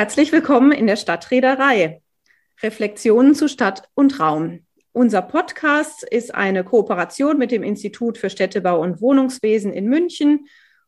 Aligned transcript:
Herzlich 0.00 0.32
willkommen 0.32 0.72
in 0.72 0.86
der 0.86 0.96
Stadtreederei. 0.96 2.00
Reflexionen 2.62 3.34
zu 3.34 3.48
Stadt 3.48 3.90
und 3.92 4.18
Raum. 4.18 4.60
Unser 4.92 5.20
Podcast 5.20 6.04
ist 6.04 6.34
eine 6.34 6.64
Kooperation 6.64 7.36
mit 7.36 7.50
dem 7.50 7.62
Institut 7.62 8.16
für 8.16 8.30
Städtebau 8.30 8.80
und 8.80 9.02
Wohnungswesen 9.02 9.74
in 9.74 9.90
München. 9.90 10.46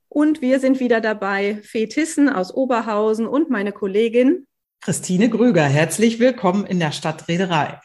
Und 0.09 0.41
wir 0.41 0.61
sind 0.61 0.81
wieder 0.81 1.03
dabei, 1.03 1.59
Fee 1.63 1.89
Tissen 1.89 2.31
aus 2.31 2.55
Oberhausen 2.55 3.27
und 3.27 3.51
meine 3.51 3.73
Kollegin 3.73 4.47
Christine 4.81 5.29
Grüger. 5.29 5.65
Herzlich 5.65 6.19
willkommen 6.19 6.65
in 6.65 6.79
der 6.79 6.93
Stadtreederei. 6.93 7.81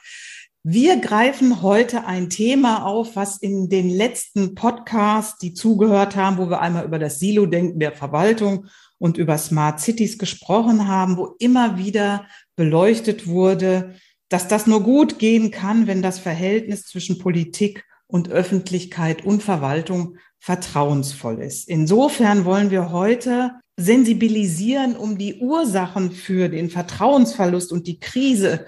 Wir 0.64 0.96
greifen 0.96 1.61
heute 1.61 2.05
ein 2.05 2.29
Thema 2.29 2.86
auf, 2.86 3.18
was 3.18 3.37
in 3.37 3.68
den 3.68 3.89
letzten 3.89 4.55
Podcasts, 4.55 5.37
die 5.39 5.54
zugehört 5.54 6.15
haben, 6.15 6.37
wo 6.37 6.50
wir 6.50 6.61
einmal 6.61 6.86
über 6.86 7.00
das 7.00 7.19
Silo-Denken 7.19 7.79
der 7.79 7.91
Verwaltung 7.91 8.68
und 9.00 9.18
über 9.18 9.37
Smart 9.37 9.79
Cities 9.79 10.18
gesprochen 10.18 10.87
haben, 10.87 11.18
wo 11.18 11.36
immer 11.39 11.78
wieder 11.78 12.28
beleuchtet 12.55 13.28
wurde, 13.28 13.96
dass 14.29 14.47
das 14.47 14.68
nur 14.68 14.83
gut 14.83 15.19
gehen 15.19 15.51
kann, 15.51 15.88
wenn 15.88 16.01
das 16.01 16.19
Verhältnis 16.19 16.83
zwischen 16.83 17.18
Politik 17.18 17.86
und 18.07 18.29
Öffentlichkeit 18.29 19.25
und 19.25 19.43
Verwaltung 19.43 20.18
vertrauensvoll 20.39 21.41
ist. 21.41 21.68
Insofern 21.68 22.46
wollen 22.46 22.71
wir 22.71 22.91
heute 22.91 23.52
sensibilisieren, 23.78 24.96
um 24.96 25.18
die 25.18 25.36
Ursachen 25.36 26.11
für 26.11 26.50
den 26.50 26.69
Vertrauensverlust 26.69 27.71
und 27.71 27.88
die 27.88 28.00
Krise, 28.00 28.66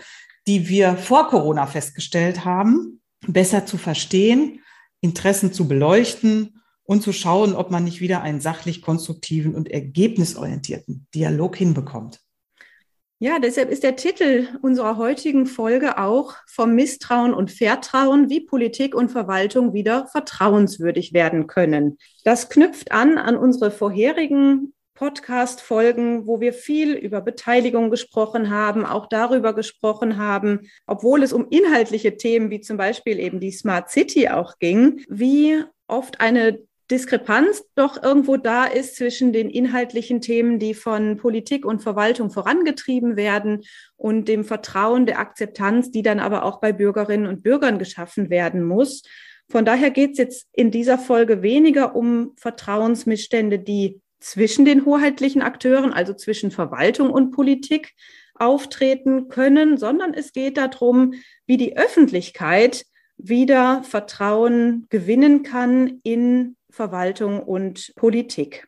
die 0.48 0.70
wir 0.70 0.98
vor 0.98 1.28
Corona 1.28 1.66
festgestellt 1.66 2.46
haben, 2.46 3.02
besser 3.28 3.66
zu 3.66 3.78
verstehen, 3.78 4.62
Interessen 5.02 5.54
zu 5.54 5.68
beleuchten 5.68 6.59
und 6.90 7.04
zu 7.04 7.14
schauen, 7.14 7.54
ob 7.54 7.70
man 7.70 7.84
nicht 7.84 8.02
wieder 8.02 8.24
einen 8.24 8.42
sachlich 8.42 8.82
konstruktiven 8.82 9.54
und 9.54 9.70
ergebnisorientierten 9.70 11.06
Dialog 11.14 11.56
hinbekommt. 11.56 12.20
Ja, 13.20 13.38
deshalb 13.38 13.70
ist 13.70 13.84
der 13.84 13.96
Titel 13.96 14.48
unserer 14.64 14.98
heutigen 14.98 15.46
Folge 15.46 16.00
auch 16.00 16.34
vom 16.48 16.74
Misstrauen 16.74 17.36
und 17.36 17.52
Vertrauen, 17.52 18.32
wie 18.32 18.40
Politik 18.40 18.96
und 18.96 19.10
Verwaltung 19.12 19.74
wieder 19.74 20.08
vertrauenswürdig 20.08 21.14
werden 21.14 21.46
können. 21.46 22.00
Das 22.24 22.50
knüpft 22.50 22.92
an 22.92 23.20
an 23.20 23.38
unsere 23.38 23.70
vorherigen 23.70 24.74
Podcast-Folgen, 24.96 26.26
wo 26.26 26.40
wir 26.40 26.54
viel 26.54 26.94
über 26.94 27.22
Beteiligung 27.22 27.92
gesprochen 27.92 28.50
haben, 28.50 28.84
auch 28.84 29.06
darüber 29.06 29.54
gesprochen 29.54 30.18
haben, 30.18 30.62
obwohl 30.88 31.22
es 31.22 31.34
um 31.34 31.50
inhaltliche 31.52 32.18
Themen 32.18 32.50
wie 32.50 32.62
zum 32.62 32.78
Beispiel 32.78 33.20
eben 33.20 33.40
die 33.40 33.52
Smart 33.52 33.92
City 33.92 34.30
auch 34.30 34.58
ging, 34.58 35.06
wie 35.08 35.64
oft 35.88 36.20
eine 36.22 36.60
Diskrepanz 36.92 37.64
doch 37.76 38.02
irgendwo 38.02 38.38
da 38.38 38.66
ist 38.66 38.96
zwischen 38.96 39.32
den 39.32 39.50
inhaltlichen 39.50 40.22
Themen, 40.22 40.58
die 40.58 40.74
von 40.74 41.18
Politik 41.18 41.66
und 41.66 41.84
Verwaltung 41.84 42.32
vorangetrieben 42.32 43.16
werden 43.16 43.62
und 43.96 44.28
dem 44.28 44.44
Vertrauen 44.44 45.06
der 45.06 45.20
Akzeptanz, 45.20 45.92
die 45.92 46.02
dann 46.02 46.20
aber 46.20 46.44
auch 46.44 46.60
bei 46.60 46.72
Bürgerinnen 46.74 47.28
und 47.28 47.44
Bürgern 47.44 47.78
geschaffen 47.78 48.30
werden 48.30 48.64
muss. 48.64 49.04
Von 49.50 49.66
daher 49.66 49.92
geht 49.92 50.12
es 50.12 50.18
jetzt 50.18 50.48
in 50.54 50.72
dieser 50.72 50.98
Folge 50.98 51.42
weniger 51.42 51.96
um 51.96 52.34
Vertrauensmissstände, 52.38 53.60
die 53.60 54.02
zwischen 54.20 54.66
den 54.66 54.86
hoheitlichen 54.86 55.42
Akteuren, 55.42 55.94
also 55.94 56.14
zwischen 56.14 56.52
Verwaltung 56.52 57.10
und 57.12 57.32
Politik, 57.32 57.94
auftreten 58.36 59.28
können, 59.28 59.78
sondern 59.78 60.14
es 60.14 60.34
geht 60.34 60.58
darum, 60.58 61.14
wie 61.46 61.58
die 61.58 61.78
Öffentlichkeit 61.78 62.86
wieder 63.18 63.84
Vertrauen 63.84 64.88
gewinnen 64.90 65.44
kann 65.44 66.00
in 66.04 66.56
Verwaltung 66.70 67.42
und 67.42 67.94
Politik. 67.96 68.68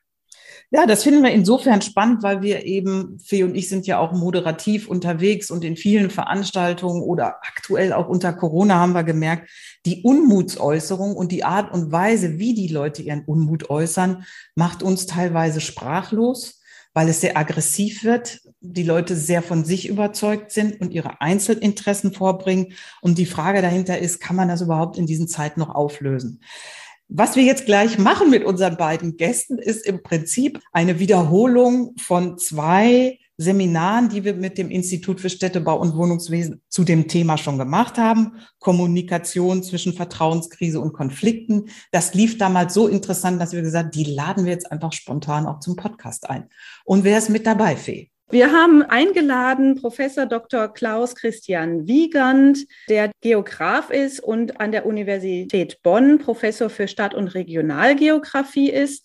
Ja, 0.69 0.85
das 0.85 1.03
finden 1.03 1.23
wir 1.23 1.31
insofern 1.31 1.81
spannend, 1.81 2.23
weil 2.23 2.41
wir 2.41 2.65
eben, 2.65 3.19
Fee 3.19 3.43
und 3.43 3.55
ich 3.55 3.67
sind 3.67 3.87
ja 3.87 3.99
auch 3.99 4.13
moderativ 4.13 4.87
unterwegs 4.87 5.51
und 5.51 5.63
in 5.65 5.75
vielen 5.75 6.09
Veranstaltungen 6.09 7.03
oder 7.03 7.39
aktuell 7.43 7.91
auch 7.93 8.07
unter 8.07 8.31
Corona 8.33 8.75
haben 8.75 8.93
wir 8.93 9.03
gemerkt, 9.03 9.49
die 9.85 10.03
Unmutsäußerung 10.03 11.15
und 11.15 11.31
die 11.31 11.43
Art 11.43 11.73
und 11.73 11.91
Weise, 11.91 12.39
wie 12.39 12.53
die 12.53 12.69
Leute 12.69 13.01
ihren 13.01 13.25
Unmut 13.25 13.69
äußern, 13.69 14.23
macht 14.55 14.81
uns 14.81 15.05
teilweise 15.07 15.59
sprachlos, 15.59 16.61
weil 16.93 17.09
es 17.09 17.21
sehr 17.21 17.37
aggressiv 17.37 18.03
wird, 18.03 18.39
die 18.61 18.83
Leute 18.83 19.15
sehr 19.15 19.41
von 19.41 19.65
sich 19.65 19.87
überzeugt 19.89 20.51
sind 20.51 20.79
und 20.81 20.91
ihre 20.91 21.21
Einzelinteressen 21.21 22.13
vorbringen. 22.13 22.73
Und 23.01 23.17
die 23.17 23.25
Frage 23.25 23.61
dahinter 23.61 23.99
ist, 23.99 24.19
kann 24.19 24.35
man 24.35 24.49
das 24.49 24.61
überhaupt 24.61 24.97
in 24.97 25.05
diesen 25.05 25.27
Zeiten 25.27 25.59
noch 25.59 25.73
auflösen? 25.73 26.41
Was 27.13 27.35
wir 27.35 27.43
jetzt 27.43 27.65
gleich 27.65 27.97
machen 27.97 28.29
mit 28.29 28.45
unseren 28.45 28.77
beiden 28.77 29.17
Gästen, 29.17 29.57
ist 29.57 29.85
im 29.85 30.01
Prinzip 30.01 30.61
eine 30.71 30.97
Wiederholung 30.97 31.93
von 31.99 32.37
zwei 32.37 33.19
Seminaren, 33.35 34.07
die 34.07 34.23
wir 34.23 34.33
mit 34.33 34.57
dem 34.57 34.71
Institut 34.71 35.19
für 35.19 35.29
Städtebau 35.29 35.77
und 35.77 35.93
Wohnungswesen 35.97 36.61
zu 36.69 36.85
dem 36.85 37.09
Thema 37.09 37.37
schon 37.37 37.57
gemacht 37.57 37.97
haben. 37.97 38.37
Kommunikation 38.59 39.61
zwischen 39.61 39.91
Vertrauenskrise 39.91 40.79
und 40.79 40.93
Konflikten. 40.93 41.65
Das 41.91 42.13
lief 42.13 42.37
damals 42.37 42.73
so 42.73 42.87
interessant, 42.87 43.41
dass 43.41 43.51
wir 43.51 43.61
gesagt 43.61 43.87
haben, 43.87 43.91
die 43.91 44.09
laden 44.09 44.45
wir 44.45 44.53
jetzt 44.53 44.71
einfach 44.71 44.93
spontan 44.93 45.47
auch 45.47 45.59
zum 45.59 45.75
Podcast 45.75 46.29
ein. 46.29 46.47
Und 46.85 47.03
wer 47.03 47.17
ist 47.17 47.29
mit 47.29 47.45
dabei, 47.45 47.75
Fee? 47.75 48.10
Wir 48.31 48.53
haben 48.53 48.81
eingeladen 48.81 49.75
Professor 49.75 50.25
Dr. 50.25 50.69
Klaus 50.69 51.15
Christian 51.15 51.85
Wiegand, 51.85 52.65
der 52.87 53.11
Geograf 53.19 53.89
ist 53.89 54.21
und 54.21 54.61
an 54.61 54.71
der 54.71 54.85
Universität 54.85 55.83
Bonn 55.83 56.17
Professor 56.17 56.69
für 56.69 56.87
Stadt- 56.87 57.13
und 57.13 57.35
Regionalgeografie 57.35 58.69
ist 58.69 59.03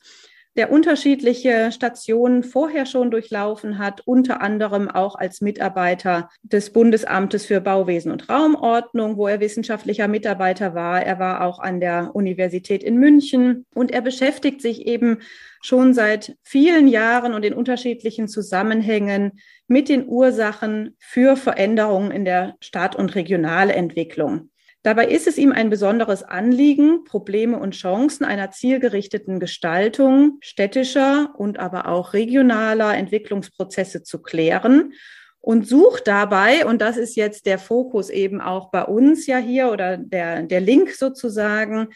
der 0.56 0.72
unterschiedliche 0.72 1.70
Stationen 1.70 2.42
vorher 2.42 2.86
schon 2.86 3.10
durchlaufen 3.10 3.78
hat, 3.78 4.00
unter 4.06 4.40
anderem 4.40 4.90
auch 4.90 5.14
als 5.14 5.40
Mitarbeiter 5.40 6.30
des 6.42 6.72
Bundesamtes 6.72 7.44
für 7.44 7.60
Bauwesen 7.60 8.10
und 8.10 8.28
Raumordnung, 8.28 9.16
wo 9.16 9.26
er 9.26 9.40
wissenschaftlicher 9.40 10.08
Mitarbeiter 10.08 10.74
war. 10.74 11.02
Er 11.02 11.18
war 11.18 11.42
auch 11.42 11.58
an 11.58 11.80
der 11.80 12.10
Universität 12.14 12.82
in 12.82 12.96
München 12.96 13.66
und 13.74 13.90
er 13.90 14.00
beschäftigt 14.00 14.62
sich 14.62 14.86
eben 14.86 15.18
schon 15.60 15.94
seit 15.94 16.36
vielen 16.42 16.88
Jahren 16.88 17.34
und 17.34 17.44
in 17.44 17.52
unterschiedlichen 17.52 18.28
Zusammenhängen 18.28 19.32
mit 19.68 19.88
den 19.88 20.08
Ursachen 20.08 20.96
für 20.98 21.36
Veränderungen 21.36 22.10
in 22.10 22.24
der 22.24 22.54
Stadt- 22.60 22.96
und 22.96 23.14
Regionalentwicklung. 23.14 24.50
Dabei 24.86 25.08
ist 25.08 25.26
es 25.26 25.36
ihm 25.36 25.50
ein 25.50 25.68
besonderes 25.68 26.22
Anliegen, 26.22 27.02
Probleme 27.02 27.58
und 27.58 27.74
Chancen 27.74 28.24
einer 28.24 28.52
zielgerichteten 28.52 29.40
Gestaltung 29.40 30.38
städtischer 30.40 31.34
und 31.36 31.58
aber 31.58 31.88
auch 31.88 32.12
regionaler 32.12 32.96
Entwicklungsprozesse 32.96 34.04
zu 34.04 34.22
klären 34.22 34.92
und 35.40 35.66
sucht 35.66 36.06
dabei, 36.06 36.64
und 36.66 36.80
das 36.80 36.98
ist 36.98 37.16
jetzt 37.16 37.46
der 37.46 37.58
Fokus 37.58 38.10
eben 38.10 38.40
auch 38.40 38.70
bei 38.70 38.84
uns 38.84 39.26
ja 39.26 39.38
hier 39.38 39.72
oder 39.72 39.96
der, 39.96 40.44
der 40.44 40.60
Link 40.60 40.92
sozusagen, 40.92 41.88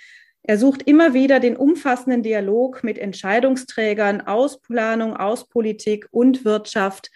er 0.43 0.59
sucht 0.59 0.83
immer 0.83 1.15
wieder 1.15 1.39
den 1.39 1.57
umfassenden 1.57 2.25
Dialog 2.25 2.83
mit 2.83 2.99
Entscheidungsträgern 2.99 4.23
aus 4.23 4.61
Planung, 4.61 5.17
aus 5.17 5.47
Politik 5.49 6.09
und 6.11 6.45
Wirtschaft 6.45 7.13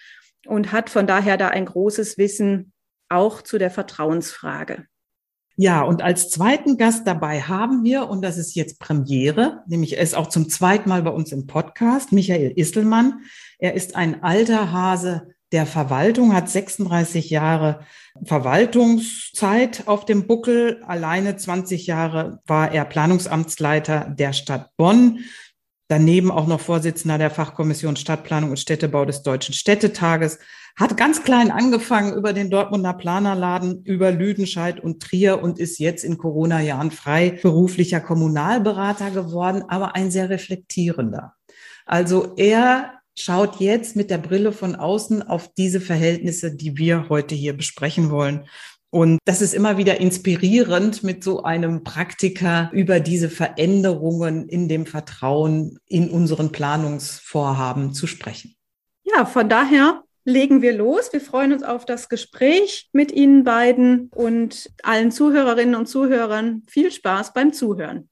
und 0.46 0.70
hat 0.70 0.88
von 0.88 1.08
daher 1.08 1.36
da 1.36 1.48
ein 1.48 1.66
großes 1.66 2.16
Wissen 2.16 2.72
auch 3.08 3.42
zu 3.42 3.58
der 3.58 3.72
Vertrauensfrage. 3.72 4.86
Ja, 5.56 5.82
und 5.82 6.02
als 6.02 6.30
zweiten 6.30 6.76
Gast 6.78 7.06
dabei 7.06 7.40
haben 7.40 7.84
wir, 7.84 8.08
und 8.08 8.22
das 8.22 8.38
ist 8.38 8.56
jetzt 8.56 8.80
Premiere, 8.80 9.62
nämlich 9.68 9.96
er 9.96 10.02
ist 10.02 10.16
auch 10.16 10.26
zum 10.26 10.48
zweiten 10.48 10.88
Mal 10.88 11.02
bei 11.02 11.10
uns 11.10 11.30
im 11.30 11.46
Podcast, 11.46 12.12
Michael 12.12 12.52
Isselmann. 12.56 13.20
Er 13.58 13.74
ist 13.74 13.94
ein 13.94 14.24
alter 14.24 14.72
Hase 14.72 15.28
der 15.52 15.66
Verwaltung, 15.66 16.34
hat 16.34 16.50
36 16.50 17.30
Jahre 17.30 17.80
Verwaltungszeit 18.24 19.86
auf 19.86 20.04
dem 20.04 20.26
Buckel. 20.26 20.82
Alleine 20.84 21.36
20 21.36 21.86
Jahre 21.86 22.40
war 22.46 22.72
er 22.72 22.84
Planungsamtsleiter 22.84 24.12
der 24.18 24.32
Stadt 24.32 24.70
Bonn. 24.76 25.20
Daneben 25.86 26.32
auch 26.32 26.48
noch 26.48 26.60
Vorsitzender 26.60 27.18
der 27.18 27.30
Fachkommission 27.30 27.94
Stadtplanung 27.94 28.50
und 28.50 28.58
Städtebau 28.58 29.04
des 29.04 29.22
Deutschen 29.22 29.54
Städtetages 29.54 30.40
hat 30.76 30.96
ganz 30.96 31.22
klein 31.22 31.50
angefangen 31.50 32.14
über 32.14 32.32
den 32.32 32.50
Dortmunder 32.50 32.94
Planerladen, 32.94 33.84
über 33.84 34.10
Lüdenscheid 34.10 34.80
und 34.80 35.00
Trier 35.00 35.42
und 35.42 35.58
ist 35.58 35.78
jetzt 35.78 36.04
in 36.04 36.18
Corona-Jahren 36.18 36.90
frei 36.90 37.38
beruflicher 37.42 38.00
Kommunalberater 38.00 39.10
geworden, 39.10 39.64
aber 39.68 39.94
ein 39.94 40.10
sehr 40.10 40.30
reflektierender. 40.30 41.34
Also 41.86 42.34
er 42.36 42.94
schaut 43.16 43.60
jetzt 43.60 43.94
mit 43.94 44.10
der 44.10 44.18
Brille 44.18 44.50
von 44.50 44.74
außen 44.74 45.22
auf 45.22 45.52
diese 45.54 45.80
Verhältnisse, 45.80 46.56
die 46.56 46.76
wir 46.76 47.08
heute 47.08 47.36
hier 47.36 47.56
besprechen 47.56 48.10
wollen. 48.10 48.46
Und 48.90 49.18
das 49.24 49.42
ist 49.42 49.54
immer 49.54 49.76
wieder 49.76 50.00
inspirierend, 50.00 51.02
mit 51.02 51.24
so 51.24 51.42
einem 51.42 51.82
Praktiker 51.82 52.70
über 52.72 53.00
diese 53.00 53.28
Veränderungen 53.28 54.48
in 54.48 54.68
dem 54.68 54.86
Vertrauen 54.86 55.78
in 55.86 56.10
unseren 56.10 56.52
Planungsvorhaben 56.52 57.92
zu 57.92 58.06
sprechen. 58.06 58.54
Ja, 59.04 59.26
von 59.26 59.48
daher 59.48 60.04
legen 60.24 60.62
wir 60.62 60.72
los. 60.72 61.12
Wir 61.12 61.20
freuen 61.20 61.52
uns 61.52 61.62
auf 61.62 61.84
das 61.84 62.08
Gespräch 62.08 62.88
mit 62.92 63.12
Ihnen 63.12 63.44
beiden 63.44 64.10
und 64.14 64.70
allen 64.82 65.12
Zuhörerinnen 65.12 65.74
und 65.74 65.86
Zuhörern 65.86 66.62
viel 66.66 66.90
Spaß 66.90 67.32
beim 67.32 67.52
Zuhören. 67.52 68.08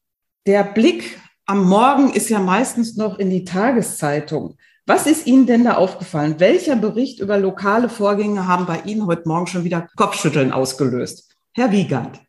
Der 0.47 0.65
Blick 0.65 1.19
am 1.47 1.65
Morgen 1.69 2.13
ist 2.13 2.29
ja 2.29 2.39
meistens 2.39 2.97
noch 2.97 3.19
in 3.19 3.31
die 3.31 3.45
Tageszeitung. 3.45 4.57
Was 4.87 5.07
ist 5.07 5.27
Ihnen 5.27 5.47
denn 5.47 5.65
da 5.65 5.75
aufgefallen? 5.75 6.37
Welcher 6.39 6.77
Bericht 6.77 7.21
über 7.21 7.39
lokale 7.39 7.89
Vorgänge 7.89 8.49
haben 8.49 8.67
bei 8.67 8.81
Ihnen 8.85 9.07
heute 9.07 9.29
Morgen 9.29 9.47
schon 9.47 9.65
wieder 9.65 9.89
Kopfschütteln 9.97 10.53
ausgelöst? 10.53 11.37
Herr 11.53 11.71
Wiegand. 11.71 12.21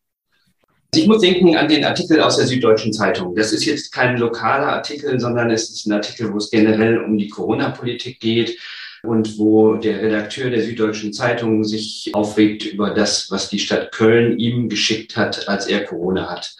Ich 0.96 1.08
muss 1.08 1.22
denken 1.22 1.56
an 1.58 1.68
den 1.68 1.84
Artikel 1.84 2.22
aus 2.22 2.38
der 2.38 2.46
Süddeutschen 2.46 2.94
Zeitung. 2.94 3.34
Das 3.36 3.52
ist 3.52 3.66
jetzt 3.66 3.92
kein 3.92 4.18
lokaler 4.18 4.68
Artikel, 4.68 5.20
sondern 5.20 5.50
es 5.50 5.72
ist 5.72 5.88
ein 5.88 5.94
Artikel, 5.94 6.32
wo 6.32 6.38
es 6.38 6.52
generell 6.52 7.00
um 7.00 7.18
die 7.18 7.30
Corona-Politik 7.30 8.20
geht 8.20 8.60
und 9.04 9.38
wo 9.38 9.76
der 9.76 10.02
Redakteur 10.02 10.50
der 10.50 10.64
Süddeutschen 10.64 11.14
Zeitung 11.14 11.64
sich 11.64 12.10
aufregt 12.14 12.66
über 12.66 12.92
das, 12.92 13.30
was 13.30 13.50
die 13.50 13.60
Stadt 13.60 13.92
Köln 13.92 14.40
ihm 14.40 14.70
geschickt 14.70 15.18
hat, 15.18 15.48
als 15.50 15.68
er 15.68 15.84
Corona 15.84 16.30
hat. 16.30 16.56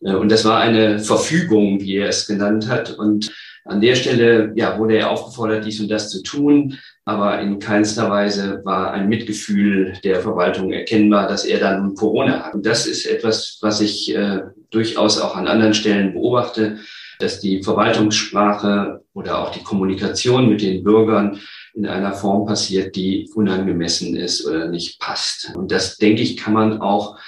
Und 0.00 0.30
das 0.30 0.44
war 0.44 0.60
eine 0.60 0.98
Verfügung, 0.98 1.80
wie 1.80 1.96
er 1.96 2.10
es 2.10 2.26
genannt 2.26 2.68
hat. 2.68 2.90
Und 2.90 3.32
an 3.64 3.80
der 3.80 3.94
Stelle 3.94 4.52
ja, 4.54 4.78
wurde 4.78 4.98
er 4.98 5.10
aufgefordert, 5.10 5.64
dies 5.64 5.80
und 5.80 5.88
das 5.88 6.10
zu 6.10 6.22
tun, 6.22 6.78
aber 7.06 7.40
in 7.40 7.58
keinster 7.58 8.10
Weise 8.10 8.60
war 8.64 8.92
ein 8.92 9.08
Mitgefühl 9.08 9.94
der 10.04 10.20
Verwaltung 10.20 10.72
erkennbar, 10.72 11.28
dass 11.28 11.44
er 11.44 11.60
dann 11.60 11.94
Corona 11.94 12.44
hat. 12.44 12.54
Und 12.54 12.66
das 12.66 12.86
ist 12.86 13.06
etwas, 13.06 13.58
was 13.62 13.80
ich 13.80 14.14
äh, 14.14 14.42
durchaus 14.70 15.18
auch 15.18 15.34
an 15.34 15.48
anderen 15.48 15.74
Stellen 15.74 16.12
beobachte, 16.12 16.78
dass 17.18 17.40
die 17.40 17.62
Verwaltungssprache 17.62 19.02
oder 19.14 19.38
auch 19.38 19.50
die 19.50 19.62
Kommunikation 19.62 20.48
mit 20.48 20.60
den 20.60 20.84
Bürgern 20.84 21.40
in 21.76 21.86
einer 21.86 22.14
Form 22.14 22.46
passiert, 22.46 22.96
die 22.96 23.30
unangemessen 23.34 24.16
ist 24.16 24.46
oder 24.46 24.68
nicht 24.68 24.98
passt. 24.98 25.52
Und 25.54 25.70
das, 25.70 25.98
denke 25.98 26.22
ich, 26.22 26.36
kann 26.36 26.54
man 26.54 26.80
auch 26.80 27.18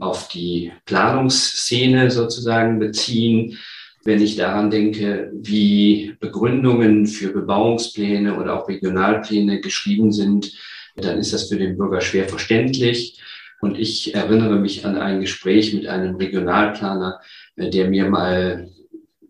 auf 0.00 0.28
die 0.28 0.72
Planungsszene 0.84 2.10
sozusagen 2.10 2.78
beziehen 2.78 3.58
wenn 4.04 4.20
ich 4.20 4.36
daran 4.36 4.70
denke, 4.70 5.30
wie 5.32 6.16
Begründungen 6.18 7.06
für 7.06 7.32
Bebauungspläne 7.32 8.38
oder 8.38 8.58
auch 8.58 8.68
Regionalpläne 8.68 9.60
geschrieben 9.60 10.10
sind, 10.10 10.52
dann 10.96 11.18
ist 11.18 11.32
das 11.32 11.48
für 11.48 11.56
den 11.56 11.76
Bürger 11.76 12.00
schwer 12.00 12.28
verständlich. 12.28 13.20
Und 13.60 13.78
ich 13.78 14.14
erinnere 14.14 14.58
mich 14.58 14.84
an 14.84 14.96
ein 14.96 15.20
Gespräch 15.20 15.72
mit 15.72 15.86
einem 15.86 16.16
Regionalplaner, 16.16 17.20
der 17.56 17.88
mir 17.88 18.08
mal 18.08 18.70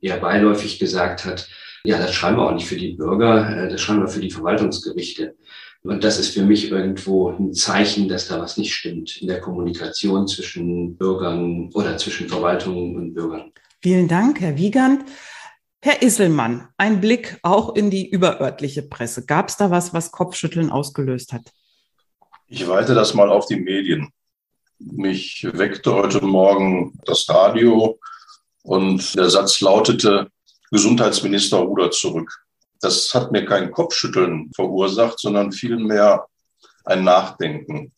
eher 0.00 0.16
beiläufig 0.16 0.78
gesagt 0.78 1.26
hat, 1.26 1.48
ja, 1.84 1.98
das 1.98 2.14
schreiben 2.14 2.36
wir 2.36 2.48
auch 2.48 2.54
nicht 2.54 2.66
für 2.66 2.76
die 2.76 2.92
Bürger, 2.92 3.64
äh, 3.64 3.68
das 3.68 3.80
schreiben 3.80 4.00
wir 4.00 4.08
für 4.08 4.20
die 4.20 4.30
Verwaltungsgerichte. 4.30 5.36
Und 5.84 6.04
das 6.04 6.18
ist 6.18 6.32
für 6.32 6.44
mich 6.44 6.70
irgendwo 6.70 7.30
ein 7.30 7.54
Zeichen, 7.54 8.08
dass 8.08 8.28
da 8.28 8.40
was 8.40 8.56
nicht 8.56 8.72
stimmt 8.72 9.20
in 9.20 9.26
der 9.26 9.40
Kommunikation 9.40 10.28
zwischen 10.28 10.96
Bürgern 10.96 11.70
oder 11.74 11.96
zwischen 11.96 12.28
Verwaltungen 12.28 12.94
und 12.94 13.14
Bürgern. 13.14 13.52
Vielen 13.80 14.06
Dank, 14.06 14.40
Herr 14.40 14.56
Wiegand. 14.56 15.04
Herr 15.80 16.00
Isselmann, 16.00 16.68
ein 16.76 17.00
Blick 17.00 17.40
auch 17.42 17.74
in 17.74 17.90
die 17.90 18.08
überörtliche 18.08 18.82
Presse. 18.82 19.26
Gab 19.26 19.48
es 19.48 19.56
da 19.56 19.72
was, 19.72 19.92
was 19.92 20.12
Kopfschütteln 20.12 20.70
ausgelöst 20.70 21.32
hat? 21.32 21.42
Ich 22.46 22.68
weite 22.68 22.94
das 22.94 23.14
mal 23.14 23.28
auf 23.28 23.46
die 23.46 23.56
Medien. 23.56 24.10
Mich 24.78 25.44
weckte 25.52 25.92
heute 25.92 26.24
Morgen 26.24 26.96
das 27.04 27.28
Radio 27.28 27.98
und 28.62 29.16
der 29.16 29.28
Satz 29.30 29.60
lautete, 29.60 30.28
Gesundheitsminister 30.72 31.58
rudert 31.58 31.94
zurück. 31.94 32.44
Das 32.80 33.14
hat 33.14 33.30
mir 33.30 33.44
kein 33.44 33.70
Kopfschütteln 33.70 34.50
verursacht, 34.54 35.18
sondern 35.18 35.52
vielmehr 35.52 36.26
ein 36.84 37.04
Nachdenken 37.04 37.92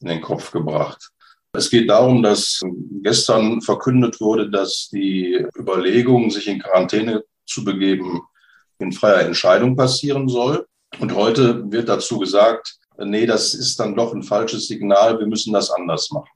in 0.00 0.08
den 0.08 0.20
Kopf 0.20 0.52
gebracht. 0.52 1.10
Es 1.52 1.70
geht 1.70 1.88
darum, 1.88 2.22
dass 2.22 2.60
gestern 3.02 3.60
verkündet 3.62 4.20
wurde, 4.20 4.50
dass 4.50 4.88
die 4.92 5.44
Überlegung, 5.58 6.30
sich 6.30 6.46
in 6.46 6.60
Quarantäne 6.60 7.24
zu 7.46 7.64
begeben, 7.64 8.20
in 8.78 8.92
freier 8.92 9.22
Entscheidung 9.22 9.74
passieren 9.74 10.28
soll. 10.28 10.66
Und 11.00 11.14
heute 11.14 11.72
wird 11.72 11.88
dazu 11.88 12.18
gesagt, 12.18 12.78
nee, 12.98 13.26
das 13.26 13.54
ist 13.54 13.80
dann 13.80 13.96
doch 13.96 14.14
ein 14.14 14.22
falsches 14.22 14.68
Signal, 14.68 15.18
wir 15.18 15.26
müssen 15.26 15.52
das 15.52 15.70
anders 15.70 16.10
machen. 16.10 16.30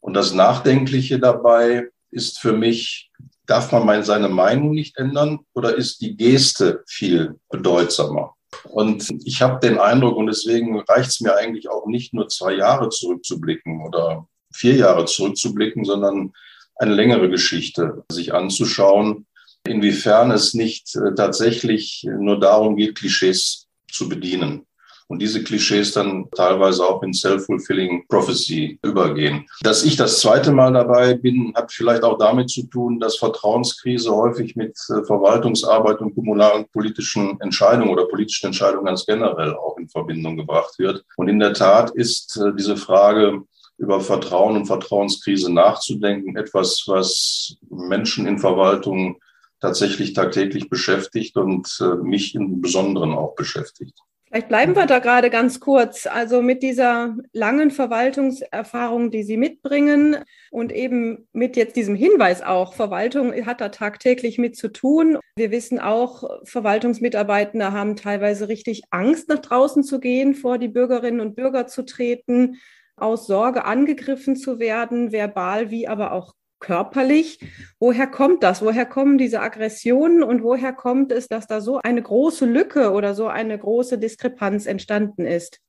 Und 0.00 0.14
das 0.14 0.32
Nachdenkliche 0.32 1.18
dabei 1.18 1.88
ist 2.10 2.38
für 2.38 2.52
mich, 2.52 3.10
darf 3.46 3.72
man 3.72 4.02
seine 4.02 4.28
Meinung 4.28 4.72
nicht 4.72 4.96
ändern 4.98 5.40
oder 5.54 5.74
ist 5.74 6.00
die 6.00 6.16
Geste 6.16 6.82
viel 6.86 7.38
bedeutsamer? 7.48 8.34
Und 8.64 9.08
ich 9.24 9.42
habe 9.42 9.60
den 9.60 9.78
Eindruck, 9.78 10.16
und 10.16 10.26
deswegen 10.26 10.80
reicht 10.80 11.10
es 11.10 11.20
mir 11.20 11.36
eigentlich 11.36 11.68
auch 11.68 11.86
nicht 11.86 12.14
nur 12.14 12.28
zwei 12.28 12.54
Jahre 12.54 12.88
zurückzublicken 12.88 13.84
oder 13.86 14.28
vier 14.54 14.76
Jahre 14.76 15.04
zurückzublicken, 15.04 15.84
sondern 15.84 16.32
eine 16.76 16.94
längere 16.94 17.30
Geschichte 17.30 18.04
sich 18.10 18.34
anzuschauen, 18.34 19.26
inwiefern 19.66 20.30
es 20.30 20.54
nicht 20.54 20.94
äh, 20.96 21.14
tatsächlich 21.14 22.06
nur 22.06 22.38
darum 22.38 22.76
geht, 22.76 22.96
Klischees 22.96 23.66
zu 23.90 24.08
bedienen. 24.08 24.65
Und 25.08 25.20
diese 25.20 25.42
Klischees 25.42 25.92
dann 25.92 26.28
teilweise 26.34 26.84
auch 26.84 27.02
in 27.02 27.12
Self-Fulfilling 27.12 28.06
Prophecy 28.08 28.78
übergehen. 28.82 29.46
Dass 29.62 29.84
ich 29.84 29.96
das 29.96 30.20
zweite 30.20 30.50
Mal 30.50 30.72
dabei 30.72 31.14
bin, 31.14 31.52
hat 31.54 31.72
vielleicht 31.72 32.02
auch 32.02 32.18
damit 32.18 32.50
zu 32.50 32.66
tun, 32.66 32.98
dass 32.98 33.16
Vertrauenskrise 33.16 34.14
häufig 34.14 34.56
mit 34.56 34.76
äh, 34.88 35.04
Verwaltungsarbeit 35.04 36.00
und 36.00 36.14
kommunalen 36.14 36.66
politischen 36.72 37.40
Entscheidungen 37.40 37.90
oder 37.90 38.06
politischen 38.06 38.46
Entscheidungen 38.46 38.86
ganz 38.86 39.06
generell 39.06 39.54
auch 39.54 39.76
in 39.78 39.88
Verbindung 39.88 40.36
gebracht 40.36 40.78
wird. 40.78 41.04
Und 41.16 41.28
in 41.28 41.38
der 41.38 41.54
Tat 41.54 41.90
ist 41.92 42.36
äh, 42.36 42.52
diese 42.56 42.76
Frage, 42.76 43.42
über 43.78 44.00
Vertrauen 44.00 44.56
und 44.56 44.66
Vertrauenskrise 44.66 45.52
nachzudenken. 45.52 46.36
Etwas, 46.36 46.84
was 46.86 47.56
Menschen 47.70 48.26
in 48.26 48.38
Verwaltung 48.38 49.20
tatsächlich 49.60 50.12
tagtäglich 50.12 50.68
beschäftigt 50.68 51.36
und 51.36 51.78
äh, 51.80 51.96
mich 52.02 52.34
im 52.34 52.60
Besonderen 52.60 53.12
auch 53.12 53.34
beschäftigt. 53.34 53.98
Vielleicht 54.28 54.48
bleiben 54.48 54.74
wir 54.74 54.86
da 54.86 54.98
gerade 54.98 55.30
ganz 55.30 55.60
kurz. 55.60 56.06
Also 56.06 56.42
mit 56.42 56.62
dieser 56.62 57.16
langen 57.32 57.70
Verwaltungserfahrung, 57.70 59.10
die 59.10 59.22
Sie 59.22 59.36
mitbringen 59.36 60.16
und 60.50 60.72
eben 60.72 61.28
mit 61.32 61.56
jetzt 61.56 61.76
diesem 61.76 61.94
Hinweis 61.94 62.42
auch, 62.42 62.74
Verwaltung 62.74 63.32
hat 63.46 63.60
da 63.60 63.68
tagtäglich 63.68 64.38
mit 64.38 64.56
zu 64.56 64.68
tun. 64.68 65.18
Wir 65.36 65.52
wissen 65.52 65.78
auch, 65.78 66.24
Verwaltungsmitarbeitende 66.42 67.72
haben 67.72 67.94
teilweise 67.94 68.48
richtig 68.48 68.82
Angst, 68.90 69.28
nach 69.28 69.38
draußen 69.38 69.84
zu 69.84 70.00
gehen, 70.00 70.34
vor 70.34 70.58
die 70.58 70.68
Bürgerinnen 70.68 71.20
und 71.20 71.36
Bürger 71.36 71.68
zu 71.68 71.84
treten 71.84 72.56
aus 72.96 73.26
Sorge 73.26 73.64
angegriffen 73.64 74.36
zu 74.36 74.58
werden, 74.58 75.12
verbal 75.12 75.70
wie 75.70 75.86
aber 75.86 76.12
auch 76.12 76.34
körperlich. 76.60 77.38
Woher 77.78 78.06
kommt 78.06 78.42
das? 78.42 78.62
Woher 78.62 78.86
kommen 78.86 79.18
diese 79.18 79.40
Aggressionen 79.40 80.22
und 80.22 80.42
woher 80.42 80.72
kommt 80.72 81.12
es, 81.12 81.28
dass 81.28 81.46
da 81.46 81.60
so 81.60 81.78
eine 81.82 82.02
große 82.02 82.46
Lücke 82.46 82.92
oder 82.92 83.14
so 83.14 83.26
eine 83.28 83.58
große 83.58 83.98
Diskrepanz 83.98 84.66
entstanden 84.66 85.26
ist? 85.26 85.60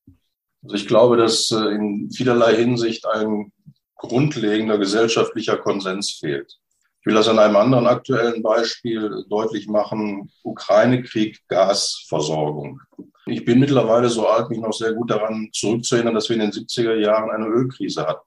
Also 0.63 0.75
ich 0.75 0.87
glaube, 0.87 1.17
dass 1.17 1.51
äh, 1.51 1.75
in 1.75 2.09
vielerlei 2.11 2.55
Hinsicht 2.55 3.05
ein 3.05 3.51
grundlegender 3.95 4.77
gesellschaftlicher 4.77 5.57
Konsens 5.57 6.11
fehlt. 6.19 6.57
Ich 7.01 7.05
will 7.05 7.15
das 7.15 7.27
an 7.27 7.39
einem 7.39 7.55
anderen 7.55 7.87
aktuellen 7.87 8.43
Beispiel 8.43 9.23
deutlich 9.29 9.67
machen. 9.67 10.29
Ukraine-Krieg, 10.43 11.39
Gasversorgung. 11.47 12.81
Ich 13.25 13.45
bin 13.45 13.59
mittlerweile 13.59 14.09
so 14.09 14.27
alt, 14.27 14.49
mich 14.49 14.59
noch 14.59 14.73
sehr 14.73 14.93
gut 14.93 15.09
daran 15.09 15.49
zurückzuerinnern, 15.53 16.15
dass 16.15 16.29
wir 16.29 16.35
in 16.35 16.41
den 16.41 16.51
70er 16.51 16.95
Jahren 16.95 17.29
eine 17.29 17.47
Ölkrise 17.47 18.05
hatten. 18.05 18.26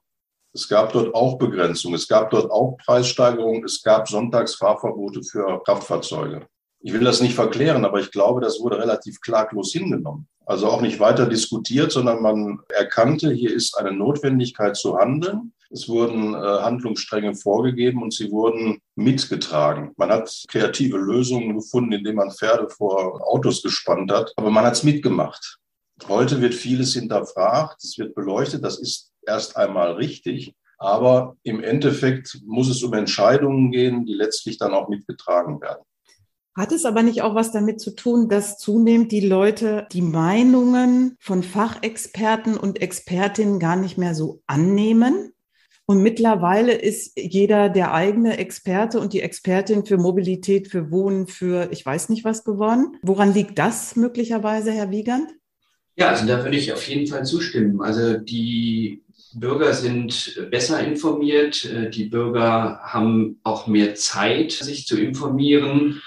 Es 0.53 0.67
gab 0.67 0.91
dort 0.91 1.15
auch 1.15 1.37
Begrenzungen, 1.37 1.95
es 1.95 2.07
gab 2.07 2.29
dort 2.31 2.51
auch 2.51 2.77
Preissteigerungen, 2.85 3.63
es 3.63 3.81
gab 3.81 4.09
Sonntagsfahrverbote 4.09 5.23
für 5.23 5.63
Kraftfahrzeuge. 5.63 6.45
Ich 6.81 6.91
will 6.91 7.03
das 7.03 7.21
nicht 7.21 7.35
verklären, 7.35 7.85
aber 7.85 7.99
ich 7.99 8.11
glaube, 8.11 8.41
das 8.41 8.59
wurde 8.59 8.79
relativ 8.79 9.21
klaglos 9.21 9.71
hingenommen. 9.71 10.27
Also 10.45 10.67
auch 10.67 10.81
nicht 10.81 10.99
weiter 10.99 11.27
diskutiert, 11.27 11.91
sondern 11.91 12.21
man 12.21 12.59
erkannte, 12.69 13.31
hier 13.31 13.53
ist 13.53 13.77
eine 13.77 13.93
Notwendigkeit 13.93 14.75
zu 14.75 14.97
handeln. 14.97 15.53
Es 15.69 15.87
wurden 15.87 16.33
äh, 16.33 16.37
Handlungsstränge 16.37 17.35
vorgegeben 17.35 18.03
und 18.03 18.13
sie 18.13 18.29
wurden 18.31 18.81
mitgetragen. 18.95 19.93
Man 19.95 20.09
hat 20.09 20.43
kreative 20.49 20.97
Lösungen 20.97 21.55
gefunden, 21.55 21.93
indem 21.93 22.15
man 22.15 22.31
Pferde 22.31 22.67
vor 22.69 23.21
Autos 23.25 23.61
gespannt 23.61 24.11
hat, 24.11 24.33
aber 24.35 24.49
man 24.49 24.65
hat 24.65 24.73
es 24.73 24.83
mitgemacht. 24.83 25.59
Heute 26.09 26.41
wird 26.41 26.55
vieles 26.55 26.93
hinterfragt, 26.93 27.81
es 27.83 27.97
wird 27.97 28.15
beleuchtet, 28.15 28.65
das 28.65 28.79
ist 28.79 29.10
erst 29.25 29.57
einmal 29.57 29.93
richtig. 29.93 30.53
Aber 30.77 31.37
im 31.43 31.63
Endeffekt 31.63 32.39
muss 32.45 32.69
es 32.69 32.81
um 32.81 32.93
Entscheidungen 32.93 33.71
gehen, 33.71 34.05
die 34.05 34.13
letztlich 34.13 34.57
dann 34.57 34.73
auch 34.73 34.89
mitgetragen 34.89 35.61
werden. 35.61 35.83
Hat 36.57 36.71
es 36.71 36.85
aber 36.85 37.01
nicht 37.01 37.21
auch 37.21 37.33
was 37.33 37.51
damit 37.51 37.79
zu 37.79 37.95
tun, 37.95 38.27
dass 38.27 38.57
zunehmend 38.57 39.11
die 39.11 39.25
Leute 39.25 39.87
die 39.91 40.01
Meinungen 40.01 41.15
von 41.19 41.43
Fachexperten 41.43 42.57
und 42.57 42.81
Expertinnen 42.81 43.59
gar 43.59 43.77
nicht 43.77 43.97
mehr 43.97 44.15
so 44.15 44.41
annehmen? 44.47 45.31
Und 45.85 46.01
mittlerweile 46.01 46.73
ist 46.73 47.13
jeder 47.17 47.69
der 47.69 47.93
eigene 47.93 48.37
Experte 48.37 48.99
und 48.99 49.13
die 49.13 49.21
Expertin 49.21 49.85
für 49.85 49.97
Mobilität, 49.97 50.67
für 50.67 50.91
Wohnen, 50.91 51.27
für 51.27 51.69
ich 51.71 51.85
weiß 51.85 52.09
nicht 52.09 52.25
was 52.25 52.43
geworden. 52.43 52.97
Woran 53.01 53.33
liegt 53.33 53.57
das 53.57 53.95
möglicherweise, 53.95 54.71
Herr 54.71 54.91
Wiegand? 54.91 55.29
Ja, 55.95 56.09
also 56.09 56.25
da 56.25 56.43
würde 56.43 56.57
ich 56.57 56.71
auf 56.73 56.87
jeden 56.87 57.07
Fall 57.07 57.25
zustimmen. 57.25 57.81
Also 57.81 58.17
die 58.17 59.03
Bürger 59.33 59.73
sind 59.73 60.47
besser 60.51 60.83
informiert. 60.83 61.69
Die 61.93 62.05
Bürger 62.05 62.79
haben 62.83 63.39
auch 63.43 63.67
mehr 63.67 63.95
Zeit, 63.95 64.51
sich 64.51 64.85
zu 64.85 64.99
informieren. 64.99 66.01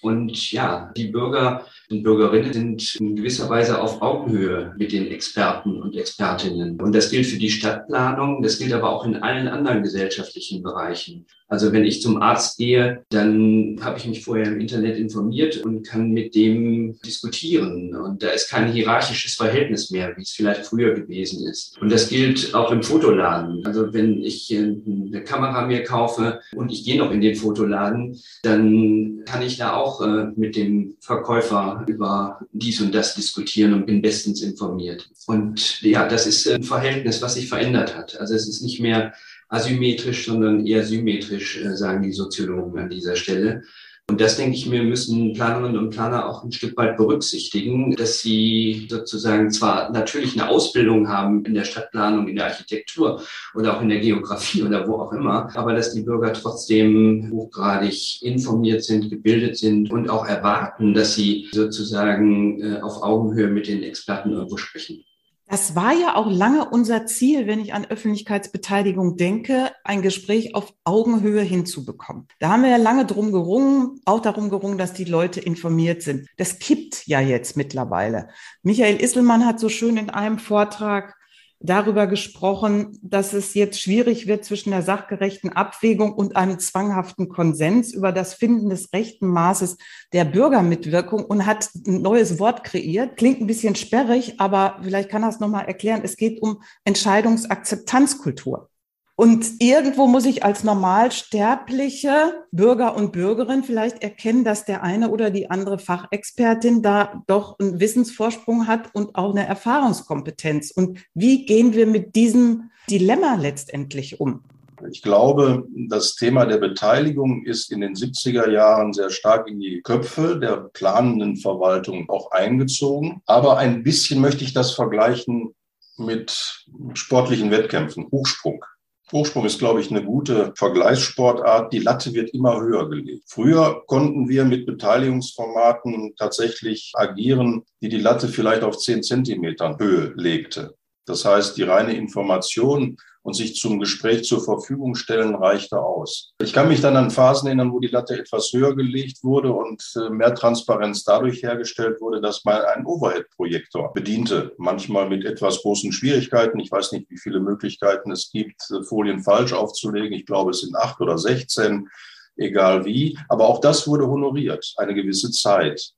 Und 0.00 0.50
ja, 0.52 0.92
die 0.96 1.08
Bürger 1.08 1.66
und 1.92 2.02
Bürgerinnen 2.02 2.52
sind 2.52 2.96
in 2.98 3.16
gewisser 3.16 3.48
Weise 3.48 3.80
auf 3.80 4.00
Augenhöhe 4.00 4.74
mit 4.76 4.92
den 4.92 5.08
Experten 5.08 5.80
und 5.80 5.94
Expertinnen. 5.94 6.80
Und 6.80 6.94
das 6.94 7.10
gilt 7.10 7.26
für 7.26 7.38
die 7.38 7.50
Stadtplanung, 7.50 8.42
das 8.42 8.58
gilt 8.58 8.72
aber 8.72 8.90
auch 8.90 9.04
in 9.04 9.16
allen 9.16 9.46
anderen 9.46 9.82
gesellschaftlichen 9.82 10.62
Bereichen. 10.62 11.26
Also 11.52 11.70
wenn 11.70 11.84
ich 11.84 12.00
zum 12.00 12.22
Arzt 12.22 12.56
gehe, 12.56 13.04
dann 13.10 13.76
habe 13.82 13.98
ich 13.98 14.06
mich 14.06 14.24
vorher 14.24 14.46
im 14.46 14.58
Internet 14.58 14.96
informiert 14.96 15.58
und 15.58 15.86
kann 15.86 16.10
mit 16.10 16.34
dem 16.34 16.98
diskutieren. 17.04 17.94
Und 17.94 18.22
da 18.22 18.28
ist 18.30 18.48
kein 18.48 18.72
hierarchisches 18.72 19.34
Verhältnis 19.34 19.90
mehr, 19.90 20.16
wie 20.16 20.22
es 20.22 20.30
vielleicht 20.30 20.64
früher 20.64 20.94
gewesen 20.94 21.46
ist. 21.46 21.76
Und 21.78 21.92
das 21.92 22.08
gilt 22.08 22.54
auch 22.54 22.72
im 22.72 22.82
Fotoladen. 22.82 23.66
Also 23.66 23.92
wenn 23.92 24.22
ich 24.22 24.50
eine 24.50 25.22
Kamera 25.24 25.66
mir 25.66 25.84
kaufe 25.84 26.40
und 26.56 26.72
ich 26.72 26.86
gehe 26.86 26.96
noch 26.96 27.10
in 27.10 27.20
den 27.20 27.34
Fotoladen, 27.34 28.18
dann 28.42 29.20
kann 29.26 29.42
ich 29.42 29.58
da 29.58 29.74
auch 29.74 30.00
äh, 30.00 30.28
mit 30.34 30.56
dem 30.56 30.96
Verkäufer 31.00 31.81
über 31.88 32.40
dies 32.52 32.80
und 32.80 32.94
das 32.94 33.14
diskutieren 33.14 33.74
und 33.74 33.86
bin 33.86 34.02
bestens 34.02 34.42
informiert. 34.42 35.10
Und 35.26 35.80
ja, 35.82 36.08
das 36.08 36.26
ist 36.26 36.48
ein 36.48 36.62
Verhältnis, 36.62 37.22
was 37.22 37.34
sich 37.34 37.48
verändert 37.48 37.96
hat. 37.96 38.18
Also 38.18 38.34
es 38.34 38.48
ist 38.48 38.62
nicht 38.62 38.80
mehr 38.80 39.12
asymmetrisch, 39.48 40.26
sondern 40.26 40.66
eher 40.66 40.84
symmetrisch, 40.84 41.62
äh, 41.62 41.76
sagen 41.76 42.02
die 42.02 42.12
Soziologen 42.12 42.78
an 42.78 42.88
dieser 42.88 43.16
Stelle. 43.16 43.62
Und 44.08 44.20
das, 44.20 44.36
denke 44.36 44.56
ich 44.56 44.68
mir, 44.68 44.82
müssen 44.82 45.32
Planerinnen 45.32 45.78
und 45.78 45.90
Planer 45.90 46.28
auch 46.28 46.44
ein 46.44 46.52
Stück 46.52 46.76
weit 46.76 46.96
berücksichtigen, 46.96 47.92
dass 47.92 48.20
sie 48.20 48.86
sozusagen 48.90 49.50
zwar 49.50 49.90
natürlich 49.90 50.38
eine 50.38 50.50
Ausbildung 50.50 51.08
haben 51.08 51.44
in 51.44 51.54
der 51.54 51.64
Stadtplanung, 51.64 52.28
in 52.28 52.36
der 52.36 52.46
Architektur 52.46 53.22
oder 53.54 53.76
auch 53.76 53.80
in 53.80 53.88
der 53.88 54.00
Geografie 54.00 54.64
oder 54.64 54.86
wo 54.86 54.96
auch 54.96 55.12
immer, 55.12 55.48
aber 55.56 55.72
dass 55.72 55.94
die 55.94 56.02
Bürger 56.02 56.32
trotzdem 56.32 57.30
hochgradig 57.32 58.20
informiert 58.22 58.84
sind, 58.84 59.08
gebildet 59.08 59.56
sind 59.56 59.90
und 59.90 60.10
auch 60.10 60.26
erwarten, 60.26 60.94
dass 60.94 61.14
sie 61.14 61.48
sozusagen 61.52 62.60
äh, 62.60 62.80
auf 62.80 63.02
Augenhöhe 63.02 63.48
mit 63.48 63.68
den 63.68 63.82
Experten 63.82 64.32
irgendwo 64.32 64.56
sprechen. 64.56 65.04
Das 65.52 65.76
war 65.76 65.92
ja 65.92 66.14
auch 66.14 66.30
lange 66.30 66.70
unser 66.70 67.04
Ziel, 67.04 67.46
wenn 67.46 67.60
ich 67.60 67.74
an 67.74 67.84
Öffentlichkeitsbeteiligung 67.84 69.18
denke, 69.18 69.70
ein 69.84 70.00
Gespräch 70.00 70.54
auf 70.54 70.72
Augenhöhe 70.84 71.42
hinzubekommen. 71.42 72.26
Da 72.38 72.48
haben 72.48 72.62
wir 72.62 72.70
ja 72.70 72.78
lange 72.78 73.04
drum 73.04 73.32
gerungen, 73.32 74.00
auch 74.06 74.20
darum 74.20 74.48
gerungen, 74.48 74.78
dass 74.78 74.94
die 74.94 75.04
Leute 75.04 75.40
informiert 75.40 76.00
sind. 76.00 76.26
Das 76.38 76.58
kippt 76.58 77.06
ja 77.06 77.20
jetzt 77.20 77.58
mittlerweile. 77.58 78.28
Michael 78.62 78.96
Isselmann 79.02 79.44
hat 79.44 79.60
so 79.60 79.68
schön 79.68 79.98
in 79.98 80.08
einem 80.08 80.38
Vortrag 80.38 81.16
darüber 81.62 82.06
gesprochen, 82.06 82.98
dass 83.02 83.32
es 83.32 83.54
jetzt 83.54 83.80
schwierig 83.80 84.26
wird 84.26 84.44
zwischen 84.44 84.70
der 84.70 84.82
sachgerechten 84.82 85.50
Abwägung 85.50 86.12
und 86.12 86.36
einem 86.36 86.58
zwanghaften 86.58 87.28
Konsens 87.28 87.94
über 87.94 88.12
das 88.12 88.34
Finden 88.34 88.68
des 88.70 88.92
rechten 88.92 89.28
Maßes 89.28 89.76
der 90.12 90.24
Bürgermitwirkung 90.24 91.24
und 91.24 91.46
hat 91.46 91.70
ein 91.86 92.02
neues 92.02 92.38
Wort 92.38 92.64
kreiert. 92.64 93.16
Klingt 93.16 93.40
ein 93.40 93.46
bisschen 93.46 93.74
sperrig, 93.76 94.40
aber 94.40 94.78
vielleicht 94.82 95.08
kann 95.08 95.22
er 95.22 95.28
es 95.28 95.40
nochmal 95.40 95.66
erklären. 95.66 96.00
Es 96.02 96.16
geht 96.16 96.42
um 96.42 96.62
Entscheidungsakzeptanzkultur. 96.84 98.68
Und 99.14 99.60
irgendwo 99.60 100.06
muss 100.06 100.24
ich 100.24 100.42
als 100.42 100.64
normalsterbliche 100.64 102.46
Bürger 102.50 102.96
und 102.96 103.12
Bürgerin 103.12 103.62
vielleicht 103.62 104.02
erkennen, 104.02 104.42
dass 104.42 104.64
der 104.64 104.82
eine 104.82 105.10
oder 105.10 105.30
die 105.30 105.50
andere 105.50 105.78
Fachexpertin 105.78 106.82
da 106.82 107.22
doch 107.26 107.58
einen 107.58 107.78
Wissensvorsprung 107.78 108.66
hat 108.66 108.94
und 108.94 109.14
auch 109.14 109.30
eine 109.30 109.46
Erfahrungskompetenz. 109.46 110.70
Und 110.70 110.98
wie 111.14 111.44
gehen 111.44 111.74
wir 111.74 111.86
mit 111.86 112.16
diesem 112.16 112.70
Dilemma 112.88 113.34
letztendlich 113.34 114.18
um? 114.18 114.42
Ich 114.90 115.02
glaube, 115.02 115.68
das 115.88 116.16
Thema 116.16 116.44
der 116.46 116.58
Beteiligung 116.58 117.44
ist 117.44 117.70
in 117.70 117.82
den 117.82 117.94
70er 117.94 118.50
Jahren 118.50 118.92
sehr 118.92 119.10
stark 119.10 119.46
in 119.46 119.60
die 119.60 119.80
Köpfe 119.82 120.38
der 120.40 120.70
planenden 120.72 121.36
Verwaltung 121.36 122.08
auch 122.08 122.30
eingezogen. 122.32 123.22
Aber 123.26 123.58
ein 123.58 123.82
bisschen 123.82 124.20
möchte 124.20 124.42
ich 124.42 124.54
das 124.54 124.72
vergleichen 124.72 125.54
mit 125.98 126.66
sportlichen 126.94 127.50
Wettkämpfen, 127.50 128.08
Hochsprung. 128.10 128.64
Hochsprung 129.12 129.44
ist, 129.44 129.58
glaube 129.58 129.80
ich, 129.80 129.90
eine 129.90 130.02
gute 130.02 130.52
Vergleichssportart. 130.56 131.72
Die 131.72 131.78
Latte 131.78 132.14
wird 132.14 132.30
immer 132.30 132.60
höher 132.60 132.88
gelegt. 132.88 133.24
Früher 133.26 133.82
konnten 133.86 134.28
wir 134.28 134.44
mit 134.44 134.66
Beteiligungsformaten 134.66 136.14
tatsächlich 136.16 136.92
agieren, 136.94 137.62
die 137.82 137.88
die 137.88 138.00
Latte 138.00 138.28
vielleicht 138.28 138.62
auf 138.62 138.78
zehn 138.78 139.02
Zentimetern 139.02 139.78
Höhe 139.78 140.12
legte. 140.16 140.74
Das 141.04 141.24
heißt, 141.24 141.56
die 141.56 141.64
reine 141.64 141.94
Information 141.94 142.96
und 143.24 143.34
sich 143.34 143.54
zum 143.54 143.78
Gespräch 143.78 144.24
zur 144.24 144.42
Verfügung 144.42 144.96
stellen 144.96 145.36
reichte 145.36 145.78
aus. 145.78 146.32
Ich 146.42 146.52
kann 146.52 146.66
mich 146.66 146.80
dann 146.80 146.96
an 146.96 147.10
Phasen 147.10 147.46
erinnern, 147.46 147.72
wo 147.72 147.78
die 147.78 147.88
Latte 147.88 148.18
etwas 148.18 148.52
höher 148.52 148.74
gelegt 148.74 149.22
wurde 149.22 149.52
und 149.52 149.80
äh, 149.96 150.10
mehr 150.10 150.34
Transparenz 150.34 151.04
dadurch 151.04 151.42
hergestellt 151.42 152.00
wurde, 152.00 152.20
dass 152.20 152.44
man 152.44 152.60
einen 152.62 152.84
Overhead-Projektor 152.84 153.92
bediente. 153.92 154.52
Manchmal 154.58 155.08
mit 155.08 155.24
etwas 155.24 155.62
großen 155.62 155.92
Schwierigkeiten. 155.92 156.58
Ich 156.58 156.72
weiß 156.72 156.90
nicht, 156.92 157.08
wie 157.10 157.18
viele 157.18 157.38
Möglichkeiten 157.38 158.10
es 158.10 158.30
gibt, 158.30 158.60
äh, 158.70 158.82
Folien 158.82 159.22
falsch 159.22 159.52
aufzulegen. 159.52 160.12
Ich 160.12 160.26
glaube, 160.26 160.50
es 160.50 160.62
sind 160.62 160.74
acht 160.74 161.00
oder 161.00 161.16
sechzehn 161.16 161.88
egal 162.36 162.84
wie. 162.84 163.16
Aber 163.28 163.46
auch 163.46 163.60
das 163.60 163.86
wurde 163.86 164.08
honoriert, 164.08 164.72
eine 164.78 164.94
gewisse 164.94 165.30
Zeit. 165.30 165.92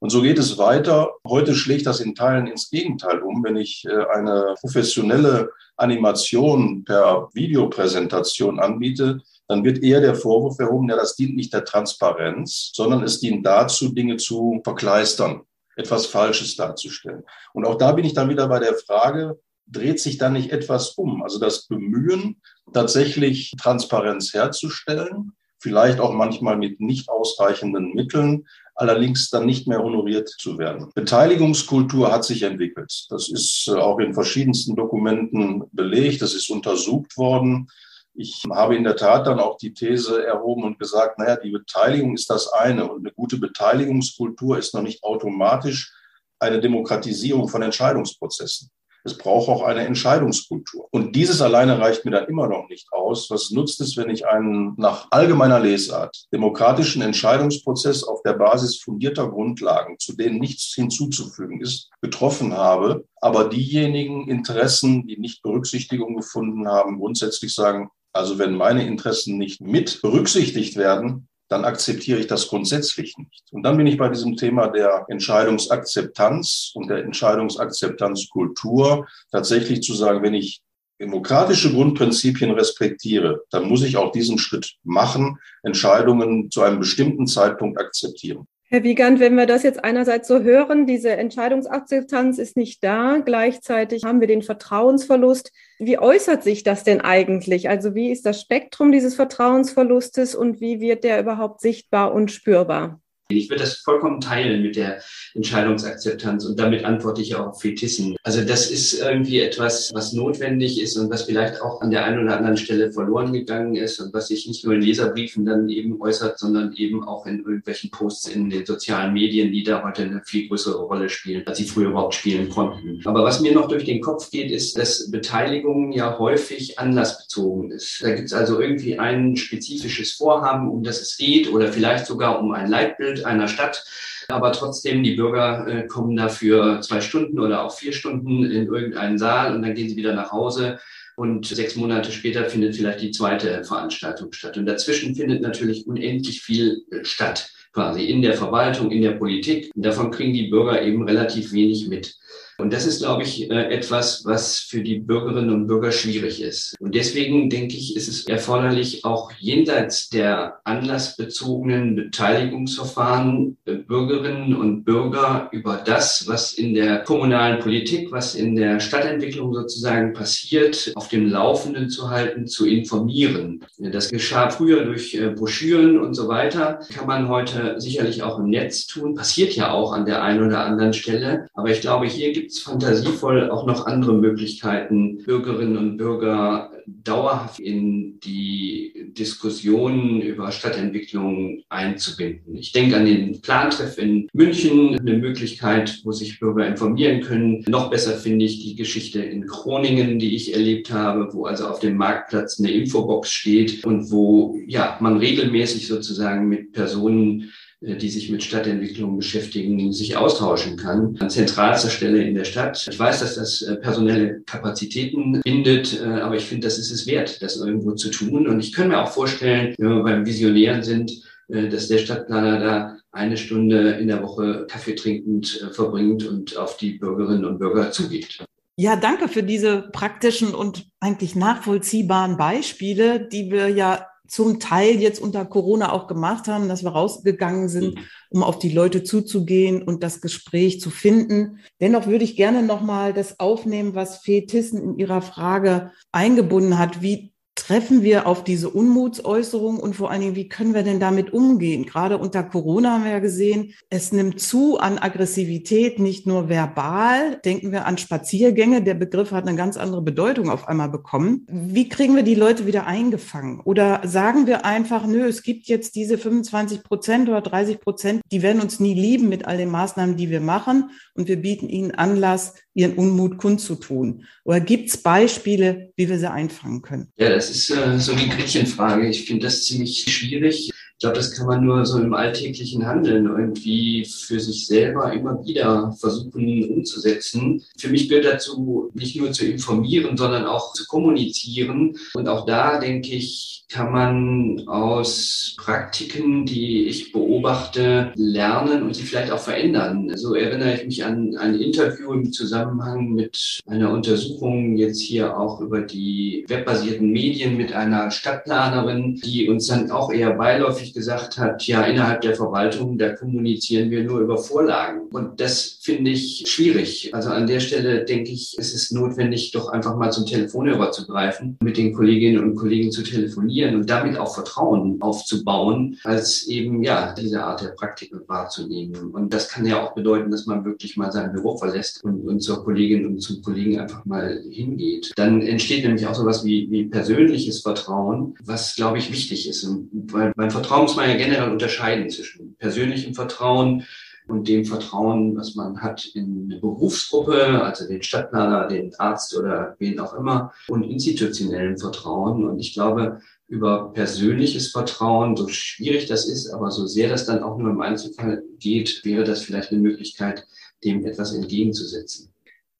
Und 0.00 0.10
so 0.10 0.22
geht 0.22 0.38
es 0.38 0.58
weiter. 0.58 1.10
Heute 1.26 1.54
schlägt 1.54 1.86
das 1.86 2.00
in 2.00 2.14
Teilen 2.14 2.46
ins 2.46 2.70
Gegenteil 2.70 3.20
um. 3.20 3.42
Wenn 3.42 3.56
ich 3.56 3.84
äh, 3.84 4.04
eine 4.14 4.54
professionelle 4.60 5.50
Animation 5.76 6.84
per 6.84 7.28
Videopräsentation 7.34 8.60
anbiete, 8.60 9.20
dann 9.48 9.64
wird 9.64 9.82
eher 9.82 10.00
der 10.00 10.14
Vorwurf 10.14 10.58
erhoben, 10.58 10.88
ja, 10.88 10.96
das 10.96 11.16
dient 11.16 11.34
nicht 11.34 11.52
der 11.52 11.64
Transparenz, 11.64 12.70
sondern 12.74 13.02
es 13.02 13.18
dient 13.18 13.44
dazu, 13.46 13.88
Dinge 13.88 14.18
zu 14.18 14.60
verkleistern, 14.62 15.42
etwas 15.74 16.06
Falsches 16.06 16.54
darzustellen. 16.56 17.24
Und 17.54 17.64
auch 17.64 17.76
da 17.76 17.92
bin 17.92 18.04
ich 18.04 18.12
dann 18.12 18.28
wieder 18.28 18.46
bei 18.48 18.58
der 18.58 18.74
Frage, 18.74 19.40
dreht 19.66 20.00
sich 20.00 20.18
da 20.18 20.28
nicht 20.28 20.50
etwas 20.50 20.90
um? 20.90 21.22
Also 21.22 21.38
das 21.38 21.66
Bemühen, 21.66 22.40
tatsächlich 22.72 23.52
Transparenz 23.58 24.34
herzustellen, 24.34 25.32
vielleicht 25.58 25.98
auch 25.98 26.12
manchmal 26.12 26.56
mit 26.56 26.80
nicht 26.80 27.08
ausreichenden 27.08 27.94
Mitteln, 27.94 28.46
allerdings 28.78 29.28
dann 29.28 29.44
nicht 29.44 29.66
mehr 29.66 29.82
honoriert 29.82 30.28
zu 30.28 30.56
werden. 30.56 30.90
Beteiligungskultur 30.94 32.12
hat 32.12 32.24
sich 32.24 32.44
entwickelt. 32.44 33.06
Das 33.10 33.28
ist 33.28 33.68
äh, 33.68 33.72
auch 33.72 33.98
in 33.98 34.14
verschiedensten 34.14 34.76
Dokumenten 34.76 35.64
belegt. 35.72 36.22
Das 36.22 36.32
ist 36.32 36.48
untersucht 36.48 37.16
worden. 37.16 37.68
Ich 38.14 38.44
habe 38.50 38.76
in 38.76 38.84
der 38.84 38.96
Tat 38.96 39.26
dann 39.26 39.40
auch 39.40 39.56
die 39.58 39.74
These 39.74 40.24
erhoben 40.24 40.64
und 40.64 40.78
gesagt, 40.78 41.18
naja, 41.18 41.36
die 41.36 41.50
Beteiligung 41.50 42.14
ist 42.14 42.30
das 42.30 42.52
eine 42.52 42.90
und 42.90 43.04
eine 43.04 43.12
gute 43.12 43.38
Beteiligungskultur 43.38 44.58
ist 44.58 44.74
noch 44.74 44.82
nicht 44.82 45.02
automatisch 45.02 45.92
eine 46.38 46.60
Demokratisierung 46.60 47.48
von 47.48 47.62
Entscheidungsprozessen. 47.62 48.70
Es 49.08 49.16
braucht 49.16 49.48
auch 49.48 49.62
eine 49.62 49.86
Entscheidungskultur. 49.86 50.86
Und 50.90 51.16
dieses 51.16 51.40
alleine 51.40 51.80
reicht 51.80 52.04
mir 52.04 52.10
dann 52.10 52.26
immer 52.26 52.46
noch 52.46 52.68
nicht 52.68 52.92
aus. 52.92 53.30
Was 53.30 53.50
nutzt 53.50 53.80
es, 53.80 53.96
wenn 53.96 54.10
ich 54.10 54.26
einen 54.26 54.74
nach 54.76 55.06
allgemeiner 55.10 55.58
Lesart 55.58 56.26
demokratischen 56.30 57.00
Entscheidungsprozess 57.00 58.04
auf 58.04 58.22
der 58.22 58.34
Basis 58.34 58.78
fundierter 58.78 59.28
Grundlagen, 59.30 59.98
zu 59.98 60.14
denen 60.14 60.38
nichts 60.38 60.74
hinzuzufügen 60.74 61.62
ist, 61.62 61.88
getroffen 62.02 62.54
habe, 62.54 63.06
aber 63.22 63.48
diejenigen 63.48 64.28
Interessen, 64.28 65.06
die 65.06 65.18
nicht 65.18 65.42
Berücksichtigung 65.42 66.14
gefunden 66.14 66.68
haben, 66.68 66.98
grundsätzlich 66.98 67.54
sagen, 67.54 67.88
also 68.12 68.38
wenn 68.38 68.54
meine 68.54 68.86
Interessen 68.86 69.38
nicht 69.38 69.62
mit 69.62 70.02
berücksichtigt 70.02 70.76
werden, 70.76 71.28
dann 71.48 71.64
akzeptiere 71.64 72.18
ich 72.18 72.26
das 72.26 72.48
grundsätzlich 72.48 73.16
nicht. 73.16 73.44
Und 73.52 73.62
dann 73.62 73.76
bin 73.76 73.86
ich 73.86 73.96
bei 73.96 74.08
diesem 74.08 74.36
Thema 74.36 74.68
der 74.68 75.06
Entscheidungsakzeptanz 75.08 76.72
und 76.74 76.88
der 76.88 77.04
Entscheidungsakzeptanzkultur 77.04 79.06
tatsächlich 79.30 79.82
zu 79.82 79.94
sagen, 79.94 80.22
wenn 80.22 80.34
ich 80.34 80.60
demokratische 81.00 81.72
Grundprinzipien 81.72 82.50
respektiere, 82.50 83.44
dann 83.50 83.68
muss 83.68 83.82
ich 83.82 83.96
auch 83.96 84.12
diesen 84.12 84.38
Schritt 84.38 84.74
machen, 84.82 85.38
Entscheidungen 85.62 86.50
zu 86.50 86.62
einem 86.62 86.80
bestimmten 86.80 87.26
Zeitpunkt 87.26 87.78
akzeptieren. 87.78 88.46
Herr 88.70 88.82
Wiegand, 88.82 89.18
wenn 89.18 89.34
wir 89.34 89.46
das 89.46 89.62
jetzt 89.62 89.82
einerseits 89.82 90.28
so 90.28 90.42
hören, 90.42 90.86
diese 90.86 91.12
Entscheidungsakzeptanz 91.12 92.36
ist 92.36 92.54
nicht 92.54 92.84
da, 92.84 93.16
gleichzeitig 93.16 94.04
haben 94.04 94.20
wir 94.20 94.28
den 94.28 94.42
Vertrauensverlust. 94.42 95.52
Wie 95.78 95.98
äußert 95.98 96.42
sich 96.42 96.64
das 96.64 96.84
denn 96.84 97.00
eigentlich? 97.00 97.70
Also 97.70 97.94
wie 97.94 98.12
ist 98.12 98.26
das 98.26 98.42
Spektrum 98.42 98.92
dieses 98.92 99.14
Vertrauensverlustes 99.14 100.34
und 100.34 100.60
wie 100.60 100.80
wird 100.80 101.02
der 101.02 101.18
überhaupt 101.18 101.62
sichtbar 101.62 102.12
und 102.12 102.30
spürbar? 102.30 103.00
Ich 103.30 103.50
würde 103.50 103.60
das 103.60 103.74
vollkommen 103.74 104.22
teilen 104.22 104.62
mit 104.62 104.74
der 104.76 105.02
Entscheidungsakzeptanz 105.34 106.46
und 106.46 106.58
damit 106.58 106.86
antworte 106.86 107.20
ich 107.20 107.34
auch 107.34 107.48
auf 107.48 107.60
Fetissen. 107.60 108.16
Also 108.22 108.42
das 108.42 108.70
ist 108.70 109.02
irgendwie 109.02 109.40
etwas, 109.40 109.90
was 109.92 110.14
notwendig 110.14 110.80
ist 110.80 110.96
und 110.96 111.10
was 111.10 111.24
vielleicht 111.24 111.60
auch 111.60 111.82
an 111.82 111.90
der 111.90 112.06
einen 112.06 112.24
oder 112.24 112.38
anderen 112.38 112.56
Stelle 112.56 112.90
verloren 112.90 113.34
gegangen 113.34 113.76
ist 113.76 114.00
und 114.00 114.14
was 114.14 114.28
sich 114.28 114.48
nicht 114.48 114.64
nur 114.64 114.72
in 114.76 114.80
Leserbriefen 114.80 115.44
dann 115.44 115.68
eben 115.68 116.00
äußert, 116.00 116.38
sondern 116.38 116.72
eben 116.72 117.06
auch 117.06 117.26
in 117.26 117.40
irgendwelchen 117.40 117.90
Posts 117.90 118.28
in 118.28 118.48
den 118.48 118.64
sozialen 118.64 119.12
Medien, 119.12 119.52
die 119.52 119.62
da 119.62 119.84
heute 119.84 120.04
eine 120.04 120.22
viel 120.24 120.48
größere 120.48 120.78
Rolle 120.78 121.10
spielen, 121.10 121.46
als 121.46 121.58
sie 121.58 121.64
früher 121.64 121.90
überhaupt 121.90 122.14
spielen 122.14 122.48
konnten. 122.48 123.02
Aber 123.04 123.24
was 123.24 123.40
mir 123.40 123.52
noch 123.52 123.68
durch 123.68 123.84
den 123.84 124.00
Kopf 124.00 124.30
geht, 124.30 124.50
ist, 124.50 124.78
dass 124.78 125.10
Beteiligung 125.10 125.92
ja 125.92 126.18
häufig 126.18 126.78
anlassbezogen 126.78 127.72
ist. 127.72 128.02
Da 128.02 128.14
gibt 128.14 128.28
es 128.28 128.32
also 128.32 128.58
irgendwie 128.58 128.98
ein 128.98 129.36
spezifisches 129.36 130.12
Vorhaben, 130.12 130.70
um 130.70 130.82
das 130.82 131.02
es 131.02 131.18
geht 131.18 131.52
oder 131.52 131.70
vielleicht 131.70 132.06
sogar 132.06 132.40
um 132.40 132.52
ein 132.52 132.70
Leitbild 132.70 133.17
Einer 133.24 133.48
Stadt. 133.48 133.84
Aber 134.28 134.52
trotzdem, 134.52 135.02
die 135.02 135.14
Bürger 135.14 135.66
äh, 135.66 135.86
kommen 135.86 136.14
dafür 136.14 136.80
zwei 136.82 137.00
Stunden 137.00 137.38
oder 137.40 137.64
auch 137.64 137.74
vier 137.74 137.92
Stunden 137.92 138.44
in 138.44 138.66
irgendeinen 138.66 139.18
Saal 139.18 139.54
und 139.54 139.62
dann 139.62 139.74
gehen 139.74 139.88
sie 139.88 139.96
wieder 139.96 140.14
nach 140.14 140.32
Hause. 140.32 140.78
Und 141.16 141.46
sechs 141.46 141.74
Monate 141.74 142.12
später 142.12 142.44
findet 142.44 142.76
vielleicht 142.76 143.00
die 143.00 143.10
zweite 143.10 143.64
Veranstaltung 143.64 144.32
statt. 144.32 144.56
Und 144.56 144.66
dazwischen 144.66 145.16
findet 145.16 145.42
natürlich 145.42 145.86
unendlich 145.86 146.42
viel 146.42 146.84
äh, 146.90 147.04
statt, 147.04 147.50
quasi 147.72 148.04
in 148.04 148.22
der 148.22 148.34
Verwaltung, 148.34 148.90
in 148.90 149.02
der 149.02 149.12
Politik. 149.12 149.70
Und 149.74 149.84
davon 149.84 150.10
kriegen 150.10 150.34
die 150.34 150.48
Bürger 150.48 150.82
eben 150.82 151.02
relativ 151.04 151.52
wenig 151.52 151.88
mit. 151.88 152.14
Und 152.60 152.72
das 152.72 152.86
ist, 152.86 153.02
glaube 153.02 153.22
ich, 153.22 153.48
äh, 153.50 153.72
etwas, 153.72 154.24
was 154.24 154.58
für 154.58 154.82
die 154.82 154.98
Bürgerinnen 154.98 155.50
und 155.50 155.68
Bürger 155.68 155.92
schwierig 155.92 156.42
ist. 156.42 156.74
Und 156.80 156.94
deswegen 156.96 157.48
denke 157.50 157.76
ich, 157.76 157.96
ist 157.96 158.08
es 158.08 158.26
erforderlich, 158.26 159.04
auch 159.04 159.30
jenseits 159.38 160.08
der 160.08 160.58
anlassbezogenen 160.64 161.94
Beteiligungsverfahren 161.94 163.56
äh, 163.64 163.74
Bürgerinnen 163.74 164.56
und 164.56 164.82
Bürger 164.82 165.48
über 165.52 165.80
das, 165.84 166.26
was 166.26 166.52
in 166.52 166.74
der 166.74 166.98
kommunalen 167.04 167.60
Politik, 167.60 168.10
was 168.10 168.34
in 168.34 168.56
der 168.56 168.80
Stadtentwicklung 168.80 169.54
sozusagen 169.54 170.12
passiert, 170.12 170.90
auf 170.96 171.08
dem 171.08 171.30
Laufenden 171.30 171.88
zu 171.88 172.10
halten, 172.10 172.48
zu 172.48 172.66
informieren. 172.66 173.64
Das 173.78 174.10
geschah 174.10 174.50
früher 174.50 174.84
durch 174.84 175.14
äh, 175.14 175.30
Broschüren 175.30 176.00
und 176.00 176.14
so 176.14 176.26
weiter. 176.26 176.80
Kann 176.92 177.06
man 177.06 177.28
heute 177.28 177.76
sicherlich 177.78 178.24
auch 178.24 178.40
im 178.40 178.50
Netz 178.50 178.88
tun. 178.88 179.14
Passiert 179.14 179.52
ja 179.54 179.70
auch 179.70 179.92
an 179.92 180.06
der 180.06 180.24
einen 180.24 180.44
oder 180.44 180.64
anderen 180.64 180.92
Stelle. 180.92 181.46
Aber 181.54 181.70
ich 181.70 181.80
glaube, 181.80 182.06
hier 182.06 182.32
gibt 182.32 182.47
gibt 182.48 182.56
es 182.56 182.62
fantasievoll 182.62 183.50
auch 183.50 183.66
noch 183.66 183.84
andere 183.84 184.14
Möglichkeiten, 184.14 185.18
Bürgerinnen 185.18 185.76
und 185.76 185.96
Bürger 185.98 186.70
dauerhaft 186.86 187.60
in 187.60 188.18
die 188.20 189.12
Diskussionen 189.18 190.22
über 190.22 190.50
Stadtentwicklung 190.50 191.62
einzubinden. 191.68 192.56
Ich 192.56 192.72
denke 192.72 192.96
an 192.96 193.04
den 193.04 193.42
Plantreff 193.42 193.98
in 193.98 194.28
München, 194.32 194.98
eine 194.98 195.18
Möglichkeit, 195.18 196.00
wo 196.04 196.12
sich 196.12 196.40
Bürger 196.40 196.66
informieren 196.66 197.20
können. 197.20 197.64
Noch 197.68 197.90
besser 197.90 198.12
finde 198.12 198.46
ich 198.46 198.64
die 198.64 198.76
Geschichte 198.76 199.20
in 199.20 199.46
Groningen, 199.46 200.18
die 200.18 200.34
ich 200.34 200.54
erlebt 200.54 200.90
habe, 200.90 201.28
wo 201.34 201.44
also 201.44 201.66
auf 201.66 201.80
dem 201.80 201.98
Marktplatz 201.98 202.58
eine 202.58 202.70
Infobox 202.70 203.30
steht 203.30 203.84
und 203.84 204.10
wo 204.10 204.56
ja 204.66 204.96
man 205.02 205.18
regelmäßig 205.18 205.86
sozusagen 205.86 206.48
mit 206.48 206.72
Personen 206.72 207.50
die 207.80 208.08
sich 208.08 208.28
mit 208.30 208.42
Stadtentwicklung 208.42 209.16
beschäftigen, 209.16 209.92
sich 209.92 210.16
austauschen 210.16 210.76
kann. 210.76 211.16
An 211.20 211.30
zentralster 211.30 211.90
Stelle 211.90 212.22
in 212.22 212.34
der 212.34 212.44
Stadt. 212.44 212.86
Ich 212.90 212.98
weiß, 212.98 213.20
dass 213.20 213.36
das 213.36 213.62
äh, 213.62 213.76
personelle 213.76 214.40
Kapazitäten 214.40 215.40
bindet, 215.42 216.00
äh, 216.00 216.06
aber 216.06 216.36
ich 216.36 216.44
finde, 216.44 216.66
das 216.66 216.78
ist 216.78 216.90
es 216.90 217.06
wert, 217.06 217.40
das 217.40 217.56
irgendwo 217.56 217.92
zu 217.92 218.10
tun. 218.10 218.48
Und 218.48 218.58
ich 218.60 218.72
kann 218.72 218.88
mir 218.88 219.00
auch 219.00 219.10
vorstellen, 219.10 219.74
wenn 219.78 219.88
wir 219.90 220.02
beim 220.02 220.26
Visionären 220.26 220.82
sind, 220.82 221.22
dass 221.50 221.88
der 221.88 221.96
Stadtplaner 221.96 222.60
da 222.60 222.96
eine 223.10 223.38
Stunde 223.38 223.92
in 223.92 224.08
der 224.08 224.22
Woche 224.22 224.66
Kaffee 224.68 224.94
trinkend 224.94 225.66
verbringt 225.72 226.26
und 226.26 226.58
auf 226.58 226.76
die 226.76 226.98
Bürgerinnen 226.98 227.46
und 227.46 227.58
Bürger 227.58 227.90
zugeht. 227.90 228.44
Ja, 228.76 228.96
danke 228.96 229.28
für 229.28 229.42
diese 229.42 229.88
praktischen 229.92 230.54
und 230.54 230.86
eigentlich 231.00 231.34
nachvollziehbaren 231.34 232.36
Beispiele, 232.36 233.26
die 233.26 233.50
wir 233.50 233.68
ja 233.68 234.07
zum 234.28 234.60
Teil 234.60 235.00
jetzt 235.00 235.20
unter 235.20 235.44
Corona 235.44 235.92
auch 235.92 236.06
gemacht 236.06 236.46
haben, 236.48 236.68
dass 236.68 236.84
wir 236.84 236.90
rausgegangen 236.90 237.68
sind, 237.68 237.96
mhm. 237.96 238.04
um 238.30 238.42
auf 238.42 238.58
die 238.58 238.70
Leute 238.70 239.02
zuzugehen 239.02 239.82
und 239.82 240.02
das 240.02 240.20
Gespräch 240.20 240.80
zu 240.80 240.90
finden. 240.90 241.58
Dennoch 241.80 242.06
würde 242.06 242.24
ich 242.24 242.36
gerne 242.36 242.62
nochmal 242.62 243.12
das 243.12 243.40
aufnehmen, 243.40 243.94
was 243.94 244.18
Fee 244.18 244.46
Tissen 244.46 244.82
in 244.82 244.98
ihrer 244.98 245.22
Frage 245.22 245.92
eingebunden 246.12 246.78
hat. 246.78 247.02
Wie 247.02 247.32
treffen 247.58 248.02
wir 248.02 248.26
auf 248.26 248.44
diese 248.44 248.70
Unmutsäußerung 248.70 249.78
und 249.78 249.96
vor 249.96 250.10
allen 250.10 250.20
Dingen, 250.20 250.36
wie 250.36 250.48
können 250.48 250.74
wir 250.74 250.82
denn 250.82 251.00
damit 251.00 251.32
umgehen? 251.32 251.84
Gerade 251.84 252.16
unter 252.18 252.42
Corona 252.42 252.92
haben 252.92 253.04
wir 253.04 253.10
ja 253.10 253.18
gesehen, 253.18 253.74
es 253.90 254.12
nimmt 254.12 254.40
zu 254.40 254.78
an 254.78 254.98
Aggressivität, 254.98 255.98
nicht 255.98 256.26
nur 256.26 256.48
verbal. 256.48 257.40
Denken 257.44 257.72
wir 257.72 257.86
an 257.86 257.98
Spaziergänge. 257.98 258.82
Der 258.82 258.94
Begriff 258.94 259.32
hat 259.32 259.46
eine 259.46 259.56
ganz 259.56 259.76
andere 259.76 260.02
Bedeutung 260.02 260.50
auf 260.50 260.68
einmal 260.68 260.88
bekommen. 260.88 261.46
Wie 261.50 261.88
kriegen 261.88 262.14
wir 262.14 262.22
die 262.22 262.36
Leute 262.36 262.66
wieder 262.66 262.86
eingefangen? 262.86 263.60
Oder 263.60 264.02
sagen 264.04 264.46
wir 264.46 264.64
einfach, 264.64 265.06
nö, 265.06 265.26
es 265.26 265.42
gibt 265.42 265.66
jetzt 265.66 265.96
diese 265.96 266.16
25 266.16 266.84
Prozent 266.84 267.28
oder 267.28 267.40
30 267.40 267.80
Prozent, 267.80 268.22
die 268.30 268.42
werden 268.42 268.62
uns 268.62 268.78
nie 268.78 268.94
lieben 268.94 269.28
mit 269.28 269.46
all 269.46 269.56
den 269.56 269.70
Maßnahmen, 269.70 270.16
die 270.16 270.30
wir 270.30 270.40
machen 270.40 270.90
und 271.14 271.28
wir 271.28 271.36
bieten 271.36 271.68
ihnen 271.68 271.90
Anlass, 271.90 272.54
ihren 272.78 272.94
Unmut 272.94 273.38
kundzutun? 273.38 274.24
Oder 274.44 274.60
gibt 274.60 274.88
es 274.88 274.96
Beispiele, 274.96 275.92
wie 275.96 276.08
wir 276.08 276.18
sie 276.18 276.30
einfangen 276.30 276.80
können? 276.80 277.08
Ja, 277.16 277.28
das 277.28 277.50
ist 277.50 277.70
äh, 277.70 277.98
so 277.98 278.14
die 278.14 278.28
Gretchenfrage. 278.28 279.08
Ich 279.08 279.26
finde 279.26 279.46
das 279.46 279.64
ziemlich 279.64 280.04
schwierig. 280.08 280.70
Ich 280.98 281.02
glaube, 281.02 281.14
das 281.14 281.30
kann 281.30 281.46
man 281.46 281.64
nur 281.64 281.86
so 281.86 282.00
im 282.00 282.12
alltäglichen 282.12 282.84
Handeln 282.84 283.26
irgendwie 283.26 284.04
für 284.04 284.40
sich 284.40 284.66
selber 284.66 285.12
immer 285.12 285.46
wieder 285.46 285.92
versuchen 285.92 286.68
umzusetzen. 286.70 287.62
Für 287.78 287.88
mich 287.88 288.08
gehört 288.08 288.24
dazu, 288.24 288.90
nicht 288.94 289.14
nur 289.14 289.30
zu 289.30 289.46
informieren, 289.46 290.16
sondern 290.16 290.44
auch 290.44 290.72
zu 290.72 290.86
kommunizieren. 290.86 291.96
Und 292.14 292.26
auch 292.26 292.46
da, 292.46 292.80
denke 292.80 293.14
ich, 293.14 293.58
kann 293.70 293.92
man 293.92 294.66
aus 294.66 295.54
Praktiken, 295.58 296.46
die 296.46 296.86
ich 296.86 297.12
beobachte, 297.12 298.12
lernen 298.16 298.82
und 298.82 298.94
sie 298.94 299.02
vielleicht 299.02 299.30
auch 299.30 299.38
verändern. 299.38 300.10
So 300.16 300.34
erinnere 300.34 300.74
ich 300.74 300.86
mich 300.86 301.04
an 301.04 301.36
ein 301.36 301.60
Interview 301.60 302.12
im 302.14 302.32
Zusammenhang 302.32 303.12
mit 303.12 303.60
einer 303.66 303.92
Untersuchung 303.92 304.76
jetzt 304.76 305.00
hier 305.00 305.38
auch 305.38 305.60
über 305.60 305.82
die 305.82 306.44
webbasierten 306.48 307.10
Medien 307.10 307.58
mit 307.58 307.74
einer 307.74 308.10
Stadtplanerin, 308.10 309.16
die 309.16 309.48
uns 309.48 309.66
dann 309.66 309.90
auch 309.90 310.10
eher 310.10 310.30
beiläufig 310.32 310.87
häufig 310.88 310.94
gesagt 310.94 311.38
hat, 311.38 311.66
ja, 311.66 311.82
innerhalb 311.82 312.20
der 312.22 312.34
Verwaltung, 312.34 312.98
da 312.98 313.10
kommunizieren 313.10 313.90
wir 313.90 314.04
nur 314.04 314.20
über 314.20 314.38
Vorlagen. 314.38 315.08
Und 315.10 315.40
das 315.40 315.78
finde 315.80 316.10
ich 316.10 316.44
schwierig. 316.46 317.14
Also 317.14 317.30
an 317.30 317.46
der 317.46 317.60
Stelle 317.60 318.04
denke 318.04 318.30
ich, 318.30 318.56
es 318.58 318.74
ist 318.74 318.92
notwendig, 318.92 319.52
doch 319.52 319.68
einfach 319.68 319.96
mal 319.96 320.10
zum 320.10 320.26
Telefonhörer 320.26 320.90
zu 320.92 321.06
greifen, 321.06 321.56
mit 321.62 321.76
den 321.76 321.92
Kolleginnen 321.92 322.42
und 322.42 322.56
Kollegen 322.56 322.90
zu 322.90 323.02
telefonieren 323.02 323.76
und 323.76 323.90
damit 323.90 324.18
auch 324.18 324.34
Vertrauen 324.34 325.00
aufzubauen, 325.00 325.98
als 326.04 326.46
eben, 326.46 326.82
ja, 326.82 327.14
diese 327.14 327.42
Art 327.42 327.62
der 327.62 327.68
Praktiken 327.68 328.20
wahrzunehmen. 328.26 329.10
Und 329.12 329.32
das 329.32 329.48
kann 329.48 329.66
ja 329.66 329.82
auch 329.82 329.94
bedeuten, 329.94 330.30
dass 330.30 330.46
man 330.46 330.64
wirklich 330.64 330.96
mal 330.96 331.12
sein 331.12 331.32
Büro 331.32 331.56
verlässt 331.56 332.04
und, 332.04 332.26
und 332.26 332.40
zur 332.40 332.64
Kollegin 332.64 333.06
und 333.06 333.20
zum 333.20 333.42
Kollegen 333.42 333.80
einfach 333.80 334.04
mal 334.04 334.42
hingeht. 334.50 335.12
Dann 335.16 335.42
entsteht 335.42 335.84
nämlich 335.84 336.06
auch 336.06 336.14
sowas 336.14 336.44
wie, 336.44 336.70
wie 336.70 336.84
persönliches 336.84 337.60
Vertrauen, 337.60 338.34
was, 338.44 338.76
glaube 338.76 338.98
ich, 338.98 339.10
wichtig 339.10 339.48
ist. 339.48 339.64
Und 339.64 339.88
weil 340.12 340.32
beim 340.36 340.50
Vertrauen 340.50 340.77
Vertrauen 340.78 340.82
muss 340.82 340.96
man 340.96 341.10
ja 341.10 341.16
generell 341.16 341.50
unterscheiden 341.50 342.10
zwischen 342.10 342.54
persönlichem 342.56 343.14
Vertrauen 343.14 343.84
und 344.28 344.46
dem 344.46 344.64
Vertrauen, 344.64 345.36
was 345.36 345.54
man 345.54 345.80
hat 345.80 346.04
in 346.14 346.50
eine 346.50 346.60
Berufsgruppe, 346.60 347.62
also 347.62 347.88
den 347.88 348.02
Stadtplaner, 348.02 348.68
den 348.68 348.94
Arzt 348.98 349.36
oder 349.36 349.74
wen 349.78 349.98
auch 349.98 350.14
immer, 350.14 350.52
und 350.68 350.84
institutionellem 350.84 351.78
Vertrauen. 351.78 352.46
Und 352.46 352.60
ich 352.60 352.74
glaube, 352.74 353.20
über 353.48 353.92
persönliches 353.92 354.70
Vertrauen, 354.70 355.34
so 355.36 355.48
schwierig 355.48 356.06
das 356.06 356.28
ist, 356.28 356.50
aber 356.50 356.70
so 356.70 356.86
sehr 356.86 357.08
das 357.08 357.26
dann 357.26 357.42
auch 357.42 357.58
nur 357.58 357.70
im 357.70 357.80
Einzelfall 357.80 358.42
geht, 358.58 359.00
wäre 359.04 359.24
das 359.24 359.42
vielleicht 359.42 359.72
eine 359.72 359.80
Möglichkeit, 359.80 360.46
dem 360.84 361.04
etwas 361.06 361.34
entgegenzusetzen. 361.34 362.30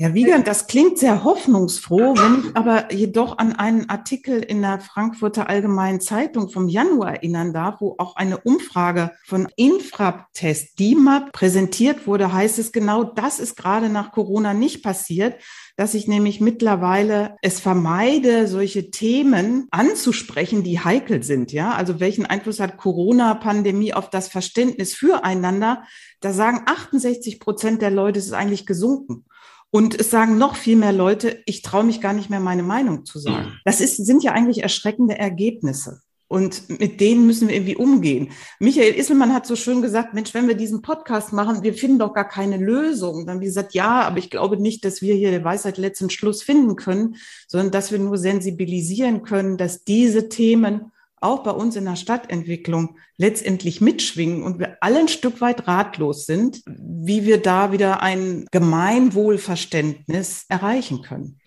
Ja, 0.01 0.15
Wiegand, 0.15 0.47
das 0.47 0.69
klingt 0.69 0.97
sehr 0.97 1.25
hoffnungsfroh, 1.25 2.15
wenn 2.15 2.51
ich 2.51 2.57
aber 2.57 2.93
jedoch 2.93 3.39
an 3.39 3.57
einen 3.57 3.89
Artikel 3.89 4.41
in 4.41 4.63
der 4.63 4.79
Frankfurter 4.79 5.49
Allgemeinen 5.49 6.01
Zeitung 6.01 6.51
vom 6.51 6.69
Januar 6.69 7.15
erinnern 7.15 7.53
darf, 7.53 7.81
wo 7.81 7.97
auch 7.99 8.15
eine 8.15 8.39
Umfrage 8.39 9.11
von 9.25 9.49
Infraptest, 9.57 10.79
DIMAP, 10.79 11.33
präsentiert 11.33 12.07
wurde, 12.07 12.33
heißt 12.33 12.61
es 12.61 12.71
genau, 12.71 13.03
das 13.03 13.41
ist 13.41 13.57
gerade 13.57 13.89
nach 13.89 14.13
Corona 14.13 14.55
nicht 14.55 14.85
passiert, 14.85 15.35
dass 15.75 15.95
ich 15.95 16.07
nämlich 16.07 16.41
mittlerweile 16.41 17.37
es 17.43 17.59
vermeide, 17.59 18.47
solche 18.47 18.93
Themen 18.93 19.67
anzusprechen, 19.73 20.63
die 20.63 20.79
heikel 20.79 21.25
sind. 21.25 21.51
Ja, 21.51 21.73
also 21.73 21.99
welchen 21.99 22.25
Einfluss 22.25 22.61
hat 22.61 22.77
Corona-Pandemie 22.77 23.95
auf 23.95 24.11
das 24.11 24.29
Verständnis 24.29 24.95
füreinander? 24.95 25.83
Da 26.21 26.33
sagen 26.33 26.63
68 26.67 27.41
Prozent 27.41 27.83
der 27.83 27.91
Leute, 27.91 28.21
es 28.21 28.27
ist 28.27 28.33
eigentlich 28.33 28.65
gesunken. 28.65 29.25
Und 29.71 30.01
es 30.01 30.11
sagen 30.11 30.39
noch 30.39 30.57
viel 30.57 30.77
mehr 30.77 30.93
Leute, 30.93 31.43
ich 31.45 31.63
traue 31.63 31.85
mich 31.85 32.01
gar 32.01 32.15
nicht 32.15 32.31
mehr, 32.31 32.41
meine 32.41 32.63
Meinung 32.63 33.05
zu 33.05 33.19
sagen. 33.19 33.47
Mhm. 33.47 33.53
Das 33.65 33.81
ist, 33.81 33.97
sind 33.97 34.23
ja 34.23 34.33
eigentlich 34.33 34.63
erschreckende 34.63 35.19
Ergebnisse. 35.19 36.01
Und 36.31 36.69
mit 36.69 37.01
denen 37.01 37.27
müssen 37.27 37.49
wir 37.49 37.55
irgendwie 37.55 37.77
umgehen. 37.77 38.33
Michael 38.61 38.95
Isselmann 38.95 39.33
hat 39.33 39.47
so 39.47 39.57
schön 39.57 39.81
gesagt, 39.81 40.13
Mensch, 40.13 40.35
wenn 40.35 40.47
wir 40.47 40.57
diesen 40.57 40.83
Podcast 40.83 41.33
machen, 41.33 41.63
wir 41.63 41.73
finden 41.73 41.99
doch 41.99 42.13
gar 42.13 42.29
keine 42.29 42.59
Lösung. 42.59 43.25
Dann 43.27 43.41
wie 43.41 43.47
gesagt, 43.47 43.73
ja, 43.73 44.03
aber 44.03 44.19
ich 44.19 44.29
glaube 44.29 44.59
nicht, 44.59 44.85
dass 44.85 45.01
wir 45.01 45.15
hier 45.15 45.31
der 45.31 45.45
Weisheit 45.45 45.79
letzten 45.79 46.11
Schluss 46.11 46.43
finden 46.43 46.77
können, 46.77 47.17
sondern 47.47 47.71
dass 47.71 47.93
wir 47.93 47.99
nur 47.99 48.19
sensibilisieren 48.19 49.23
können, 49.23 49.57
dass 49.57 49.85
diese 49.85 50.29
Themen 50.29 50.93
auch 51.21 51.43
bei 51.43 51.51
uns 51.51 51.77
in 51.77 51.85
der 51.85 51.97
Stadtentwicklung 51.97 52.97
letztendlich 53.17 53.81
mitschwingen 53.81 54.43
und 54.43 54.59
wir 54.59 54.77
alle 54.81 55.01
ein 55.01 55.09
Stück 55.09 55.41
weit 55.41 55.67
ratlos 55.67 56.27
sind, 56.27 56.63
wie 56.67 57.25
wir 57.27 57.43
da 57.43 57.73
wieder 57.73 58.03
ein 58.03 58.47
Gemeinwohlverständnis 58.51 60.45
erreichen 60.49 61.03
können. 61.03 61.41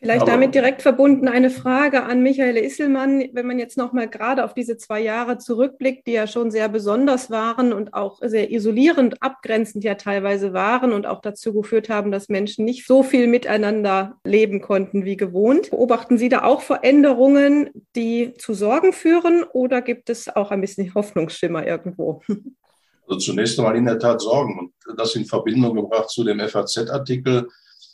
Vielleicht 0.00 0.22
Aber 0.22 0.30
damit 0.30 0.54
direkt 0.54 0.80
verbunden 0.80 1.28
eine 1.28 1.50
Frage 1.50 2.04
an 2.04 2.22
Michael 2.22 2.56
Isselmann, 2.56 3.22
wenn 3.34 3.46
man 3.46 3.58
jetzt 3.58 3.76
noch 3.76 3.92
mal 3.92 4.08
gerade 4.08 4.44
auf 4.44 4.54
diese 4.54 4.78
zwei 4.78 4.98
Jahre 5.00 5.36
zurückblickt, 5.36 6.06
die 6.06 6.12
ja 6.12 6.26
schon 6.26 6.50
sehr 6.50 6.70
besonders 6.70 7.30
waren 7.30 7.74
und 7.74 7.92
auch 7.92 8.18
sehr 8.22 8.50
isolierend, 8.50 9.22
abgrenzend 9.22 9.84
ja 9.84 9.96
teilweise 9.96 10.54
waren 10.54 10.94
und 10.94 11.06
auch 11.06 11.20
dazu 11.20 11.52
geführt 11.52 11.90
haben, 11.90 12.10
dass 12.10 12.30
Menschen 12.30 12.64
nicht 12.64 12.86
so 12.86 13.02
viel 13.02 13.26
miteinander 13.26 14.16
leben 14.24 14.62
konnten 14.62 15.04
wie 15.04 15.18
gewohnt. 15.18 15.68
Beobachten 15.68 16.16
Sie 16.16 16.30
da 16.30 16.44
auch 16.44 16.62
Veränderungen, 16.62 17.68
die 17.94 18.32
zu 18.38 18.54
Sorgen 18.54 18.94
führen 18.94 19.44
oder 19.52 19.82
gibt 19.82 20.08
es 20.08 20.34
auch 20.34 20.50
ein 20.50 20.62
bisschen 20.62 20.94
Hoffnungsschimmer 20.94 21.66
irgendwo? 21.66 22.22
Also 23.06 23.32
zunächst 23.32 23.58
einmal 23.58 23.76
in 23.76 23.84
der 23.84 23.98
Tat 23.98 24.22
Sorgen 24.22 24.72
und 24.86 24.98
das 24.98 25.16
in 25.16 25.26
Verbindung 25.26 25.74
gebracht 25.74 26.08
zu 26.08 26.24
dem 26.24 26.38
FAZ-Artikel 26.38 27.48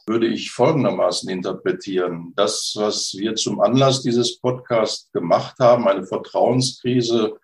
würde 0.07 0.29
ich 0.29 0.53
folgendermaßen 0.53 1.29
interpretieren. 1.29 2.33
Das, 2.37 2.75
was 2.77 3.15
wir 3.17 3.35
zum 3.35 3.61
Anlass 3.61 4.03
dieses 4.03 4.39
Podcasts 4.39 5.11
gemacht 5.13 5.57
haben, 5.59 5.89
eine 5.89 6.07
Vertrauenskrise 6.07 7.35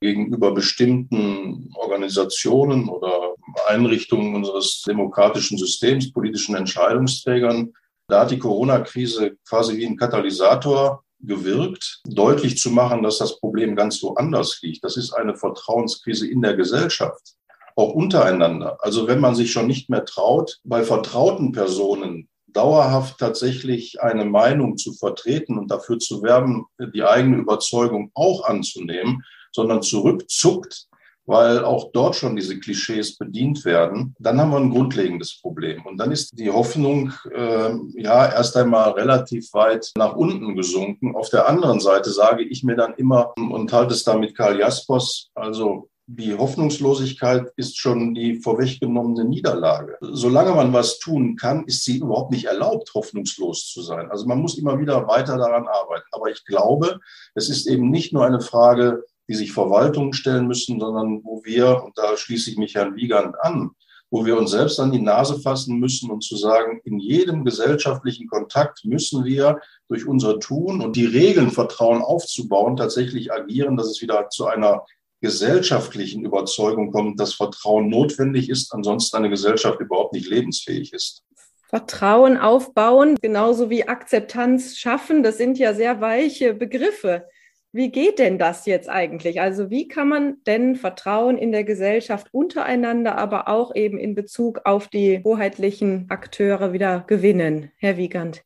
gegenüber 0.00 0.52
bestimmten 0.52 1.72
Organisationen 1.74 2.88
oder 2.88 3.34
Einrichtungen 3.68 4.34
unseres 4.36 4.82
demokratischen 4.86 5.58
Systems, 5.58 6.12
politischen 6.12 6.54
Entscheidungsträgern, 6.54 7.72
da 8.08 8.20
hat 8.20 8.30
die 8.30 8.38
Corona-Krise 8.38 9.36
quasi 9.48 9.76
wie 9.76 9.86
ein 9.86 9.96
Katalysator 9.96 11.04
gewirkt, 11.20 12.00
deutlich 12.04 12.58
zu 12.58 12.70
machen, 12.70 13.02
dass 13.02 13.18
das 13.18 13.38
Problem 13.38 13.76
ganz 13.76 14.02
woanders 14.02 14.60
liegt. 14.62 14.84
Das 14.84 14.96
ist 14.96 15.12
eine 15.12 15.36
Vertrauenskrise 15.36 16.28
in 16.28 16.42
der 16.42 16.54
Gesellschaft 16.54 17.34
auch 17.76 17.92
untereinander. 17.92 18.78
Also 18.80 19.06
wenn 19.06 19.20
man 19.20 19.34
sich 19.34 19.52
schon 19.52 19.66
nicht 19.66 19.90
mehr 19.90 20.04
traut, 20.04 20.60
bei 20.64 20.82
vertrauten 20.82 21.52
Personen 21.52 22.28
dauerhaft 22.48 23.18
tatsächlich 23.18 24.02
eine 24.02 24.24
Meinung 24.24 24.76
zu 24.76 24.92
vertreten 24.92 25.58
und 25.58 25.70
dafür 25.70 25.98
zu 25.98 26.22
werben, 26.22 26.66
die 26.94 27.02
eigene 27.02 27.38
Überzeugung 27.38 28.10
auch 28.14 28.44
anzunehmen, 28.44 29.24
sondern 29.52 29.82
zurückzuckt, 29.82 30.88
weil 31.24 31.64
auch 31.64 31.92
dort 31.92 32.16
schon 32.16 32.34
diese 32.34 32.58
Klischees 32.58 33.16
bedient 33.16 33.64
werden, 33.64 34.14
dann 34.18 34.40
haben 34.40 34.50
wir 34.50 34.58
ein 34.58 34.70
grundlegendes 34.70 35.40
Problem. 35.40 35.86
Und 35.86 35.98
dann 35.98 36.10
ist 36.10 36.36
die 36.38 36.50
Hoffnung 36.50 37.12
äh, 37.32 37.74
ja 37.94 38.32
erst 38.32 38.56
einmal 38.56 38.90
relativ 38.92 39.52
weit 39.52 39.92
nach 39.96 40.16
unten 40.16 40.56
gesunken. 40.56 41.14
Auf 41.14 41.30
der 41.30 41.48
anderen 41.48 41.80
Seite 41.80 42.10
sage 42.10 42.42
ich 42.42 42.64
mir 42.64 42.76
dann 42.76 42.94
immer 42.94 43.32
und 43.36 43.72
halte 43.72 43.94
es 43.94 44.04
da 44.04 44.16
mit 44.16 44.36
Karl 44.36 44.58
Jaspers, 44.58 45.30
also 45.34 45.88
die 46.14 46.36
Hoffnungslosigkeit 46.36 47.50
ist 47.56 47.78
schon 47.78 48.12
die 48.12 48.36
vorweggenommene 48.36 49.24
Niederlage. 49.24 49.96
Solange 50.02 50.52
man 50.52 50.72
was 50.74 50.98
tun 50.98 51.36
kann, 51.36 51.64
ist 51.64 51.84
sie 51.84 51.98
überhaupt 51.98 52.32
nicht 52.32 52.44
erlaubt, 52.44 52.92
hoffnungslos 52.94 53.70
zu 53.72 53.80
sein. 53.80 54.10
Also 54.10 54.26
man 54.26 54.38
muss 54.38 54.58
immer 54.58 54.78
wieder 54.78 55.08
weiter 55.08 55.38
daran 55.38 55.66
arbeiten. 55.66 56.06
Aber 56.12 56.30
ich 56.30 56.44
glaube, 56.44 57.00
es 57.34 57.48
ist 57.48 57.66
eben 57.66 57.90
nicht 57.90 58.12
nur 58.12 58.26
eine 58.26 58.42
Frage, 58.42 59.04
die 59.26 59.34
sich 59.34 59.52
Verwaltungen 59.52 60.12
stellen 60.12 60.46
müssen, 60.46 60.78
sondern 60.78 61.24
wo 61.24 61.42
wir, 61.44 61.82
und 61.82 61.96
da 61.96 62.14
schließe 62.14 62.50
ich 62.50 62.58
mich 62.58 62.74
Herrn 62.74 62.94
Wiegand 62.94 63.34
an, 63.40 63.70
wo 64.10 64.26
wir 64.26 64.36
uns 64.36 64.50
selbst 64.50 64.78
an 64.80 64.92
die 64.92 65.00
Nase 65.00 65.40
fassen 65.40 65.78
müssen 65.78 66.10
und 66.10 66.22
zu 66.22 66.36
sagen, 66.36 66.82
in 66.84 66.98
jedem 66.98 67.42
gesellschaftlichen 67.42 68.28
Kontakt 68.28 68.84
müssen 68.84 69.24
wir 69.24 69.60
durch 69.88 70.06
unser 70.06 70.38
Tun 70.40 70.82
und 70.82 70.94
die 70.94 71.06
Regeln 71.06 71.50
Vertrauen 71.50 72.02
aufzubauen, 72.02 72.76
tatsächlich 72.76 73.32
agieren, 73.32 73.78
dass 73.78 73.86
es 73.86 74.02
wieder 74.02 74.28
zu 74.28 74.44
einer 74.44 74.84
gesellschaftlichen 75.22 76.24
Überzeugung 76.24 76.90
kommt, 76.92 77.18
dass 77.18 77.32
Vertrauen 77.32 77.88
notwendig 77.88 78.50
ist, 78.50 78.74
ansonsten 78.74 79.16
eine 79.16 79.30
Gesellschaft 79.30 79.80
überhaupt 79.80 80.12
nicht 80.12 80.28
lebensfähig 80.28 80.92
ist. 80.92 81.22
Vertrauen 81.68 82.36
aufbauen, 82.36 83.16
genauso 83.22 83.70
wie 83.70 83.88
Akzeptanz 83.88 84.76
schaffen, 84.76 85.22
das 85.22 85.38
sind 85.38 85.58
ja 85.58 85.72
sehr 85.72 86.02
weiche 86.02 86.52
Begriffe. 86.52 87.26
Wie 87.74 87.90
geht 87.90 88.18
denn 88.18 88.38
das 88.38 88.66
jetzt 88.66 88.90
eigentlich? 88.90 89.40
Also 89.40 89.70
wie 89.70 89.88
kann 89.88 90.06
man 90.06 90.36
denn 90.46 90.76
Vertrauen 90.76 91.38
in 91.38 91.52
der 91.52 91.64
Gesellschaft 91.64 92.28
untereinander, 92.32 93.16
aber 93.16 93.48
auch 93.48 93.74
eben 93.74 93.98
in 93.98 94.14
Bezug 94.14 94.60
auf 94.64 94.88
die 94.88 95.22
hoheitlichen 95.24 96.04
Akteure 96.10 96.74
wieder 96.74 97.04
gewinnen, 97.06 97.70
Herr 97.78 97.96
Wiegand? 97.96 98.42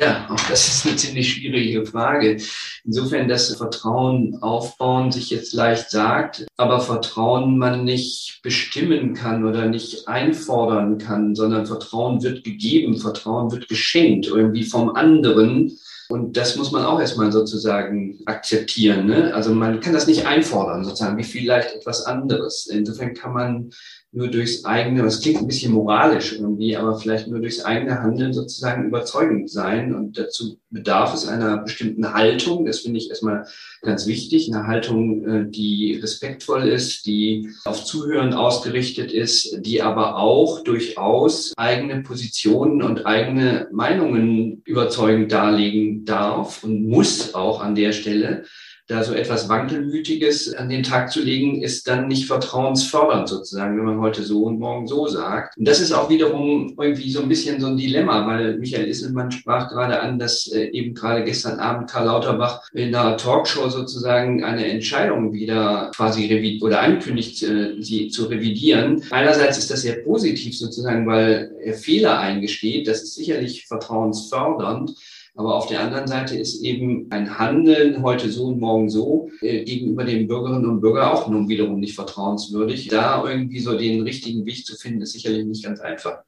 Ja, 0.00 0.26
auch 0.30 0.48
das 0.48 0.66
ist 0.66 0.86
eine 0.86 0.96
ziemlich 0.96 1.34
schwierige 1.34 1.84
Frage. 1.84 2.38
Insofern, 2.84 3.28
dass 3.28 3.54
Vertrauen 3.54 4.38
aufbauen 4.40 5.12
sich 5.12 5.28
jetzt 5.28 5.52
leicht 5.52 5.90
sagt, 5.90 6.46
aber 6.56 6.80
Vertrauen 6.80 7.58
man 7.58 7.84
nicht 7.84 8.40
bestimmen 8.42 9.12
kann 9.12 9.44
oder 9.44 9.66
nicht 9.66 10.08
einfordern 10.08 10.96
kann, 10.96 11.34
sondern 11.34 11.66
Vertrauen 11.66 12.22
wird 12.22 12.44
gegeben, 12.44 12.96
Vertrauen 12.96 13.52
wird 13.52 13.68
geschenkt 13.68 14.26
irgendwie 14.26 14.64
vom 14.64 14.88
anderen. 14.88 15.78
Und 16.10 16.36
das 16.36 16.56
muss 16.56 16.72
man 16.72 16.84
auch 16.84 17.00
erstmal 17.00 17.30
sozusagen 17.30 18.18
akzeptieren. 18.26 19.06
Ne? 19.06 19.32
Also 19.32 19.54
man 19.54 19.80
kann 19.80 19.92
das 19.92 20.08
nicht 20.08 20.26
einfordern, 20.26 20.84
sozusagen, 20.84 21.16
wie 21.18 21.24
vielleicht 21.24 21.74
etwas 21.74 22.04
anderes. 22.04 22.66
Insofern 22.66 23.14
kann 23.14 23.32
man 23.32 23.70
nur 24.12 24.26
durchs 24.26 24.64
eigene, 24.64 25.04
das 25.04 25.20
klingt 25.20 25.38
ein 25.38 25.46
bisschen 25.46 25.72
moralisch 25.72 26.32
irgendwie, 26.32 26.76
aber 26.76 26.98
vielleicht 26.98 27.28
nur 27.28 27.38
durchs 27.38 27.64
eigene 27.64 28.02
Handeln 28.02 28.32
sozusagen 28.32 28.88
überzeugend 28.88 29.48
sein. 29.50 29.94
Und 29.94 30.18
dazu 30.18 30.58
bedarf 30.70 31.14
es 31.14 31.28
einer 31.28 31.58
bestimmten 31.58 32.12
Haltung. 32.12 32.64
Das 32.64 32.80
finde 32.80 32.98
ich 32.98 33.08
erstmal 33.08 33.46
ganz 33.82 34.08
wichtig. 34.08 34.52
Eine 34.52 34.66
Haltung, 34.66 35.24
äh, 35.24 35.48
die 35.48 36.00
respektvoll 36.02 36.66
ist, 36.66 37.06
die 37.06 37.50
auf 37.64 37.84
Zuhören 37.84 38.34
ausgerichtet 38.34 39.12
ist, 39.12 39.58
die 39.60 39.80
aber 39.80 40.16
auch 40.16 40.64
durchaus 40.64 41.52
eigene 41.56 42.02
Positionen 42.02 42.82
und 42.82 43.06
eigene 43.06 43.68
Meinungen 43.70 44.62
überzeugend 44.64 45.30
darlegen 45.30 45.99
darf 46.04 46.64
und 46.64 46.88
muss 46.88 47.34
auch 47.34 47.60
an 47.60 47.74
der 47.74 47.92
Stelle 47.92 48.44
da 48.90 49.04
so 49.04 49.14
etwas 49.14 49.48
Wankelmütiges 49.48 50.52
an 50.54 50.68
den 50.68 50.82
Tag 50.82 51.12
zu 51.12 51.22
legen, 51.22 51.62
ist 51.62 51.86
dann 51.86 52.08
nicht 52.08 52.26
vertrauensfördernd 52.26 53.28
sozusagen, 53.28 53.78
wenn 53.78 53.84
man 53.84 54.00
heute 54.00 54.24
so 54.24 54.42
und 54.44 54.58
morgen 54.58 54.88
so 54.88 55.06
sagt. 55.06 55.56
Und 55.56 55.68
das 55.68 55.80
ist 55.80 55.92
auch 55.92 56.10
wiederum 56.10 56.74
irgendwie 56.78 57.10
so 57.10 57.22
ein 57.22 57.28
bisschen 57.28 57.60
so 57.60 57.68
ein 57.68 57.76
Dilemma, 57.76 58.26
weil 58.26 58.58
Michael 58.58 58.88
Isselmann 58.88 59.30
sprach 59.30 59.68
gerade 59.68 60.00
an, 60.00 60.18
dass 60.18 60.48
äh, 60.48 60.64
eben 60.70 60.94
gerade 60.94 61.22
gestern 61.22 61.60
Abend 61.60 61.88
Karl 61.88 62.06
Lauterbach 62.06 62.68
in 62.72 62.94
einer 62.94 63.16
Talkshow 63.16 63.68
sozusagen 63.68 64.42
eine 64.42 64.66
Entscheidung 64.66 65.32
wieder 65.32 65.92
quasi 65.94 66.26
revidiert 66.26 66.62
oder 66.62 66.80
ankündigt, 66.80 67.42
äh, 67.44 67.80
sie 67.80 68.08
zu 68.08 68.24
revidieren. 68.24 69.04
Einerseits 69.10 69.58
ist 69.58 69.70
das 69.70 69.82
sehr 69.82 70.02
positiv 70.02 70.58
sozusagen, 70.58 71.06
weil 71.06 71.52
er 71.62 71.74
Fehler 71.74 72.18
eingesteht. 72.18 72.88
Das 72.88 73.02
ist 73.02 73.14
sicherlich 73.14 73.66
vertrauensfördernd. 73.66 74.94
Aber 75.40 75.54
auf 75.54 75.68
der 75.68 75.80
anderen 75.80 76.06
Seite 76.06 76.36
ist 76.36 76.60
eben 76.62 77.06
ein 77.08 77.38
Handeln 77.38 78.02
heute 78.02 78.30
so 78.30 78.48
und 78.48 78.60
morgen 78.60 78.90
so 78.90 79.30
äh, 79.40 79.64
gegenüber 79.64 80.04
den 80.04 80.28
Bürgerinnen 80.28 80.66
und 80.66 80.82
Bürgern 80.82 81.08
auch 81.08 81.28
nun 81.28 81.48
wiederum 81.48 81.80
nicht 81.80 81.94
vertrauenswürdig. 81.94 82.88
Da 82.88 83.24
irgendwie 83.26 83.60
so 83.60 83.74
den 83.78 84.02
richtigen 84.02 84.44
Weg 84.44 84.66
zu 84.66 84.76
finden, 84.76 85.00
ist 85.00 85.12
sicherlich 85.12 85.46
nicht 85.46 85.64
ganz 85.64 85.80
einfach. 85.80 86.18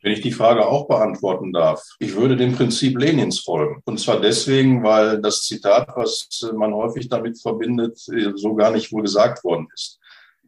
Wenn 0.00 0.12
ich 0.12 0.20
die 0.20 0.30
Frage 0.30 0.64
auch 0.64 0.86
beantworten 0.86 1.52
darf, 1.52 1.84
ich 1.98 2.14
würde 2.14 2.36
dem 2.36 2.54
Prinzip 2.54 3.00
Lenins 3.00 3.40
folgen. 3.40 3.82
Und 3.84 3.98
zwar 3.98 4.20
deswegen, 4.20 4.84
weil 4.84 5.20
das 5.20 5.42
Zitat, 5.42 5.88
was 5.96 6.28
man 6.54 6.72
häufig 6.72 7.08
damit 7.08 7.36
verbindet, 7.36 7.98
so 7.98 8.54
gar 8.54 8.70
nicht 8.70 8.92
wohl 8.92 9.02
gesagt 9.02 9.42
worden 9.42 9.66
ist. 9.74 9.99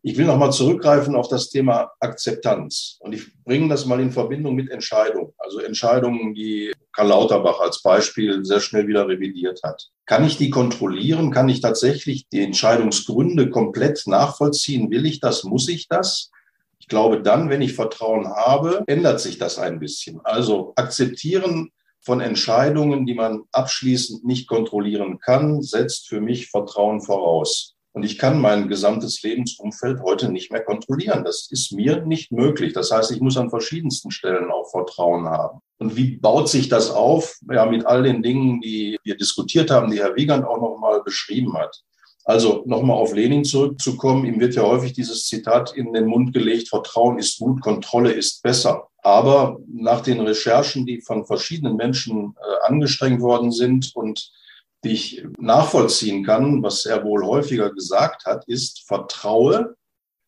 Ich 0.04 0.16
will 0.18 0.26
nochmal 0.26 0.52
zurückgreifen 0.52 1.14
auf 1.14 1.28
das 1.28 1.48
Thema 1.48 1.92
Akzeptanz. 2.00 2.98
Und 3.00 3.14
ich 3.14 3.22
bringe 3.44 3.68
das 3.68 3.86
mal 3.86 4.00
in 4.00 4.10
Verbindung 4.10 4.56
mit 4.56 4.68
Entscheidungen. 4.68 5.32
Also 5.38 5.60
Entscheidungen, 5.60 6.34
die 6.34 6.72
Karl 6.92 7.08
Lauterbach 7.08 7.60
als 7.60 7.82
Beispiel 7.82 8.44
sehr 8.44 8.58
schnell 8.58 8.88
wieder 8.88 9.06
revidiert 9.06 9.60
hat. 9.62 9.90
Kann 10.04 10.24
ich 10.24 10.36
die 10.36 10.50
kontrollieren? 10.50 11.30
Kann 11.30 11.48
ich 11.48 11.60
tatsächlich 11.60 12.28
die 12.28 12.42
Entscheidungsgründe 12.42 13.48
komplett 13.50 14.02
nachvollziehen? 14.06 14.90
Will 14.90 15.06
ich 15.06 15.20
das? 15.20 15.44
Muss 15.44 15.68
ich 15.68 15.86
das? 15.86 16.32
Ich 16.80 16.88
glaube, 16.88 17.22
dann, 17.22 17.48
wenn 17.48 17.62
ich 17.62 17.74
Vertrauen 17.74 18.26
habe, 18.26 18.82
ändert 18.88 19.20
sich 19.20 19.38
das 19.38 19.60
ein 19.60 19.78
bisschen. 19.78 20.20
Also 20.24 20.72
akzeptieren 20.74 21.70
von 22.00 22.20
Entscheidungen, 22.20 23.06
die 23.06 23.14
man 23.14 23.44
abschließend 23.52 24.24
nicht 24.24 24.48
kontrollieren 24.48 25.20
kann, 25.20 25.62
setzt 25.62 26.08
für 26.08 26.20
mich 26.20 26.50
Vertrauen 26.50 27.00
voraus. 27.00 27.71
Und 27.94 28.04
ich 28.04 28.16
kann 28.16 28.40
mein 28.40 28.68
gesamtes 28.68 29.22
Lebensumfeld 29.22 30.00
heute 30.02 30.32
nicht 30.32 30.50
mehr 30.50 30.64
kontrollieren. 30.64 31.24
Das 31.24 31.48
ist 31.50 31.72
mir 31.72 32.04
nicht 32.06 32.32
möglich. 32.32 32.72
Das 32.72 32.90
heißt, 32.90 33.10
ich 33.10 33.20
muss 33.20 33.36
an 33.36 33.50
verschiedensten 33.50 34.10
Stellen 34.10 34.50
auch 34.50 34.70
Vertrauen 34.70 35.26
haben. 35.26 35.60
Und 35.78 35.96
wie 35.96 36.16
baut 36.16 36.48
sich 36.48 36.68
das 36.68 36.90
auf? 36.90 37.38
Ja, 37.50 37.66
mit 37.66 37.84
all 37.84 38.02
den 38.02 38.22
Dingen, 38.22 38.60
die 38.62 38.98
wir 39.04 39.16
diskutiert 39.16 39.70
haben, 39.70 39.90
die 39.90 39.98
Herr 39.98 40.16
Wiegand 40.16 40.46
auch 40.46 40.60
nochmal 40.60 41.02
beschrieben 41.02 41.54
hat. 41.54 41.82
Also 42.24 42.62
nochmal 42.66 42.96
auf 42.96 43.14
Lenin 43.14 43.44
zurückzukommen. 43.44 44.24
Ihm 44.24 44.40
wird 44.40 44.54
ja 44.54 44.62
häufig 44.62 44.92
dieses 44.92 45.26
Zitat 45.26 45.74
in 45.74 45.92
den 45.92 46.06
Mund 46.06 46.32
gelegt, 46.32 46.68
Vertrauen 46.68 47.18
ist 47.18 47.38
gut, 47.40 47.60
Kontrolle 47.60 48.12
ist 48.12 48.42
besser. 48.42 48.88
Aber 49.02 49.58
nach 49.66 50.00
den 50.00 50.20
Recherchen, 50.20 50.86
die 50.86 51.00
von 51.00 51.26
verschiedenen 51.26 51.76
Menschen 51.76 52.36
äh, 52.38 52.68
angestrengt 52.68 53.20
worden 53.20 53.50
sind 53.50 53.90
und 53.96 54.30
die 54.84 54.92
ich 54.92 55.24
nachvollziehen 55.38 56.24
kann, 56.24 56.62
was 56.62 56.86
er 56.86 57.04
wohl 57.04 57.24
häufiger 57.24 57.72
gesagt 57.72 58.24
hat, 58.24 58.44
ist, 58.48 58.84
vertraue, 58.86 59.76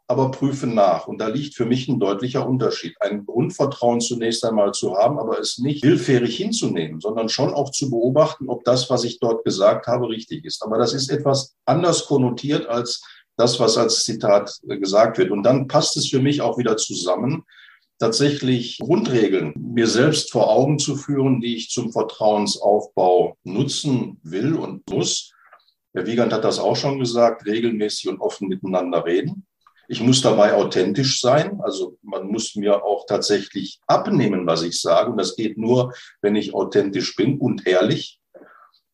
aber 0.06 0.30
prüfen 0.30 0.74
nach. 0.74 1.06
Und 1.08 1.18
da 1.18 1.28
liegt 1.28 1.54
für 1.54 1.64
mich 1.64 1.88
ein 1.88 1.98
deutlicher 1.98 2.46
Unterschied. 2.46 2.94
Ein 3.00 3.24
Grundvertrauen 3.24 4.00
zunächst 4.00 4.44
einmal 4.44 4.72
zu 4.72 4.94
haben, 4.96 5.18
aber 5.18 5.40
es 5.40 5.58
nicht 5.58 5.82
willfährig 5.82 6.36
hinzunehmen, 6.36 7.00
sondern 7.00 7.28
schon 7.28 7.54
auch 7.54 7.70
zu 7.70 7.90
beobachten, 7.90 8.48
ob 8.48 8.64
das, 8.64 8.90
was 8.90 9.04
ich 9.04 9.18
dort 9.18 9.44
gesagt 9.44 9.86
habe, 9.86 10.08
richtig 10.08 10.44
ist. 10.44 10.62
Aber 10.62 10.78
das 10.78 10.92
ist 10.92 11.10
etwas 11.10 11.54
anders 11.64 12.06
konnotiert 12.06 12.66
als 12.66 13.02
das, 13.36 13.58
was 13.58 13.78
als 13.78 14.04
Zitat 14.04 14.60
gesagt 14.62 15.18
wird. 15.18 15.30
Und 15.30 15.42
dann 15.42 15.68
passt 15.68 15.96
es 15.96 16.08
für 16.08 16.20
mich 16.20 16.42
auch 16.42 16.58
wieder 16.58 16.76
zusammen, 16.76 17.44
tatsächlich 17.98 18.78
Grundregeln 18.78 19.54
mir 19.56 19.86
selbst 19.86 20.32
vor 20.32 20.50
Augen 20.50 20.78
zu 20.78 20.96
führen, 20.96 21.40
die 21.40 21.56
ich 21.56 21.70
zum 21.70 21.92
Vertrauensaufbau 21.92 23.36
nutzen 23.44 24.18
will 24.22 24.54
und 24.54 24.88
muss. 24.90 25.32
Herr 25.92 26.06
Wiegand 26.06 26.32
hat 26.32 26.44
das 26.44 26.58
auch 26.58 26.76
schon 26.76 26.98
gesagt, 26.98 27.46
regelmäßig 27.46 28.08
und 28.08 28.20
offen 28.20 28.48
miteinander 28.48 29.04
reden. 29.04 29.46
Ich 29.86 30.00
muss 30.00 30.22
dabei 30.22 30.54
authentisch 30.54 31.20
sein. 31.20 31.60
Also 31.62 31.98
man 32.02 32.26
muss 32.26 32.56
mir 32.56 32.84
auch 32.84 33.06
tatsächlich 33.06 33.80
abnehmen, 33.86 34.46
was 34.46 34.62
ich 34.62 34.80
sage. 34.80 35.10
Und 35.10 35.18
das 35.18 35.36
geht 35.36 35.58
nur, 35.58 35.92
wenn 36.22 36.36
ich 36.36 36.54
authentisch 36.54 37.14
bin 37.14 37.38
und 37.38 37.66
ehrlich. 37.66 38.18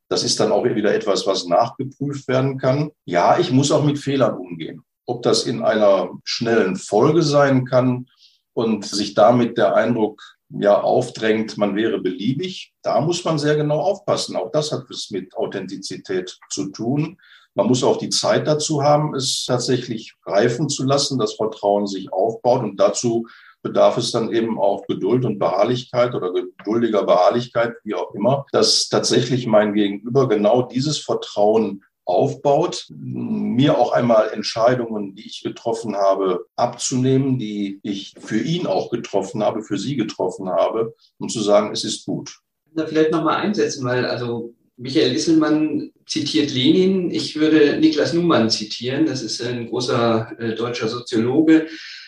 Das 0.09 0.25
ist 0.25 0.41
dann 0.41 0.51
auch 0.51 0.65
wieder 0.65 0.93
etwas, 0.93 1.27
was 1.27 1.47
nachgeprüft 1.47 2.27
werden 2.27 2.59
kann. 2.59 2.91
Ja, 3.05 3.39
ich 3.39 3.53
muss 3.53 3.71
auch 3.71 3.85
mit 3.85 3.99
Fehlern 3.99 4.37
umgehen. 4.37 4.83
Ob 5.07 5.23
das 5.23 5.45
in 5.45 5.63
einer 5.63 6.11
schnellen 6.25 6.75
Folge 6.77 7.23
sein 7.23 7.65
kann 7.65 8.07
und 8.55 8.85
sich 8.85 9.15
damit 9.15 9.59
der 9.59 9.75
Eindruck 9.75 10.23
ja 10.49 10.81
aufdrängt, 10.81 11.57
man 11.59 11.77
wäre 11.77 12.01
beliebig, 12.01 12.73
da 12.83 13.01
muss 13.01 13.25
man 13.25 13.39
sehr 13.39 13.57
genau 13.57 13.81
aufpassen. 13.81 14.37
Auch 14.37 14.51
das 14.51 14.73
hat 14.73 14.91
es 14.91 15.11
mit 15.11 15.37
Authentizität 15.37 16.39
zu 16.49 16.71
tun. 16.71 17.19
Man 17.55 17.67
muss 17.67 17.85
auch 17.85 17.97
die 17.97 18.11
Zeit 18.11 18.47
dazu 18.47 18.83
haben, 18.83 19.15
es 19.15 19.45
tatsächlich 19.47 20.15
reifen 20.25 20.69
zu 20.69 20.85
lassen, 20.85 21.19
dass 21.19 21.35
Vertrauen 21.35 21.87
sich 21.87 22.13
aufbaut. 22.13 22.63
Und 22.63 22.79
dazu 22.79 23.27
bedarf 23.63 23.97
es 23.99 24.11
dann 24.11 24.33
eben 24.33 24.59
auch 24.59 24.87
Geduld 24.87 25.25
und 25.25 25.39
Beharrlichkeit 25.39 26.15
oder 26.15 26.33
geduldiger 26.33 27.05
Beharrlichkeit, 27.05 27.75
wie 27.85 27.95
auch 27.95 28.15
immer, 28.15 28.47
dass 28.53 28.89
tatsächlich 28.89 29.47
mein 29.47 29.75
Gegenüber 29.75 30.29
genau 30.29 30.63
dieses 30.63 30.99
Vertrauen 30.99 31.83
aufbaut, 32.11 32.87
mir 32.91 33.79
auch 33.79 33.93
einmal 33.93 34.31
Entscheidungen, 34.31 35.15
die 35.15 35.27
ich 35.27 35.43
getroffen 35.43 35.97
habe, 35.97 36.47
abzunehmen, 36.57 37.39
die 37.39 37.81
ich 37.83 38.15
für 38.19 38.41
ihn 38.41 38.67
auch 38.67 38.91
getroffen 38.91 39.43
habe, 39.43 39.63
für 39.63 39.79
sie 39.79 39.97
getroffen 39.97 40.49
habe, 40.49 40.95
um 41.19 41.29
zu 41.29 41.41
sagen, 41.41 41.73
es 41.73 41.85
ist 41.85 42.05
gut. 42.05 42.39
Da 42.75 42.87
vielleicht 42.87 43.11
nochmal 43.11 43.37
einsetzen, 43.37 43.85
weil 43.85 44.05
also 44.05 44.55
Michael 44.77 45.15
Isselmann 45.15 45.91
zitiert 46.07 46.53
Lenin. 46.53 47.11
Ich 47.11 47.37
würde 47.37 47.79
Niklas 47.79 48.15
Numann 48.15 48.49
zitieren. 48.49 49.05
Das 49.05 49.23
ist 49.23 49.43
ein 49.43 49.69
großer 49.69 50.33
äh, 50.39 50.55
deutscher 50.55 50.89
Soziologe, 50.89 51.67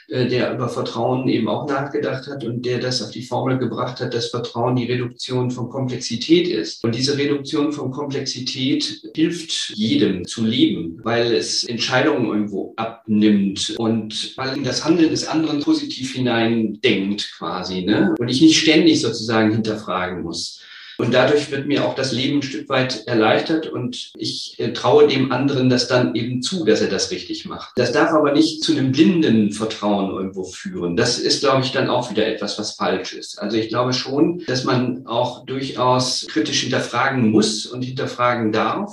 der 0.08 0.54
über 0.54 0.68
Vertrauen 0.68 1.28
eben 1.28 1.48
auch 1.48 1.66
nachgedacht 1.68 2.26
hat 2.26 2.44
und 2.44 2.64
der 2.66 2.78
das 2.78 3.02
auf 3.02 3.10
die 3.10 3.22
Formel 3.22 3.58
gebracht 3.58 4.00
hat, 4.00 4.14
dass 4.14 4.28
Vertrauen 4.28 4.76
die 4.76 4.84
Reduktion 4.84 5.50
von 5.50 5.68
Komplexität 5.68 6.48
ist. 6.48 6.84
Und 6.84 6.94
diese 6.94 7.16
Reduktion 7.16 7.72
von 7.72 7.90
Komplexität 7.90 9.02
hilft 9.14 9.70
jedem 9.70 10.26
zu 10.26 10.44
leben, 10.44 11.00
weil 11.02 11.32
es 11.32 11.64
Entscheidungen 11.64 12.26
irgendwo 12.26 12.74
abnimmt 12.76 13.74
und 13.78 14.36
weil 14.36 14.56
in 14.56 14.64
das 14.64 14.84
Handeln 14.84 15.10
des 15.10 15.26
anderen 15.26 15.60
positiv 15.60 16.12
hineindenkt 16.14 17.32
quasi, 17.36 17.82
ne? 17.82 18.14
Und 18.18 18.28
ich 18.28 18.40
nicht 18.40 18.58
ständig 18.58 19.00
sozusagen 19.00 19.52
hinterfragen 19.52 20.22
muss. 20.22 20.60
Und 21.02 21.12
dadurch 21.12 21.50
wird 21.50 21.66
mir 21.66 21.84
auch 21.84 21.96
das 21.96 22.12
Leben 22.12 22.38
ein 22.38 22.42
Stück 22.42 22.68
weit 22.68 23.08
erleichtert 23.08 23.66
und 23.66 24.12
ich 24.16 24.54
äh, 24.60 24.72
traue 24.72 25.08
dem 25.08 25.32
anderen 25.32 25.68
das 25.68 25.88
dann 25.88 26.14
eben 26.14 26.42
zu, 26.42 26.64
dass 26.64 26.80
er 26.80 26.86
das 26.86 27.10
richtig 27.10 27.44
macht. 27.44 27.72
Das 27.74 27.90
darf 27.90 28.12
aber 28.12 28.30
nicht 28.30 28.62
zu 28.62 28.70
einem 28.70 28.92
blinden 28.92 29.50
Vertrauen 29.50 30.12
irgendwo 30.12 30.44
führen. 30.44 30.96
Das 30.96 31.18
ist, 31.18 31.40
glaube 31.40 31.62
ich, 31.64 31.72
dann 31.72 31.90
auch 31.90 32.12
wieder 32.12 32.24
etwas, 32.24 32.56
was 32.56 32.76
falsch 32.76 33.14
ist. 33.14 33.42
Also 33.42 33.56
ich 33.56 33.68
glaube 33.68 33.94
schon, 33.94 34.44
dass 34.46 34.62
man 34.62 35.04
auch 35.08 35.44
durchaus 35.44 36.24
kritisch 36.28 36.60
hinterfragen 36.60 37.32
muss 37.32 37.66
und 37.66 37.82
hinterfragen 37.82 38.52
darf 38.52 38.92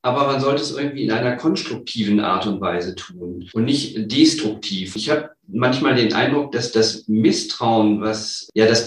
aber 0.00 0.26
man 0.26 0.40
sollte 0.40 0.62
es 0.62 0.70
irgendwie 0.70 1.04
in 1.04 1.10
einer 1.10 1.36
konstruktiven 1.36 2.20
Art 2.20 2.46
und 2.46 2.60
Weise 2.60 2.94
tun 2.94 3.48
und 3.52 3.64
nicht 3.64 4.10
destruktiv. 4.10 4.94
Ich 4.94 5.10
habe 5.10 5.30
manchmal 5.48 5.96
den 5.96 6.12
Eindruck, 6.12 6.52
dass 6.52 6.70
das 6.72 7.08
Misstrauen, 7.08 8.00
was 8.00 8.48
ja 8.54 8.66
das 8.66 8.86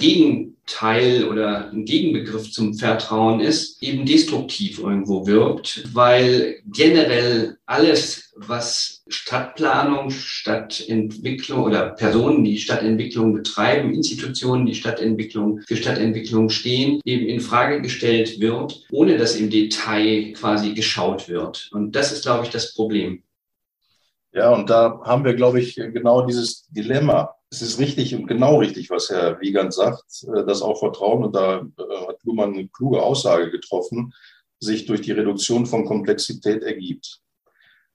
Gegenteil 0.71 1.25
oder 1.25 1.69
ein 1.71 1.85
Gegenbegriff 1.85 2.51
zum 2.51 2.73
Vertrauen 2.73 3.39
ist, 3.39 3.81
eben 3.83 4.05
destruktiv 4.05 4.79
irgendwo 4.79 5.27
wirkt, 5.27 5.83
weil 5.93 6.61
generell 6.65 7.57
alles, 7.65 8.33
was 8.35 9.03
Stadtplanung, 9.07 10.09
Stadtentwicklung 10.09 11.63
oder 11.63 11.89
Personen, 11.89 12.43
die 12.43 12.57
Stadtentwicklung 12.57 13.33
betreiben, 13.33 13.93
Institutionen, 13.93 14.65
die 14.65 14.75
Stadtentwicklung 14.75 15.61
für 15.67 15.75
Stadtentwicklung 15.75 16.49
stehen, 16.49 17.01
eben 17.05 17.27
in 17.27 17.41
Frage 17.41 17.81
gestellt 17.81 18.39
wird, 18.39 18.85
ohne 18.91 19.17
dass 19.17 19.35
im 19.35 19.49
Detail 19.49 20.33
quasi 20.33 20.73
geschaut 20.73 21.27
wird. 21.27 21.69
Und 21.73 21.95
das 21.95 22.11
ist, 22.11 22.23
glaube 22.23 22.45
ich, 22.45 22.51
das 22.51 22.73
Problem. 22.73 23.23
Ja, 24.33 24.53
und 24.53 24.69
da 24.69 25.01
haben 25.03 25.25
wir, 25.25 25.33
glaube 25.33 25.59
ich, 25.59 25.75
genau 25.75 26.25
dieses 26.25 26.65
Dilemma. 26.69 27.35
Es 27.53 27.61
ist 27.61 27.79
richtig 27.79 28.15
und 28.15 28.27
genau 28.27 28.59
richtig, 28.59 28.89
was 28.89 29.09
Herr 29.09 29.41
Wiegand 29.41 29.73
sagt, 29.73 30.23
äh, 30.23 30.45
dass 30.45 30.61
auch 30.61 30.79
Vertrauen, 30.79 31.25
und 31.25 31.35
da 31.35 31.57
äh, 31.57 32.07
hat 32.07 32.23
Luhmann 32.23 32.53
eine 32.53 32.69
kluge 32.69 33.03
Aussage 33.03 33.51
getroffen, 33.51 34.13
sich 34.59 34.85
durch 34.85 35.01
die 35.01 35.11
Reduktion 35.11 35.65
von 35.65 35.85
Komplexität 35.85 36.63
ergibt. 36.63 37.19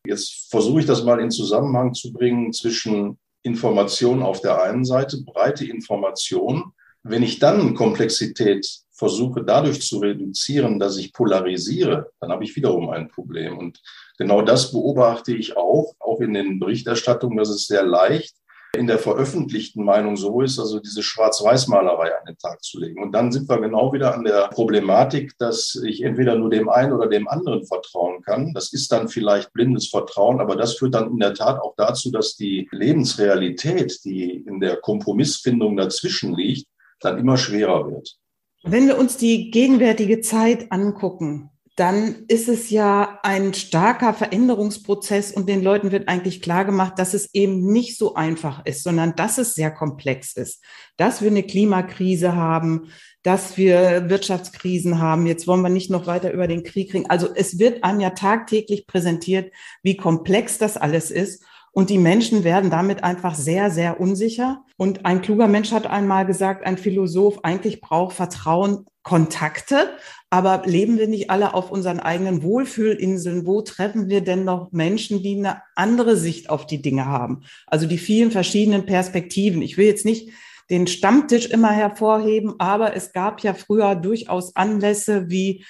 Jetzt 0.07 0.51
versuche 0.51 0.81
ich 0.81 0.87
das 0.87 1.05
mal 1.05 1.21
in 1.21 1.31
Zusammenhang 1.31 1.95
zu 1.95 2.13
bringen 2.13 2.53
zwischen 2.53 3.19
Information 3.43 4.23
auf 4.23 4.43
der 4.43 4.63
einen 4.63 4.85
Seite, 4.85 5.23
breite 5.23 5.65
Information. 5.65 6.73
Wenn 7.03 7.23
ich 7.23 7.39
dann 7.39 7.75
Komplexität 7.75 8.69
versuche 8.93 9.43
dadurch 9.43 9.81
zu 9.81 9.99
reduzieren, 9.99 10.79
dass 10.79 10.97
ich 10.99 11.13
polarisiere, 11.13 12.11
dann 12.21 12.31
habe 12.31 12.45
ich 12.45 12.55
wiederum 12.57 12.91
ein 12.91 13.09
Problem. 13.09 13.57
Und 13.57 13.81
genau 14.19 14.43
das 14.43 14.73
beobachte 14.73 15.35
ich 15.35 15.57
auch, 15.57 15.95
auch 15.99 16.21
in 16.21 16.35
den 16.35 16.59
Berichterstattungen, 16.59 17.39
dass 17.39 17.49
es 17.49 17.67
sehr 17.67 17.85
leicht 17.85 18.37
in 18.77 18.87
der 18.87 18.99
veröffentlichten 18.99 19.85
Meinung 19.85 20.17
so 20.17 20.41
ist, 20.41 20.59
also 20.59 20.79
diese 20.81 21.03
Schwarz-Weiß-Malerei 21.03 22.17
an 22.17 22.25
den 22.27 22.39
Tag 22.39 22.63
zu 22.63 22.79
legen. 22.79 23.03
Und 23.03 23.13
dann 23.13 23.33
sind 23.33 23.49
wir 23.49 23.61
genau 23.61 23.93
wieder 23.93 24.15
an 24.15 24.25
der 24.25 24.49
Problematik, 24.49 25.33
dass 25.39 25.81
ich 25.85 26.03
entweder 26.03 26.37
nur 26.37 26.51
dem 26.51 26.69
einen 26.69 26.93
oder 26.93 27.09
dem 27.09 27.29
anderen 27.29 27.65
vertrauen 27.67 28.23
kann. 28.23 28.53
Das 28.55 28.73
ist 28.73 28.93
dann 28.93 29.09
vielleicht 29.09 29.53
blindes 29.53 29.89
Vertrauen, 29.89 30.41
aber 30.41 30.57
das 30.57 30.77
führt 30.77 30.95
dann 30.95 31.11
in 31.11 31.19
der 31.19 31.35
Tat 31.35 31.61
auch 31.61 31.75
dazu, 31.77 32.11
dass 32.11 32.37
die 32.37 32.69
Lebensrealität, 32.71 34.05
die 34.05 34.45
in 34.47 34.61
der 34.61 34.77
Kompromissfindung 34.77 35.77
dazwischen 35.77 36.35
liegt, 36.35 36.67
dann 37.01 37.19
immer 37.19 37.37
schwerer 37.37 37.91
wird. 37.91 38.17
Wenn 38.63 38.87
wir 38.87 38.99
uns 38.99 39.17
die 39.17 39.51
gegenwärtige 39.51 40.21
Zeit 40.21 40.73
angucken, 40.73 41.51
dann 41.77 42.25
ist 42.29 42.49
es 42.49 42.71
ja 42.71 43.19
ein 43.23 43.53
starker 43.53 44.15
Veränderungsprozess 44.15 45.33
und 45.33 45.47
den 45.47 45.63
Leuten 45.63 45.93
wird 45.93 46.09
eigentlich 46.09 46.41
klar 46.41 46.65
gemacht, 46.65 46.95
dass 46.97 47.13
es 47.13 47.35
eben 47.35 47.71
nicht 47.71 47.99
so 47.99 48.15
einfach 48.15 48.65
ist, 48.65 48.83
sondern 48.83 49.15
dass 49.15 49.37
es 49.37 49.55
sehr 49.55 49.71
komplex 49.71 50.33
ist, 50.33 50.65
dass 50.97 51.21
wir 51.21 51.31
eine 51.31 51.43
Klimakrise 51.43 52.35
haben, 52.35 52.89
dass 53.23 53.59
wir 53.59 54.09
Wirtschaftskrisen 54.09 55.01
haben. 55.01 55.27
Jetzt 55.27 55.47
wollen 55.47 55.61
wir 55.61 55.69
nicht 55.69 55.91
noch 55.91 56.07
weiter 56.07 56.33
über 56.33 56.49
den 56.49 56.63
Krieg 56.63 56.95
reden. 56.95 57.11
Also 57.11 57.29
es 57.35 57.59
wird 57.59 57.85
einem 57.85 58.01
ja 58.01 58.11
tagtäglich 58.11 58.87
präsentiert, 58.87 59.53
wie 59.83 59.99
komplex 59.99 60.57
das 60.57 60.79
alles 60.79 61.11
ist. 61.11 61.45
Und 61.73 61.91
die 61.91 61.99
Menschen 61.99 62.43
werden 62.43 62.71
damit 62.71 63.05
einfach 63.05 63.35
sehr, 63.35 63.71
sehr 63.71 64.01
unsicher. 64.01 64.65
Und 64.79 65.05
ein 65.05 65.21
kluger 65.21 65.47
Mensch 65.47 65.73
hat 65.73 65.87
einmal 65.87 66.25
gesagt, 66.25 66.65
ein 66.65 66.79
Philosoph, 66.79 67.41
eigentlich 67.43 67.83
braucht 67.83 68.17
Vertrauen 68.17 68.87
Kontakte, 69.07 69.97
aber 70.31 70.63
leben 70.67 70.99
wir 70.99 71.07
nicht 71.07 71.31
alle 71.31 71.55
auf 71.55 71.71
unseren 71.71 72.01
eigenen 72.01 72.43
Wohlfühlinseln? 72.43 73.47
Wo 73.47 73.63
treffen 73.63 74.09
wir 74.09 74.21
denn 74.21 74.43
noch 74.45 74.73
Menschen, 74.73 75.23
die 75.23 75.37
eine 75.39 75.63
andere 75.77 76.17
Sicht 76.17 76.51
auf 76.51 76.67
die 76.67 76.83
Dinge 76.83 77.07
haben? 77.07 77.45
Also 77.69 77.87
die 77.87 77.99
vielen 77.99 78.33
verschiedenen 78.33 78.85
Perspektiven. 78.85 79.63
Ich 79.63 79.77
will 79.77 79.87
jetzt 79.87 80.05
nicht 80.05 80.31
den 80.71 80.89
Stammtisch 80.89 81.47
immer 81.47 81.71
hervorheben, 81.71 82.57
aber 82.59 82.97
es 82.97 83.13
gab 83.13 83.45
ja 83.45 83.55
früher 83.55 83.95
durchaus 83.95 84.57
Anlässe 84.57 85.31
wie 85.31 85.65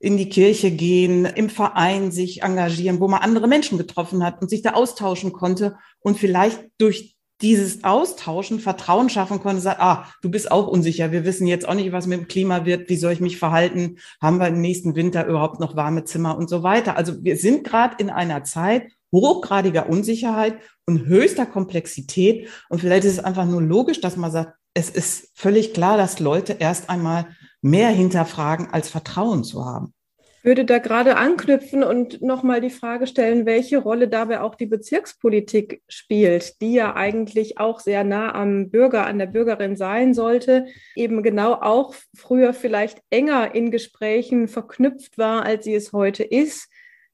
in 0.00 0.16
die 0.16 0.28
Kirche 0.28 0.72
gehen, 0.72 1.26
im 1.26 1.48
Verein 1.48 2.10
sich 2.10 2.42
engagieren, 2.42 2.98
wo 2.98 3.06
man 3.06 3.20
andere 3.20 3.46
Menschen 3.46 3.78
getroffen 3.78 4.24
hat 4.24 4.42
und 4.42 4.50
sich 4.50 4.62
da 4.62 4.72
austauschen 4.72 5.32
konnte 5.32 5.76
und 6.00 6.18
vielleicht 6.18 6.64
durch 6.78 7.19
dieses 7.42 7.84
Austauschen 7.84 8.60
Vertrauen 8.60 9.08
schaffen 9.08 9.40
konnte, 9.40 9.62
sagt, 9.62 9.80
ah, 9.80 10.06
du 10.22 10.30
bist 10.30 10.50
auch 10.50 10.66
unsicher, 10.66 11.12
wir 11.12 11.24
wissen 11.24 11.46
jetzt 11.46 11.66
auch 11.66 11.74
nicht, 11.74 11.92
was 11.92 12.06
mit 12.06 12.20
dem 12.20 12.28
Klima 12.28 12.66
wird, 12.66 12.88
wie 12.88 12.96
soll 12.96 13.12
ich 13.12 13.20
mich 13.20 13.38
verhalten, 13.38 13.96
haben 14.20 14.38
wir 14.38 14.48
im 14.48 14.60
nächsten 14.60 14.94
Winter 14.94 15.26
überhaupt 15.26 15.60
noch 15.60 15.76
warme 15.76 16.04
Zimmer 16.04 16.36
und 16.36 16.48
so 16.48 16.62
weiter. 16.62 16.96
Also 16.96 17.22
wir 17.22 17.36
sind 17.36 17.64
gerade 17.64 17.96
in 17.98 18.10
einer 18.10 18.44
Zeit 18.44 18.92
hochgradiger 19.12 19.88
Unsicherheit 19.88 20.58
und 20.86 21.06
höchster 21.06 21.46
Komplexität 21.46 22.48
und 22.68 22.80
vielleicht 22.80 23.04
ist 23.04 23.14
es 23.14 23.24
einfach 23.24 23.46
nur 23.46 23.62
logisch, 23.62 24.00
dass 24.00 24.16
man 24.16 24.30
sagt, 24.30 24.54
es 24.74 24.88
ist 24.88 25.30
völlig 25.34 25.74
klar, 25.74 25.96
dass 25.96 26.20
Leute 26.20 26.56
erst 26.58 26.90
einmal 26.90 27.26
mehr 27.60 27.90
hinterfragen, 27.90 28.68
als 28.70 28.88
Vertrauen 28.88 29.44
zu 29.44 29.64
haben. 29.64 29.92
Würde 30.42 30.64
da 30.64 30.78
gerade 30.78 31.16
anknüpfen 31.16 31.82
und 31.82 32.22
nochmal 32.22 32.60
die 32.60 32.70
Frage 32.70 33.06
stellen, 33.06 33.46
welche 33.46 33.78
Rolle 33.78 34.08
dabei 34.08 34.40
auch 34.40 34.54
die 34.54 34.66
Bezirkspolitik 34.66 35.82
spielt, 35.88 36.60
die 36.60 36.74
ja 36.74 36.94
eigentlich 36.94 37.58
auch 37.58 37.80
sehr 37.80 38.04
nah 38.04 38.34
am 38.34 38.70
Bürger, 38.70 39.06
an 39.06 39.18
der 39.18 39.26
Bürgerin 39.26 39.76
sein 39.76 40.14
sollte, 40.14 40.66
eben 40.96 41.22
genau 41.22 41.54
auch 41.54 41.94
früher 42.16 42.54
vielleicht 42.54 43.02
enger 43.10 43.54
in 43.54 43.70
Gesprächen 43.70 44.48
verknüpft 44.48 45.18
war, 45.18 45.44
als 45.44 45.64
sie 45.64 45.74
es 45.74 45.92
heute 45.92 46.24
ist 46.24 46.68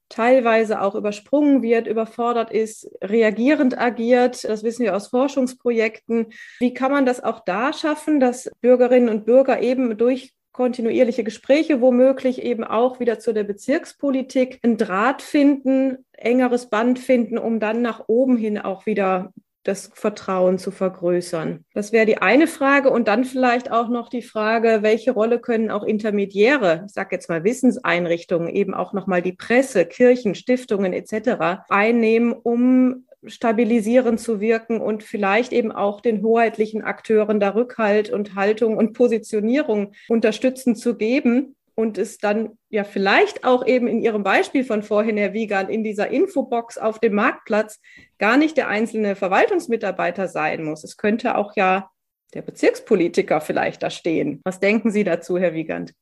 teilweise 0.09 0.81
auch 0.81 0.95
übersprungen 0.95 1.61
wird, 1.61 1.87
überfordert 1.87 2.51
ist, 2.51 2.89
reagierend 3.01 3.77
agiert. 3.77 4.43
Das 4.43 4.63
wissen 4.63 4.83
wir 4.83 4.95
aus 4.95 5.07
Forschungsprojekten. 5.07 6.27
Wie 6.59 6.73
kann 6.73 6.91
man 6.91 7.05
das 7.05 7.23
auch 7.23 7.41
da 7.43 7.73
schaffen, 7.73 8.19
dass 8.19 8.49
Bürgerinnen 8.61 9.09
und 9.09 9.25
Bürger 9.25 9.61
eben 9.61 9.97
durch 9.97 10.33
kontinuierliche 10.57 11.23
Gespräche 11.23 11.81
womöglich 11.81 12.41
eben 12.41 12.63
auch 12.63 12.99
wieder 12.99 13.19
zu 13.19 13.31
der 13.31 13.43
Bezirkspolitik 13.43 14.59
einen 14.63 14.77
Draht 14.77 15.21
finden, 15.21 15.99
engeres 16.13 16.71
Band 16.71 16.97
finden, 16.97 17.37
um 17.37 17.59
dann 17.59 17.83
nach 17.83 18.05
oben 18.07 18.37
hin 18.37 18.57
auch 18.57 18.87
wieder 18.87 19.33
das 19.61 19.91
Vertrauen 19.93 20.57
zu 20.57 20.71
vergrößern. 20.71 21.63
Das 21.75 21.91
wäre 21.91 22.07
die 22.07 22.17
eine 22.17 22.47
Frage. 22.47 22.89
Und 22.89 23.07
dann 23.07 23.23
vielleicht 23.23 23.69
auch 23.69 23.89
noch 23.89 24.09
die 24.09 24.23
Frage, 24.23 24.79
welche 24.81 25.11
Rolle 25.11 25.39
können 25.39 25.69
auch 25.69 25.83
Intermediäre, 25.83 26.85
ich 26.87 26.93
sage 26.93 27.09
jetzt 27.11 27.29
mal 27.29 27.43
Wissenseinrichtungen, 27.43 28.49
eben 28.49 28.73
auch 28.73 28.93
nochmal 28.93 29.21
die 29.21 29.33
Presse, 29.33 29.85
Kirchen, 29.85 30.33
Stiftungen 30.33 30.91
etc. 30.91 31.65
einnehmen, 31.69 32.33
um 32.33 33.06
stabilisierend 33.29 34.19
zu 34.19 34.39
wirken 34.39 34.81
und 34.81 35.03
vielleicht 35.03 35.53
eben 35.53 35.71
auch 35.71 36.01
den 36.01 36.21
hoheitlichen 36.21 36.83
Akteuren 36.83 37.39
da 37.39 37.49
Rückhalt 37.49 38.09
und 38.09 38.35
Haltung 38.35 38.77
und 38.77 38.93
Positionierung 38.93 39.93
unterstützend 40.07 40.77
zu 40.77 40.95
geben 40.95 41.55
und 41.75 41.99
es 41.99 42.17
dann 42.17 42.57
ja 42.69 42.83
vielleicht 42.83 43.43
auch 43.43 43.65
eben 43.65 43.87
in 43.87 44.01
Ihrem 44.01 44.23
Beispiel 44.23 44.63
von 44.63 44.81
vorhin, 44.81 45.15
Herr 45.15 45.33
Wiegand, 45.33 45.69
in 45.69 45.83
dieser 45.83 46.09
Infobox 46.09 46.79
auf 46.79 46.99
dem 46.99 47.13
Marktplatz 47.13 47.79
gar 48.17 48.37
nicht 48.37 48.57
der 48.57 48.67
einzelne 48.67 49.15
Verwaltungsmitarbeiter 49.15 50.27
sein 50.27 50.63
muss. 50.63 50.83
Es 50.83 50.97
könnte 50.97 51.37
auch 51.37 51.55
ja 51.55 51.91
der 52.33 52.41
Bezirkspolitiker 52.41 53.41
vielleicht 53.41 53.83
da 53.83 53.89
stehen. 53.89 54.41
Was 54.43 54.59
denken 54.59 54.89
Sie 54.91 55.03
dazu, 55.03 55.37
Herr 55.37 55.53
Wiegand? 55.53 55.93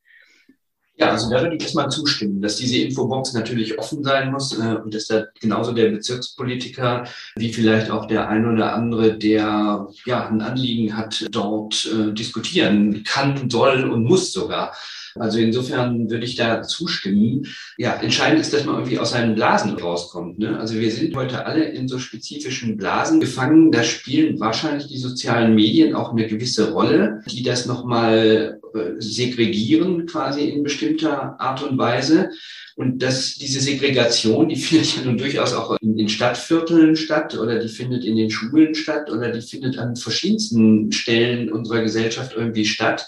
Ja, 0.97 1.12
also 1.12 1.29
da 1.29 1.41
würde 1.41 1.58
ich 1.58 1.62
erstmal 1.62 1.89
zustimmen, 1.89 2.41
dass 2.41 2.55
diese 2.55 2.77
Infobox 2.77 3.34
natürlich 3.34 3.77
offen 3.77 4.01
sein 4.01 4.31
muss 4.31 4.58
äh, 4.58 4.77
und 4.81 4.93
dass 4.93 5.08
da 5.08 5.25
genauso 5.41 5.73
der 5.73 5.89
Bezirkspolitiker 5.89 7.03
wie 7.36 7.51
vielleicht 7.51 7.91
auch 7.91 8.05
der 8.05 8.29
ein 8.29 8.45
oder 8.45 8.73
andere, 8.73 9.17
der 9.17 9.88
ja 10.05 10.27
ein 10.29 10.41
Anliegen 10.41 10.95
hat, 10.95 11.25
dort 11.31 11.86
äh, 11.86 12.13
diskutieren 12.13 13.03
kann, 13.03 13.49
soll 13.49 13.84
und 13.89 14.05
muss 14.05 14.31
sogar. 14.31 14.73
Also 15.17 15.39
insofern 15.39 16.10
würde 16.10 16.25
ich 16.25 16.36
da 16.36 16.62
zustimmen. 16.62 17.47
Ja, 17.78 17.93
entscheidend 17.95 18.41
ist, 18.41 18.54
dass 18.54 18.65
man 18.65 18.75
irgendwie 18.75 18.99
aus 18.99 19.12
seinen 19.12 19.36
Blasen 19.36 19.78
rauskommt. 19.78 20.39
Ne? 20.39 20.60
Also 20.60 20.75
wir 20.75 20.91
sind 20.91 21.15
heute 21.15 21.45
alle 21.45 21.63
in 21.63 21.88
so 21.88 21.99
spezifischen 21.99 22.75
Blasen 22.75 23.21
gefangen. 23.21 23.71
Da 23.71 23.84
spielen 23.84 24.39
wahrscheinlich 24.39 24.88
die 24.88 24.97
sozialen 24.97 25.56
Medien 25.56 25.95
auch 25.95 26.12
eine 26.12 26.28
gewisse 26.28 26.71
Rolle, 26.71 27.21
die 27.32 27.43
das 27.43 27.65
nochmal 27.65 28.60
äh, 28.73 28.80
segregieren 28.99 30.06
quasi 30.06 30.49
in 30.49 30.63
bestimmter 30.63 31.39
Art 31.39 31.63
und 31.63 31.78
Weise. 31.78 32.30
Und 32.75 33.01
dass 33.01 33.36
diese 33.36 33.62
Segregation, 33.62 34.49
die 34.49 34.56
findet 34.58 34.97
ja 34.97 35.04
nun 35.04 35.17
durchaus 35.17 35.54
auch 35.54 35.78
in 35.80 35.95
den 35.95 36.10
Stadtvierteln 36.10 36.97
statt 36.97 37.38
oder 37.38 37.60
die 37.60 37.69
findet 37.69 38.04
in 38.04 38.17
den 38.17 38.30
Schulen 38.30 38.75
statt 38.75 39.10
oder 39.10 39.32
die 39.32 39.41
findet 39.41 39.78
an 39.78 39.95
verschiedensten 39.95 40.91
Stellen 40.91 41.49
unserer 41.51 41.82
Gesellschaft 41.82 42.34
irgendwie 42.36 42.65
statt. 42.65 43.08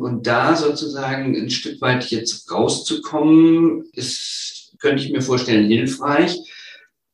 Und 0.00 0.26
da 0.26 0.54
sozusagen 0.54 1.36
ein 1.36 1.50
Stück 1.50 1.80
weit 1.80 2.10
jetzt 2.10 2.50
rauszukommen, 2.50 3.84
ist, 3.92 4.76
könnte 4.78 5.02
ich 5.02 5.10
mir 5.10 5.22
vorstellen, 5.22 5.66
hilfreich. 5.66 6.38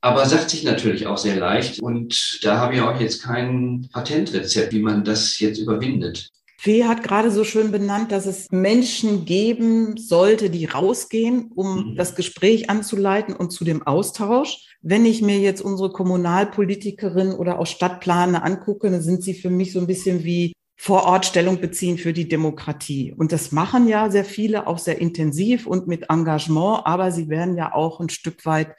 Aber 0.03 0.27
sagt 0.27 0.51
sich 0.51 0.65
natürlich 0.65 1.07
auch 1.07 1.17
sehr 1.17 1.37
leicht. 1.37 1.81
Und 1.81 2.41
da 2.43 2.59
habe 2.59 2.75
ich 2.75 2.81
auch 2.83 3.01
jetzt 3.01 3.23
kein 3.23 3.89
Patentrezept, 3.91 4.75
wie 4.75 4.83
man 4.83 5.03
das 5.03 5.39
jetzt 5.39 5.59
überwindet. 5.59 6.31
Fee 6.59 6.85
hat 6.85 7.03
gerade 7.03 7.31
so 7.31 7.45
schön 7.45 7.71
benannt, 7.71 8.13
dass 8.13 8.27
es 8.27 8.51
Menschen 8.51 9.25
geben 9.25 9.97
sollte, 9.97 10.49
die 10.49 10.67
rausgehen, 10.67 11.51
um 11.55 11.91
mhm. 11.91 11.97
das 11.97 12.15
Gespräch 12.15 12.71
anzuleiten 12.71 13.35
und 13.35 13.51
zu 13.51 13.65
dem 13.65 13.87
Austausch. 13.87 14.67
Wenn 14.81 15.05
ich 15.05 15.21
mir 15.21 15.39
jetzt 15.39 15.61
unsere 15.63 15.91
Kommunalpolitikerin 15.91 17.33
oder 17.33 17.59
auch 17.59 17.67
Stadtplaner 17.67 18.45
angucke, 18.45 18.91
dann 18.91 19.03
sind 19.03 19.23
sie 19.23 19.35
für 19.35 19.51
mich 19.51 19.73
so 19.73 19.79
ein 19.79 19.87
bisschen 19.87 20.25
wie 20.25 20.55
vor 20.77 21.05
Ort 21.05 21.27
Stellung 21.27 21.61
beziehen 21.61 21.99
für 21.99 22.13
die 22.13 22.29
Demokratie. 22.29 23.13
Und 23.13 23.33
das 23.33 23.53
machen 23.53 23.89
ja 23.89 24.11
sehr 24.11 24.25
viele 24.25 24.67
auch 24.67 24.79
sehr 24.79 25.01
intensiv 25.01 25.67
und 25.67 25.87
mit 25.87 26.11
Engagement, 26.11 26.83
aber 26.85 27.13
sie 27.13 27.29
werden 27.29 27.57
ja 27.57 27.73
auch 27.73 28.01
ein 28.01 28.09
Stück 28.09 28.45
weit 28.45 28.75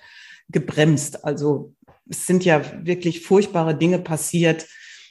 gebremst. 0.49 1.23
Also 1.23 1.73
es 2.09 2.27
sind 2.27 2.45
ja 2.45 2.61
wirklich 2.85 3.21
furchtbare 3.21 3.75
Dinge 3.75 3.99
passiert, 3.99 4.67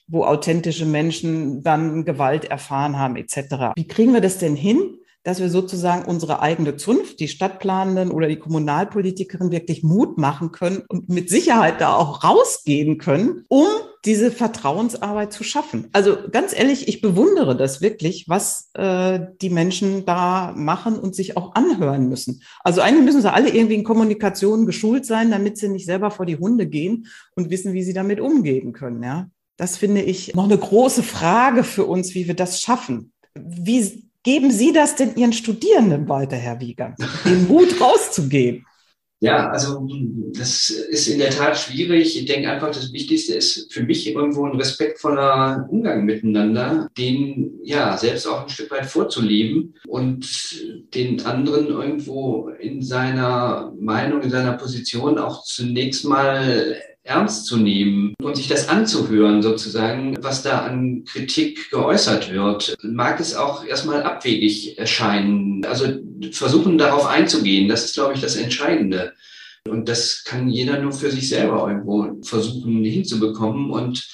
wo 0.06 0.24
authentische 0.24 0.84
Menschen 0.84 1.62
dann 1.62 2.04
Gewalt 2.04 2.44
erfahren 2.44 2.98
haben 2.98 3.16
etc. 3.16 3.72
Wie 3.74 3.88
kriegen 3.88 4.12
wir 4.12 4.20
das 4.20 4.38
denn 4.38 4.54
hin, 4.54 4.98
dass 5.24 5.40
wir 5.40 5.48
sozusagen 5.48 6.04
unsere 6.04 6.40
eigene 6.40 6.76
Zunft, 6.76 7.18
die 7.18 7.28
Stadtplanenden 7.28 8.10
oder 8.10 8.28
die 8.28 8.38
Kommunalpolitikerin 8.38 9.50
wirklich 9.50 9.82
Mut 9.82 10.18
machen 10.18 10.52
können 10.52 10.82
und 10.88 11.08
mit 11.08 11.30
Sicherheit 11.30 11.80
da 11.80 11.94
auch 11.96 12.22
rausgehen 12.22 12.98
können, 12.98 13.44
um 13.48 13.66
diese 14.04 14.30
Vertrauensarbeit 14.30 15.32
zu 15.32 15.42
schaffen. 15.42 15.88
Also 15.92 16.18
ganz 16.30 16.54
ehrlich, 16.54 16.88
ich 16.88 17.00
bewundere 17.00 17.56
das 17.56 17.80
wirklich, 17.80 18.28
was 18.28 18.70
äh, 18.74 19.18
die 19.40 19.48
Menschen 19.48 20.04
da 20.04 20.52
machen 20.54 20.98
und 20.98 21.14
sich 21.14 21.38
auch 21.38 21.54
anhören 21.54 22.10
müssen. 22.10 22.42
Also 22.62 22.82
eigentlich 22.82 23.06
müssen 23.06 23.22
sie 23.22 23.32
alle 23.32 23.48
irgendwie 23.48 23.76
in 23.76 23.84
Kommunikation 23.84 24.66
geschult 24.66 25.06
sein, 25.06 25.30
damit 25.30 25.56
sie 25.56 25.70
nicht 25.70 25.86
selber 25.86 26.10
vor 26.10 26.26
die 26.26 26.36
Hunde 26.36 26.66
gehen 26.66 27.06
und 27.34 27.48
wissen, 27.48 27.72
wie 27.72 27.82
sie 27.82 27.94
damit 27.94 28.20
umgehen 28.20 28.74
können. 28.74 29.02
Ja, 29.02 29.28
das 29.56 29.78
finde 29.78 30.02
ich 30.02 30.34
noch 30.34 30.44
eine 30.44 30.58
große 30.58 31.02
Frage 31.02 31.64
für 31.64 31.86
uns, 31.86 32.14
wie 32.14 32.26
wir 32.26 32.34
das 32.34 32.60
schaffen. 32.60 33.12
Wie 33.34 34.04
geben 34.24 34.50
Sie 34.50 34.72
das 34.72 34.96
denn 34.96 35.14
Ihren 35.14 35.32
Studierenden 35.32 36.08
weiter, 36.08 36.36
Herr 36.36 36.60
Wieger, 36.60 36.96
den 37.24 37.46
Mut 37.46 37.80
rauszugehen? 37.80 38.66
Ja, 39.20 39.48
also 39.48 39.88
das 40.36 40.68
ist 40.68 41.06
in 41.06 41.18
der 41.18 41.30
Tat 41.30 41.56
schwierig. 41.56 42.18
Ich 42.18 42.26
denke 42.26 42.50
einfach, 42.50 42.68
das 42.68 42.92
Wichtigste 42.92 43.34
ist 43.34 43.72
für 43.72 43.82
mich 43.82 44.06
irgendwo 44.06 44.44
ein 44.44 44.56
respektvoller 44.56 45.66
Umgang 45.70 46.04
miteinander, 46.04 46.88
den 46.98 47.58
ja 47.62 47.96
selbst 47.96 48.26
auch 48.26 48.42
ein 48.42 48.50
Stück 48.50 48.70
weit 48.70 48.84
vorzuleben 48.84 49.76
und 49.86 50.26
den 50.94 51.24
anderen 51.24 51.68
irgendwo 51.68 52.50
in 52.60 52.82
seiner 52.82 53.72
Meinung, 53.78 54.20
in 54.20 54.30
seiner 54.30 54.58
Position 54.58 55.16
auch 55.16 55.42
zunächst 55.44 56.04
mal 56.04 56.76
ernst 57.04 57.44
zu 57.46 57.58
nehmen 57.58 58.14
und 58.22 58.36
sich 58.36 58.48
das 58.48 58.68
anzuhören, 58.68 59.42
sozusagen, 59.42 60.16
was 60.22 60.42
da 60.42 60.60
an 60.60 61.04
Kritik 61.04 61.70
geäußert 61.70 62.32
wird. 62.32 62.76
Mag 62.82 63.20
es 63.20 63.36
auch 63.36 63.64
erstmal 63.64 64.02
abwegig 64.02 64.78
erscheinen. 64.78 65.64
Also 65.66 65.86
versuchen 66.32 66.78
darauf 66.78 67.06
einzugehen, 67.06 67.68
das 67.68 67.84
ist, 67.84 67.94
glaube 67.94 68.14
ich, 68.14 68.20
das 68.20 68.36
Entscheidende. 68.36 69.12
Und 69.68 69.88
das 69.88 70.24
kann 70.24 70.48
jeder 70.48 70.78
nur 70.78 70.92
für 70.92 71.10
sich 71.10 71.28
selber 71.28 71.68
irgendwo 71.68 72.22
versuchen 72.22 72.84
hinzubekommen 72.84 73.70
und 73.70 74.06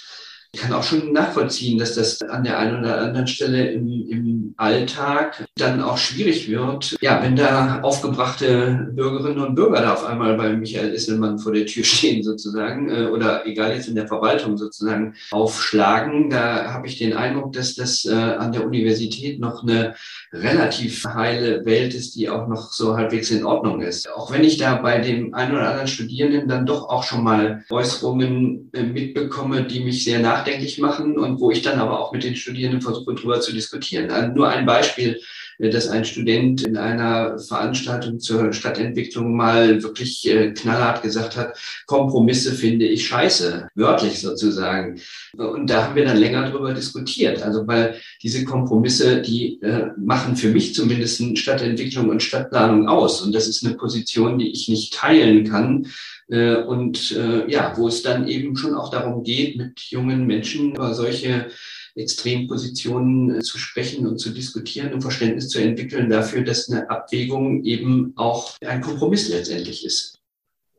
ich 0.52 0.60
kann 0.60 0.72
auch 0.72 0.82
schon 0.82 1.12
nachvollziehen, 1.12 1.78
dass 1.78 1.94
das 1.94 2.20
an 2.22 2.42
der 2.42 2.58
einen 2.58 2.80
oder 2.80 2.98
anderen 2.98 3.28
Stelle 3.28 3.70
im, 3.70 4.08
im 4.08 4.54
Alltag 4.56 5.46
dann 5.56 5.80
auch 5.80 5.96
schwierig 5.96 6.48
wird. 6.48 6.96
Ja, 7.00 7.22
wenn 7.22 7.36
da 7.36 7.80
aufgebrachte 7.82 8.90
Bürgerinnen 8.92 9.38
und 9.38 9.54
Bürger 9.54 9.80
da 9.80 9.92
auf 9.94 10.04
einmal 10.04 10.36
bei 10.36 10.52
Michael 10.52 10.92
Isselmann 10.92 11.38
vor 11.38 11.52
der 11.52 11.66
Tür 11.66 11.84
stehen 11.84 12.24
sozusagen 12.24 12.90
äh, 12.90 13.06
oder 13.06 13.46
egal 13.46 13.74
jetzt 13.74 13.88
in 13.88 13.94
der 13.94 14.08
Verwaltung 14.08 14.56
sozusagen 14.56 15.14
aufschlagen, 15.30 16.30
da 16.30 16.72
habe 16.72 16.88
ich 16.88 16.98
den 16.98 17.12
Eindruck, 17.12 17.52
dass 17.52 17.76
das 17.76 18.04
äh, 18.04 18.12
an 18.14 18.50
der 18.50 18.66
Universität 18.66 19.38
noch 19.38 19.62
eine 19.62 19.94
relativ 20.32 21.04
heile 21.04 21.64
Welt 21.64 21.94
ist, 21.94 22.16
die 22.16 22.28
auch 22.28 22.48
noch 22.48 22.72
so 22.72 22.96
halbwegs 22.96 23.30
in 23.30 23.44
Ordnung 23.44 23.82
ist. 23.82 24.10
Auch 24.12 24.32
wenn 24.32 24.42
ich 24.42 24.56
da 24.56 24.74
bei 24.76 24.98
dem 24.98 25.32
einen 25.32 25.52
oder 25.52 25.68
anderen 25.68 25.88
Studierenden 25.88 26.48
dann 26.48 26.66
doch 26.66 26.88
auch 26.88 27.04
schon 27.04 27.22
mal 27.22 27.64
Äußerungen 27.70 28.70
äh, 28.72 28.82
mitbekomme, 28.82 29.64
die 29.64 29.80
mich 29.80 30.04
sehr 30.04 30.18
nach 30.18 30.39
nachdenklich 30.40 30.78
machen 30.78 31.18
und 31.18 31.40
wo 31.40 31.50
ich 31.50 31.62
dann 31.62 31.78
aber 31.78 32.00
auch 32.00 32.12
mit 32.12 32.24
den 32.24 32.36
Studierenden 32.36 32.82
versuche, 32.82 33.14
darüber 33.14 33.40
zu 33.40 33.52
diskutieren. 33.52 34.10
Also 34.10 34.32
nur 34.32 34.48
ein 34.48 34.66
Beispiel, 34.66 35.20
äh, 35.58 35.70
dass 35.70 35.88
ein 35.88 36.04
Student 36.04 36.62
in 36.62 36.76
einer 36.76 37.38
Veranstaltung 37.38 38.20
zur 38.20 38.52
Stadtentwicklung 38.52 39.34
mal 39.34 39.82
wirklich 39.82 40.28
äh, 40.28 40.52
knallhart 40.52 41.02
gesagt 41.02 41.36
hat, 41.36 41.58
Kompromisse 41.86 42.52
finde 42.52 42.86
ich 42.86 43.06
scheiße, 43.06 43.68
wörtlich 43.74 44.20
sozusagen. 44.20 45.00
Und 45.36 45.68
da 45.68 45.86
haben 45.86 45.96
wir 45.96 46.04
dann 46.04 46.16
länger 46.16 46.50
darüber 46.50 46.72
diskutiert. 46.72 47.42
Also 47.42 47.66
weil 47.66 47.96
diese 48.22 48.44
Kompromisse, 48.44 49.22
die 49.22 49.60
äh, 49.62 49.88
machen 49.96 50.36
für 50.36 50.48
mich 50.48 50.74
zumindest 50.74 51.10
Stadtentwicklung 51.38 52.08
und 52.08 52.22
Stadtplanung 52.22 52.88
aus. 52.88 53.20
Und 53.22 53.34
das 53.34 53.46
ist 53.46 53.64
eine 53.64 53.74
Position, 53.74 54.38
die 54.38 54.50
ich 54.50 54.68
nicht 54.68 54.94
teilen 54.94 55.48
kann, 55.48 55.86
und 56.30 57.12
äh, 57.12 57.50
ja, 57.50 57.74
wo 57.76 57.88
es 57.88 58.02
dann 58.02 58.28
eben 58.28 58.56
schon 58.56 58.74
auch 58.74 58.90
darum 58.90 59.24
geht, 59.24 59.56
mit 59.56 59.80
jungen 59.80 60.26
Menschen 60.26 60.76
über 60.76 60.94
solche 60.94 61.50
Extrempositionen 61.96 63.36
äh, 63.36 63.40
zu 63.40 63.58
sprechen 63.58 64.06
und 64.06 64.18
zu 64.18 64.30
diskutieren 64.30 64.92
und 64.92 65.02
Verständnis 65.02 65.48
zu 65.48 65.60
entwickeln 65.60 66.08
dafür, 66.08 66.42
dass 66.42 66.70
eine 66.70 66.88
Abwägung 66.88 67.64
eben 67.64 68.12
auch 68.16 68.56
ein 68.64 68.80
Kompromiss 68.80 69.28
letztendlich 69.28 69.84
ist. 69.84 70.20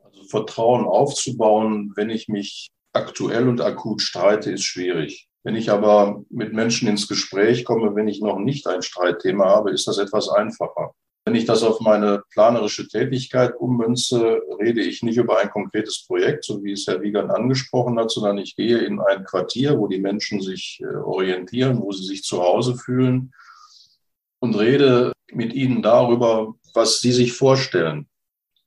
Also 0.02 0.24
Vertrauen 0.24 0.86
aufzubauen, 0.86 1.92
wenn 1.96 2.10
ich 2.10 2.28
mich 2.28 2.70
aktuell 2.92 3.48
und 3.48 3.60
akut 3.60 4.00
streite, 4.00 4.50
ist 4.52 4.64
schwierig. 4.64 5.28
Wenn 5.44 5.56
ich 5.56 5.70
aber 5.70 6.24
mit 6.30 6.52
Menschen 6.52 6.88
ins 6.88 7.08
Gespräch 7.08 7.64
komme, 7.64 7.94
wenn 7.94 8.08
ich 8.08 8.20
noch 8.20 8.38
nicht 8.38 8.66
ein 8.66 8.82
Streitthema 8.82 9.46
habe, 9.46 9.72
ist 9.72 9.86
das 9.86 9.98
etwas 9.98 10.28
einfacher. 10.28 10.92
Wenn 11.24 11.36
ich 11.36 11.44
das 11.44 11.62
auf 11.62 11.80
meine 11.80 12.24
planerische 12.32 12.88
Tätigkeit 12.88 13.54
ummünze, 13.56 14.40
rede 14.58 14.82
ich 14.82 15.04
nicht 15.04 15.18
über 15.18 15.38
ein 15.38 15.50
konkretes 15.50 16.04
Projekt, 16.06 16.44
so 16.44 16.64
wie 16.64 16.72
es 16.72 16.86
Herr 16.88 17.00
Wiegand 17.00 17.30
angesprochen 17.30 17.98
hat, 17.98 18.10
sondern 18.10 18.38
ich 18.38 18.56
gehe 18.56 18.78
in 18.78 19.00
ein 19.00 19.24
Quartier, 19.24 19.78
wo 19.78 19.86
die 19.86 20.00
Menschen 20.00 20.40
sich 20.40 20.80
äh, 20.82 20.96
orientieren, 20.96 21.80
wo 21.80 21.92
sie 21.92 22.04
sich 22.04 22.24
zu 22.24 22.42
Hause 22.42 22.76
fühlen 22.76 23.32
und 24.40 24.58
rede 24.58 25.12
mit 25.30 25.54
ihnen 25.54 25.80
darüber, 25.80 26.54
was 26.74 27.00
sie 27.00 27.12
sich 27.12 27.32
vorstellen. 27.32 28.08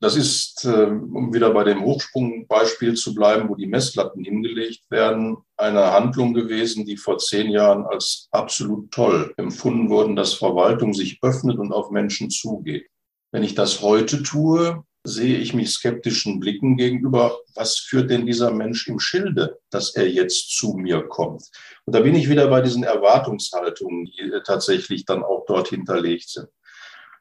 Das 0.06 0.14
ist, 0.14 0.64
ähm, 0.64 1.16
um 1.16 1.34
wieder 1.34 1.50
bei 1.50 1.64
dem 1.64 1.84
Hochsprungbeispiel 1.84 2.94
zu 2.94 3.12
bleiben, 3.12 3.48
wo 3.48 3.56
die 3.56 3.66
Messlatten 3.66 4.22
hingelegt 4.22 4.88
werden, 4.88 5.38
eine 5.56 5.90
Handlung 5.90 6.32
gewesen, 6.32 6.86
die 6.86 6.96
vor 6.96 7.18
zehn 7.18 7.50
Jahren 7.50 7.84
als 7.84 8.28
absolut 8.30 8.92
toll 8.92 9.34
empfunden 9.36 9.90
wurde, 9.90 10.14
dass 10.14 10.34
Verwaltung 10.34 10.94
sich 10.94 11.18
öffnet 11.22 11.58
und 11.58 11.72
auf 11.72 11.90
Menschen 11.90 12.30
zugeht. 12.30 12.86
Wenn 13.32 13.42
ich 13.42 13.56
das 13.56 13.82
heute 13.82 14.22
tue, 14.22 14.84
sehe 15.02 15.38
ich 15.38 15.54
mich 15.54 15.70
skeptischen 15.70 16.38
Blicken 16.38 16.76
gegenüber, 16.76 17.36
was 17.56 17.76
führt 17.76 18.08
denn 18.08 18.26
dieser 18.26 18.52
Mensch 18.52 18.86
im 18.86 19.00
Schilde, 19.00 19.58
dass 19.70 19.96
er 19.96 20.08
jetzt 20.08 20.56
zu 20.56 20.74
mir 20.74 21.02
kommt? 21.02 21.50
Und 21.84 21.96
da 21.96 21.98
bin 21.98 22.14
ich 22.14 22.30
wieder 22.30 22.46
bei 22.46 22.60
diesen 22.60 22.84
Erwartungshaltungen, 22.84 24.04
die 24.04 24.30
tatsächlich 24.44 25.04
dann 25.04 25.24
auch 25.24 25.46
dort 25.48 25.70
hinterlegt 25.70 26.28
sind. 26.28 26.46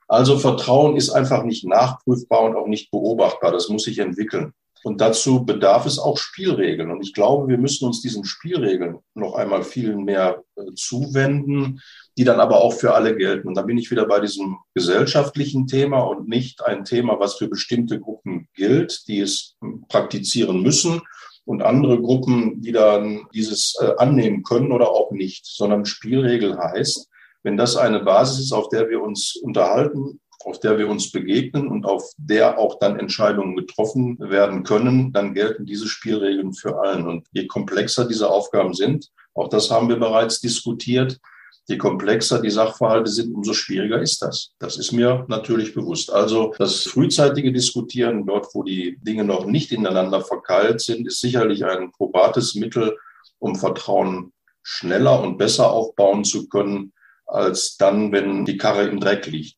Also 0.07 0.37
Vertrauen 0.37 0.95
ist 0.95 1.09
einfach 1.09 1.43
nicht 1.43 1.65
nachprüfbar 1.65 2.43
und 2.43 2.55
auch 2.55 2.67
nicht 2.67 2.91
beobachtbar. 2.91 3.51
Das 3.51 3.69
muss 3.69 3.83
sich 3.83 3.99
entwickeln. 3.99 4.53
Und 4.83 5.01
dazu 5.01 5.43
bedarf 5.43 5.87
es 5.87 5.97
auch 5.97 6.19
Spielregeln. 6.19 6.91
Und 6.91 7.01
ich 7.01 7.13
glaube, 7.13 7.47
wir 7.47 7.57
müssen 7.57 7.85
uns 7.85 8.01
diesen 8.01 8.23
Spielregeln 8.23 8.99
noch 9.15 9.33
einmal 9.33 9.63
viel 9.63 9.95
mehr 9.95 10.43
äh, 10.55 10.75
zuwenden, 10.75 11.81
die 12.19 12.23
dann 12.23 12.39
aber 12.39 12.61
auch 12.61 12.73
für 12.73 12.93
alle 12.93 13.15
gelten. 13.15 13.47
Und 13.47 13.55
da 13.55 13.63
bin 13.63 13.79
ich 13.79 13.89
wieder 13.89 14.05
bei 14.05 14.19
diesem 14.19 14.57
gesellschaftlichen 14.75 15.65
Thema 15.65 16.01
und 16.01 16.27
nicht 16.27 16.63
ein 16.63 16.83
Thema, 16.83 17.19
was 17.19 17.33
für 17.33 17.47
bestimmte 17.47 17.99
Gruppen 17.99 18.47
gilt, 18.53 19.07
die 19.07 19.21
es 19.21 19.55
hm, 19.59 19.85
praktizieren 19.87 20.61
müssen 20.61 21.01
und 21.45 21.63
andere 21.63 21.99
Gruppen, 21.99 22.61
die 22.61 22.71
dann 22.71 23.25
dieses 23.33 23.75
äh, 23.81 23.91
annehmen 23.97 24.43
können 24.43 24.71
oder 24.71 24.91
auch 24.91 25.11
nicht, 25.11 25.47
sondern 25.47 25.85
Spielregel 25.85 26.59
heißt, 26.59 27.09
wenn 27.45 27.57
das 27.57 27.77
eine 27.77 27.99
Basis 27.99 28.45
ist, 28.45 28.53
auf 28.53 28.69
der 28.69 28.89
wir 28.89 29.03
uns 29.03 29.35
unterhalten, 29.35 30.19
auf 30.43 30.59
der 30.59 30.79
wir 30.79 30.89
uns 30.89 31.11
begegnen 31.11 31.67
und 31.67 31.85
auf 31.85 32.09
der 32.17 32.57
auch 32.57 32.79
dann 32.79 32.99
Entscheidungen 32.99 33.55
getroffen 33.55 34.17
werden 34.19 34.63
können, 34.63 35.13
dann 35.13 35.35
gelten 35.35 35.65
diese 35.65 35.87
Spielregeln 35.87 36.53
für 36.53 36.79
allen. 36.79 37.07
Und 37.07 37.27
je 37.33 37.45
komplexer 37.45 38.07
diese 38.07 38.31
Aufgaben 38.31 38.73
sind, 38.73 39.11
auch 39.35 39.47
das 39.47 39.69
haben 39.69 39.89
wir 39.89 39.97
bereits 39.97 40.41
diskutiert, 40.41 41.19
je 41.67 41.77
komplexer 41.77 42.41
die 42.41 42.49
Sachverhalte 42.49 43.11
sind, 43.11 43.35
umso 43.35 43.53
schwieriger 43.53 44.01
ist 44.01 44.23
das. 44.23 44.53
Das 44.57 44.77
ist 44.77 44.91
mir 44.91 45.25
natürlich 45.27 45.75
bewusst. 45.75 46.11
Also 46.11 46.51
das 46.57 46.83
frühzeitige 46.83 47.53
Diskutieren, 47.53 48.25
dort 48.25 48.47
wo 48.55 48.63
die 48.63 48.97
Dinge 49.01 49.23
noch 49.23 49.45
nicht 49.45 49.71
ineinander 49.71 50.21
verkeilt 50.21 50.81
sind, 50.81 51.05
ist 51.05 51.21
sicherlich 51.21 51.63
ein 51.63 51.91
probates 51.91 52.55
Mittel, 52.55 52.97
um 53.37 53.55
Vertrauen 53.55 54.31
schneller 54.63 55.21
und 55.21 55.37
besser 55.37 55.71
aufbauen 55.71 56.23
zu 56.23 56.49
können, 56.49 56.91
als 57.25 57.77
dann, 57.77 58.11
wenn 58.11 58.45
die 58.45 58.57
Karre 58.57 58.87
im 58.87 58.99
Dreck 58.99 59.25
liegt. 59.27 59.55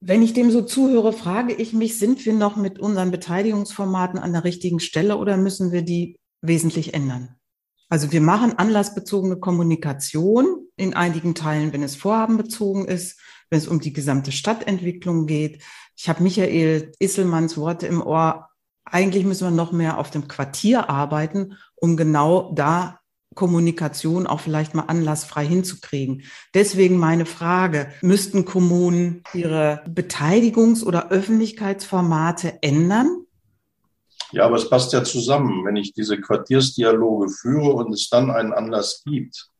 Wenn 0.00 0.22
ich 0.22 0.32
dem 0.32 0.50
so 0.50 0.62
zuhöre, 0.62 1.12
frage 1.12 1.52
ich 1.52 1.74
mich, 1.74 1.98
sind 1.98 2.24
wir 2.24 2.32
noch 2.32 2.56
mit 2.56 2.78
unseren 2.78 3.10
Beteiligungsformaten 3.10 4.18
an 4.18 4.32
der 4.32 4.44
richtigen 4.44 4.80
Stelle 4.80 5.18
oder 5.18 5.36
müssen 5.36 5.72
wir 5.72 5.82
die 5.82 6.18
wesentlich 6.40 6.94
ändern? 6.94 7.36
Also 7.90 8.12
wir 8.12 8.20
machen 8.20 8.56
anlassbezogene 8.56 9.38
Kommunikation 9.38 10.68
in 10.76 10.94
einigen 10.94 11.34
Teilen, 11.34 11.72
wenn 11.72 11.82
es 11.82 11.96
vorhabenbezogen 11.96 12.86
ist, 12.86 13.20
wenn 13.50 13.58
es 13.58 13.68
um 13.68 13.80
die 13.80 13.92
gesamte 13.92 14.32
Stadtentwicklung 14.32 15.26
geht. 15.26 15.62
Ich 15.96 16.08
habe 16.08 16.22
Michael 16.22 16.92
Isselmanns 17.00 17.58
Worte 17.58 17.86
im 17.86 18.00
Ohr. 18.00 18.48
Eigentlich 18.84 19.24
müssen 19.24 19.44
wir 19.44 19.50
noch 19.50 19.72
mehr 19.72 19.98
auf 19.98 20.10
dem 20.10 20.28
Quartier 20.28 20.88
arbeiten, 20.88 21.58
um 21.74 21.96
genau 21.96 22.52
da 22.54 22.99
Kommunikation 23.34 24.26
auch 24.26 24.40
vielleicht 24.40 24.74
mal 24.74 24.82
anlassfrei 24.82 25.46
hinzukriegen. 25.46 26.24
Deswegen 26.52 26.98
meine 26.98 27.26
Frage, 27.26 27.88
müssten 28.02 28.44
Kommunen 28.44 29.22
ihre 29.32 29.84
Beteiligungs- 29.88 30.84
oder 30.84 31.10
Öffentlichkeitsformate 31.10 32.62
ändern? 32.62 33.24
Ja, 34.32 34.46
aber 34.46 34.56
es 34.56 34.68
passt 34.68 34.92
ja 34.92 35.04
zusammen. 35.04 35.64
Wenn 35.64 35.76
ich 35.76 35.92
diese 35.92 36.20
Quartiersdialoge 36.20 37.28
führe 37.28 37.72
und 37.72 37.92
es 37.92 38.08
dann 38.08 38.30
einen 38.30 38.52
Anlass 38.52 39.02
gibt, 39.04 39.50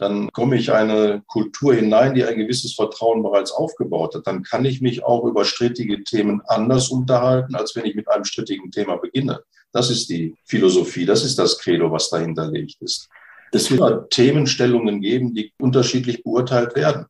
dann 0.00 0.30
komme 0.32 0.56
ich 0.56 0.72
eine 0.72 1.22
Kultur 1.26 1.74
hinein, 1.74 2.14
die 2.14 2.24
ein 2.24 2.38
gewisses 2.38 2.74
Vertrauen 2.74 3.22
bereits 3.22 3.52
aufgebaut 3.52 4.14
hat. 4.14 4.26
Dann 4.26 4.42
kann 4.42 4.64
ich 4.64 4.80
mich 4.80 5.04
auch 5.04 5.24
über 5.24 5.44
strittige 5.44 6.02
Themen 6.04 6.40
anders 6.46 6.88
unterhalten, 6.88 7.54
als 7.54 7.76
wenn 7.76 7.84
ich 7.84 7.94
mit 7.94 8.08
einem 8.08 8.24
strittigen 8.24 8.70
Thema 8.70 8.96
beginne. 8.96 9.42
Das 9.72 9.90
ist 9.90 10.08
die 10.10 10.34
Philosophie, 10.44 11.06
das 11.06 11.24
ist 11.24 11.38
das 11.38 11.58
Credo, 11.58 11.90
was 11.90 12.10
dahinter 12.10 12.50
liegt. 12.50 12.76
Es 12.82 13.70
wird 13.70 14.10
Themenstellungen 14.10 15.00
geben, 15.00 15.34
die 15.34 15.52
unterschiedlich 15.58 16.22
beurteilt 16.22 16.74
werden. 16.74 17.06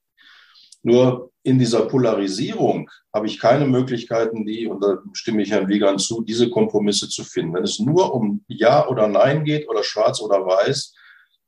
Nur 0.82 1.30
in 1.42 1.58
dieser 1.58 1.82
Polarisierung 1.82 2.90
habe 3.12 3.26
ich 3.26 3.38
keine 3.38 3.66
Möglichkeiten, 3.66 4.46
die, 4.46 4.66
und 4.66 4.82
da 4.82 4.98
stimme 5.12 5.42
ich 5.42 5.50
Herrn 5.50 5.68
Wiegand 5.68 6.00
zu, 6.00 6.22
diese 6.22 6.50
Kompromisse 6.50 7.08
zu 7.08 7.24
finden. 7.24 7.54
Wenn 7.54 7.64
es 7.64 7.78
nur 7.78 8.14
um 8.14 8.44
Ja 8.46 8.86
oder 8.88 9.08
Nein 9.08 9.44
geht 9.44 9.68
oder 9.68 9.82
Schwarz 9.82 10.20
oder 10.20 10.44
Weiß, 10.46 10.94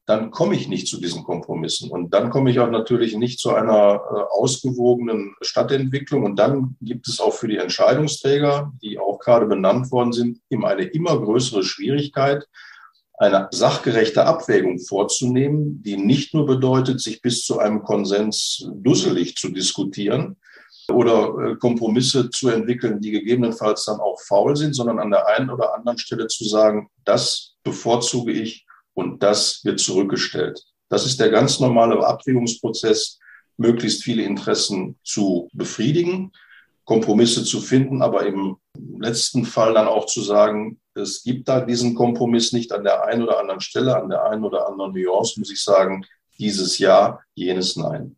dann 0.06 0.30
komme 0.30 0.56
ich 0.56 0.68
nicht 0.68 0.88
zu 0.88 1.00
diesen 1.00 1.22
Kompromissen. 1.22 1.90
Und 1.90 2.12
dann 2.12 2.30
komme 2.30 2.50
ich 2.50 2.58
auch 2.58 2.70
natürlich 2.70 3.16
nicht 3.16 3.38
zu 3.38 3.54
einer 3.54 3.94
äh, 3.94 4.22
ausgewogenen 4.32 5.34
Stadtentwicklung. 5.40 6.24
Und 6.24 6.36
dann 6.36 6.76
gibt 6.80 7.08
es 7.08 7.20
auch 7.20 7.32
für 7.32 7.46
die 7.46 7.58
Entscheidungsträger, 7.58 8.72
die 8.82 8.98
auch 8.98 9.20
gerade 9.20 9.46
benannt 9.46 9.92
worden 9.92 10.12
sind, 10.12 10.40
immer 10.48 10.68
eine 10.68 10.84
immer 10.84 11.20
größere 11.20 11.62
Schwierigkeit, 11.62 12.46
eine 13.18 13.48
sachgerechte 13.52 14.24
Abwägung 14.24 14.80
vorzunehmen, 14.80 15.82
die 15.84 15.96
nicht 15.96 16.34
nur 16.34 16.46
bedeutet, 16.46 17.00
sich 17.00 17.22
bis 17.22 17.44
zu 17.44 17.60
einem 17.60 17.84
Konsens 17.84 18.68
dusselig 18.74 19.36
zu 19.36 19.50
diskutieren 19.50 20.36
oder 20.90 21.52
äh, 21.52 21.56
Kompromisse 21.56 22.30
zu 22.30 22.48
entwickeln, 22.48 23.00
die 23.00 23.12
gegebenenfalls 23.12 23.84
dann 23.84 24.00
auch 24.00 24.20
faul 24.20 24.56
sind, 24.56 24.74
sondern 24.74 24.98
an 24.98 25.12
der 25.12 25.28
einen 25.28 25.50
oder 25.50 25.74
anderen 25.74 25.98
Stelle 25.98 26.26
zu 26.26 26.44
sagen, 26.44 26.88
das 27.04 27.54
bevorzuge 27.62 28.32
ich 28.32 28.66
und 28.94 29.22
das 29.22 29.64
wird 29.64 29.80
zurückgestellt. 29.80 30.62
Das 30.88 31.06
ist 31.06 31.20
der 31.20 31.30
ganz 31.30 31.60
normale 31.60 32.06
Abwägungsprozess, 32.06 33.18
möglichst 33.56 34.02
viele 34.02 34.22
Interessen 34.22 34.98
zu 35.04 35.48
befriedigen, 35.52 36.32
Kompromisse 36.84 37.44
zu 37.44 37.60
finden, 37.60 38.02
aber 38.02 38.26
im 38.26 38.56
letzten 38.98 39.44
Fall 39.44 39.74
dann 39.74 39.86
auch 39.86 40.06
zu 40.06 40.20
sagen, 40.20 40.80
es 40.94 41.22
gibt 41.22 41.48
da 41.48 41.60
diesen 41.60 41.94
Kompromiss 41.94 42.52
nicht 42.52 42.72
an 42.72 42.84
der 42.84 43.04
einen 43.04 43.22
oder 43.22 43.38
anderen 43.38 43.60
Stelle, 43.60 43.96
an 43.96 44.08
der 44.08 44.24
einen 44.24 44.44
oder 44.44 44.68
anderen 44.68 44.92
Nuance, 44.92 45.38
muss 45.38 45.50
ich 45.50 45.62
sagen, 45.62 46.04
dieses 46.38 46.78
Ja, 46.78 47.20
jenes 47.34 47.76
Nein. 47.76 48.16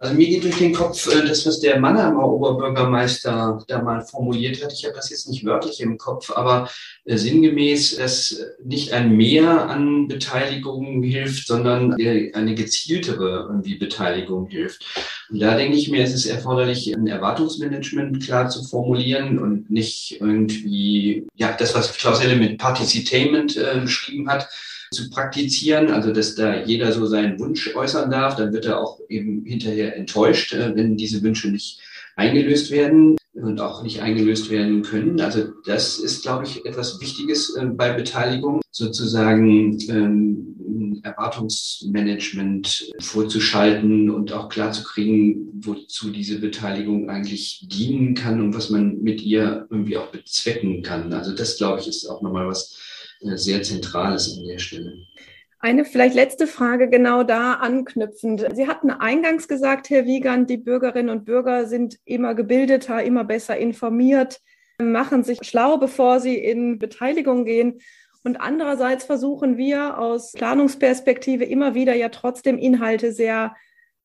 Also 0.00 0.14
mir 0.14 0.28
geht 0.28 0.44
durch 0.44 0.58
den 0.58 0.72
Kopf 0.72 1.12
äh, 1.12 1.26
das, 1.26 1.44
was 1.44 1.58
der 1.58 1.80
Mannheimer 1.80 2.24
Oberbürgermeister 2.28 3.64
da 3.66 3.82
mal 3.82 4.00
formuliert 4.02 4.62
hat. 4.62 4.72
Ich 4.72 4.84
habe 4.84 4.94
das 4.94 5.10
jetzt 5.10 5.28
nicht 5.28 5.44
wörtlich 5.44 5.80
im 5.80 5.98
Kopf, 5.98 6.30
aber 6.30 6.70
äh, 7.04 7.16
sinngemäß, 7.16 7.96
dass 7.96 8.40
nicht 8.62 8.92
ein 8.92 9.16
Mehr 9.16 9.68
an 9.68 10.06
Beteiligung 10.06 11.02
hilft, 11.02 11.48
sondern 11.48 11.94
eine 11.94 12.54
gezieltere 12.54 13.48
irgendwie 13.48 13.74
Beteiligung 13.74 14.46
hilft. 14.46 14.84
Und 15.30 15.40
da 15.40 15.56
denke 15.56 15.76
ich 15.76 15.90
mir, 15.90 16.04
es 16.04 16.14
ist 16.14 16.26
erforderlich, 16.26 16.94
ein 16.94 17.08
Erwartungsmanagement 17.08 18.22
klar 18.22 18.48
zu 18.48 18.62
formulieren 18.62 19.40
und 19.40 19.68
nicht 19.68 20.20
irgendwie, 20.20 21.26
ja, 21.34 21.52
das, 21.52 21.74
was 21.74 21.92
Klaus 21.92 22.22
Helle 22.22 22.36
mit 22.36 22.58
Participament 22.58 23.56
äh, 23.56 23.80
beschrieben 23.80 24.28
hat, 24.30 24.48
zu 24.90 25.10
praktizieren, 25.10 25.90
also 25.90 26.12
dass 26.12 26.34
da 26.34 26.62
jeder 26.64 26.92
so 26.92 27.06
seinen 27.06 27.38
Wunsch 27.38 27.74
äußern 27.74 28.10
darf, 28.10 28.36
dann 28.36 28.52
wird 28.52 28.66
er 28.66 28.80
auch 28.80 29.00
eben 29.08 29.44
hinterher 29.44 29.96
enttäuscht, 29.96 30.54
äh, 30.54 30.74
wenn 30.74 30.96
diese 30.96 31.22
Wünsche 31.22 31.50
nicht 31.50 31.80
eingelöst 32.16 32.70
werden 32.70 33.16
und 33.32 33.60
auch 33.60 33.82
nicht 33.82 34.02
eingelöst 34.02 34.50
werden 34.50 34.82
können. 34.82 35.20
Also 35.20 35.44
das 35.64 35.98
ist, 35.98 36.22
glaube 36.22 36.44
ich, 36.44 36.66
etwas 36.66 37.00
Wichtiges 37.00 37.54
äh, 37.56 37.66
bei 37.66 37.92
Beteiligung, 37.92 38.60
sozusagen 38.70 39.78
ähm, 39.88 41.00
Erwartungsmanagement 41.02 42.92
vorzuschalten 43.00 44.10
und 44.10 44.32
auch 44.32 44.48
klarzukriegen, 44.48 45.48
wozu 45.60 46.10
diese 46.10 46.38
Beteiligung 46.40 47.08
eigentlich 47.08 47.66
dienen 47.68 48.14
kann 48.14 48.40
und 48.40 48.54
was 48.54 48.70
man 48.70 49.00
mit 49.02 49.22
ihr 49.22 49.66
irgendwie 49.70 49.96
auch 49.96 50.08
bezwecken 50.08 50.82
kann. 50.82 51.12
Also 51.12 51.34
das, 51.34 51.56
glaube 51.56 51.80
ich, 51.80 51.88
ist 51.88 52.06
auch 52.06 52.22
nochmal 52.22 52.46
was 52.48 52.76
äh, 53.20 53.36
sehr 53.36 53.62
Zentrales 53.62 54.38
an 54.38 54.46
der 54.46 54.58
Stelle. 54.58 54.98
Eine 55.60 55.84
vielleicht 55.84 56.14
letzte 56.14 56.46
Frage 56.46 56.88
genau 56.88 57.24
da 57.24 57.54
anknüpfend. 57.54 58.46
Sie 58.54 58.68
hatten 58.68 58.90
eingangs 58.90 59.48
gesagt, 59.48 59.90
Herr 59.90 60.06
Wiegand, 60.06 60.48
die 60.50 60.56
Bürgerinnen 60.56 61.10
und 61.10 61.24
Bürger 61.24 61.66
sind 61.66 61.98
immer 62.04 62.36
gebildeter, 62.36 63.02
immer 63.02 63.24
besser 63.24 63.56
informiert, 63.56 64.40
machen 64.80 65.24
sich 65.24 65.40
schlau, 65.42 65.76
bevor 65.78 66.20
sie 66.20 66.36
in 66.36 66.78
Beteiligung 66.78 67.44
gehen. 67.44 67.80
Und 68.22 68.40
andererseits 68.40 69.04
versuchen 69.04 69.56
wir 69.56 69.98
aus 69.98 70.32
Planungsperspektive 70.32 71.44
immer 71.44 71.74
wieder 71.74 71.94
ja 71.94 72.08
trotzdem 72.08 72.56
Inhalte 72.56 73.12
sehr 73.12 73.56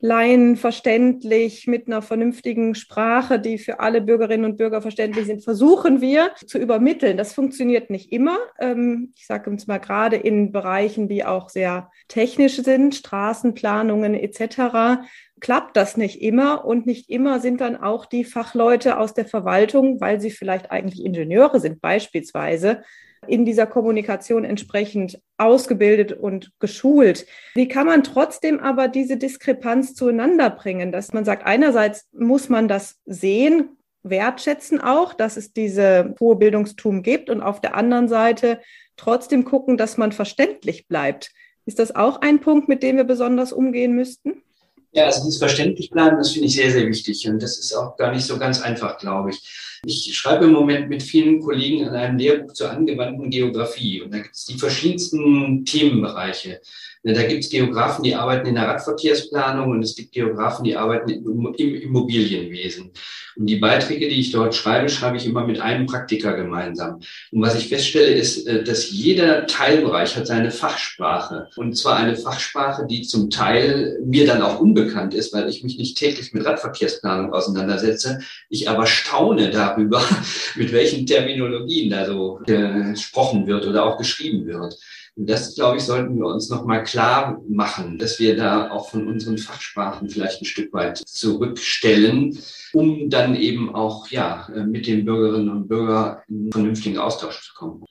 laienverständlich 0.03 1.65
mit 1.65 1.87
einer 1.87 2.01
vernünftigen 2.01 2.75
Sprache, 2.75 3.39
die 3.39 3.57
für 3.57 3.79
alle 3.79 4.01
Bürgerinnen 4.01 4.43
und 4.43 4.57
Bürger 4.57 4.81
verständlich 4.81 5.27
sind, 5.27 5.45
versuchen 5.45 6.01
wir 6.01 6.31
zu 6.45 6.57
übermitteln. 6.57 7.15
Das 7.15 7.33
funktioniert 7.33 7.89
nicht 7.89 8.11
immer. 8.11 8.37
Ähm, 8.59 9.13
ich 9.15 9.25
sage 9.25 9.49
uns 9.49 9.65
mal 9.65 9.77
gerade 9.77 10.17
in 10.17 10.51
Bereichen, 10.51 11.07
die 11.07 11.23
auch 11.23 11.47
sehr 11.47 11.89
technisch 12.09 12.57
sind, 12.57 12.95
Straßenplanungen 12.95 14.13
etc., 14.13 15.07
klappt 15.39 15.77
das 15.77 15.95
nicht 15.95 16.21
immer 16.21 16.65
und 16.65 16.85
nicht 16.85 17.09
immer 17.09 17.39
sind 17.39 17.61
dann 17.61 17.77
auch 17.77 18.05
die 18.05 18.25
Fachleute 18.25 18.97
aus 18.97 19.13
der 19.13 19.25
Verwaltung, 19.25 20.01
weil 20.01 20.19
sie 20.19 20.31
vielleicht 20.31 20.69
eigentlich 20.69 21.03
Ingenieure 21.03 21.61
sind 21.61 21.79
beispielsweise, 21.79 22.83
in 23.27 23.45
dieser 23.45 23.65
Kommunikation 23.65 24.45
entsprechend 24.45 25.19
ausgebildet 25.37 26.13
und 26.13 26.51
geschult. 26.59 27.25
Wie 27.55 27.67
kann 27.67 27.85
man 27.85 28.03
trotzdem 28.03 28.59
aber 28.59 28.87
diese 28.87 29.17
Diskrepanz 29.17 29.93
zueinander 29.95 30.49
bringen, 30.49 30.91
dass 30.91 31.13
man 31.13 31.25
sagt, 31.25 31.45
einerseits 31.45 32.07
muss 32.11 32.49
man 32.49 32.67
das 32.67 32.99
sehen, 33.05 33.77
wertschätzen 34.03 34.81
auch, 34.81 35.13
dass 35.13 35.37
es 35.37 35.53
diese 35.53 36.15
hohe 36.19 36.35
Bildungstum 36.35 37.03
gibt 37.03 37.29
und 37.29 37.41
auf 37.41 37.61
der 37.61 37.75
anderen 37.75 38.07
Seite 38.07 38.59
trotzdem 38.97 39.45
gucken, 39.45 39.77
dass 39.77 39.97
man 39.97 40.11
verständlich 40.11 40.87
bleibt. 40.87 41.31
Ist 41.65 41.79
das 41.79 41.95
auch 41.95 42.21
ein 42.21 42.41
Punkt, 42.41 42.67
mit 42.67 42.83
dem 42.83 42.97
wir 42.97 43.05
besonders 43.05 43.53
umgehen 43.53 43.93
müssten? 43.93 44.43
Ja, 44.91 45.05
also 45.05 45.23
dieses 45.23 45.39
verständlich 45.39 45.89
bleiben, 45.89 46.17
das 46.17 46.31
finde 46.31 46.47
ich 46.47 46.55
sehr, 46.55 46.69
sehr 46.69 46.85
wichtig. 46.87 47.27
Und 47.27 47.41
das 47.41 47.57
ist 47.57 47.73
auch 47.73 47.97
gar 47.97 48.11
nicht 48.11 48.25
so 48.25 48.37
ganz 48.37 48.61
einfach, 48.61 48.97
glaube 48.99 49.31
ich. 49.31 49.72
Ich 49.85 50.15
schreibe 50.15 50.45
im 50.45 50.53
Moment 50.53 50.87
mit 50.87 51.03
vielen 51.03 51.41
Kollegen 51.41 51.85
an 51.85 51.95
einem 51.95 52.17
Lehrbuch 52.17 52.53
zur 52.53 52.71
angewandten 52.71 53.29
Geografie. 53.29 54.01
Und 54.01 54.13
da 54.13 54.19
gibt 54.19 54.33
es 54.33 54.45
die 54.45 54.57
verschiedensten 54.57 55.65
Themenbereiche. 55.65 56.61
Ne, 57.03 57.13
da 57.13 57.23
gibt 57.23 57.43
es 57.43 57.49
Geografen, 57.49 58.03
die 58.03 58.15
arbeiten 58.15 58.47
in 58.47 58.55
der 58.55 58.65
Radverkehrsplanung 58.65 59.71
und 59.71 59.83
es 59.83 59.93
gibt 59.93 60.13
Geografen, 60.13 60.63
die 60.63 60.77
arbeiten 60.77 61.09
im 61.09 61.75
Immobilienwesen. 61.75 62.91
Und 63.35 63.47
die 63.47 63.57
Beiträge, 63.57 64.07
die 64.07 64.21
ich 64.21 64.31
dort 64.31 64.55
schreibe, 64.55 64.87
schreibe 64.87 65.17
ich 65.17 65.25
immer 65.25 65.45
mit 65.45 65.59
einem 65.59 65.85
Praktiker 65.85 66.33
gemeinsam. 66.33 67.01
Und 67.31 67.41
was 67.41 67.55
ich 67.55 67.67
feststelle, 67.67 68.13
ist, 68.13 68.47
äh, 68.47 68.63
dass 68.63 68.89
jeder 68.89 69.47
Teilbereich 69.47 70.15
hat 70.15 70.27
seine 70.27 70.51
Fachsprache. 70.51 71.49
Und 71.57 71.75
zwar 71.75 71.97
eine 71.97 72.15
Fachsprache, 72.15 72.85
die 72.87 73.01
zum 73.01 73.29
Teil 73.29 73.99
mir 74.05 74.25
dann 74.25 74.41
auch 74.41 74.59
unbekannt 74.61 75.13
ist, 75.13 75.33
weil 75.33 75.49
ich 75.49 75.63
mich 75.63 75.77
nicht 75.77 75.97
täglich 75.97 76.31
mit 76.31 76.45
Radverkehrsplanung 76.45 77.33
auseinandersetze. 77.33 78.19
Ich 78.49 78.69
aber 78.69 78.85
staune 78.85 79.49
darüber, 79.49 79.72
mit 80.55 80.71
welchen 80.71 81.05
Terminologien 81.05 81.89
da 81.89 82.05
so 82.05 82.39
gesprochen 82.45 83.47
wird 83.47 83.65
oder 83.65 83.85
auch 83.85 83.97
geschrieben 83.97 84.45
wird. 84.45 84.77
Und 85.15 85.29
das, 85.29 85.53
glaube 85.53 85.77
ich, 85.77 85.83
sollten 85.83 86.17
wir 86.17 86.25
uns 86.25 86.49
nochmal 86.49 86.83
klar 86.83 87.39
machen, 87.47 87.99
dass 87.99 88.19
wir 88.19 88.35
da 88.35 88.71
auch 88.71 88.89
von 88.89 89.07
unseren 89.07 89.37
Fachsprachen 89.37 90.09
vielleicht 90.09 90.41
ein 90.41 90.45
Stück 90.45 90.73
weit 90.73 90.97
zurückstellen, 90.97 92.39
um 92.73 93.09
dann 93.11 93.35
eben 93.35 93.75
auch 93.75 94.07
ja, 94.09 94.47
mit 94.65 94.87
den 94.87 95.05
Bürgerinnen 95.05 95.49
und 95.49 95.67
Bürgern 95.67 96.17
in 96.27 96.51
vernünftigen 96.51 96.97
Austausch 96.97 97.41
zu 97.43 97.53
kommen. 97.53 97.85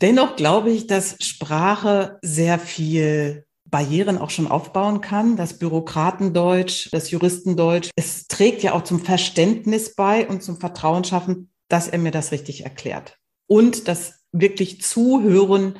Dennoch 0.00 0.36
glaube 0.36 0.70
ich, 0.70 0.86
dass 0.86 1.16
Sprache 1.20 2.18
sehr 2.22 2.58
viel 2.58 3.44
Barrieren 3.72 4.18
auch 4.18 4.30
schon 4.30 4.46
aufbauen 4.46 5.00
kann, 5.00 5.36
das 5.36 5.58
Bürokratendeutsch, 5.58 6.90
das 6.92 7.10
Juristendeutsch. 7.10 7.90
Es 7.96 8.28
trägt 8.28 8.62
ja 8.62 8.74
auch 8.74 8.84
zum 8.84 9.00
Verständnis 9.00 9.96
bei 9.96 10.28
und 10.28 10.44
zum 10.44 10.60
Vertrauen 10.60 11.02
schaffen, 11.02 11.50
dass 11.66 11.88
er 11.88 11.98
mir 11.98 12.12
das 12.12 12.30
richtig 12.30 12.62
erklärt. 12.62 13.18
Und 13.48 13.88
das 13.88 14.20
wirklich 14.30 14.80
Zuhören 14.82 15.74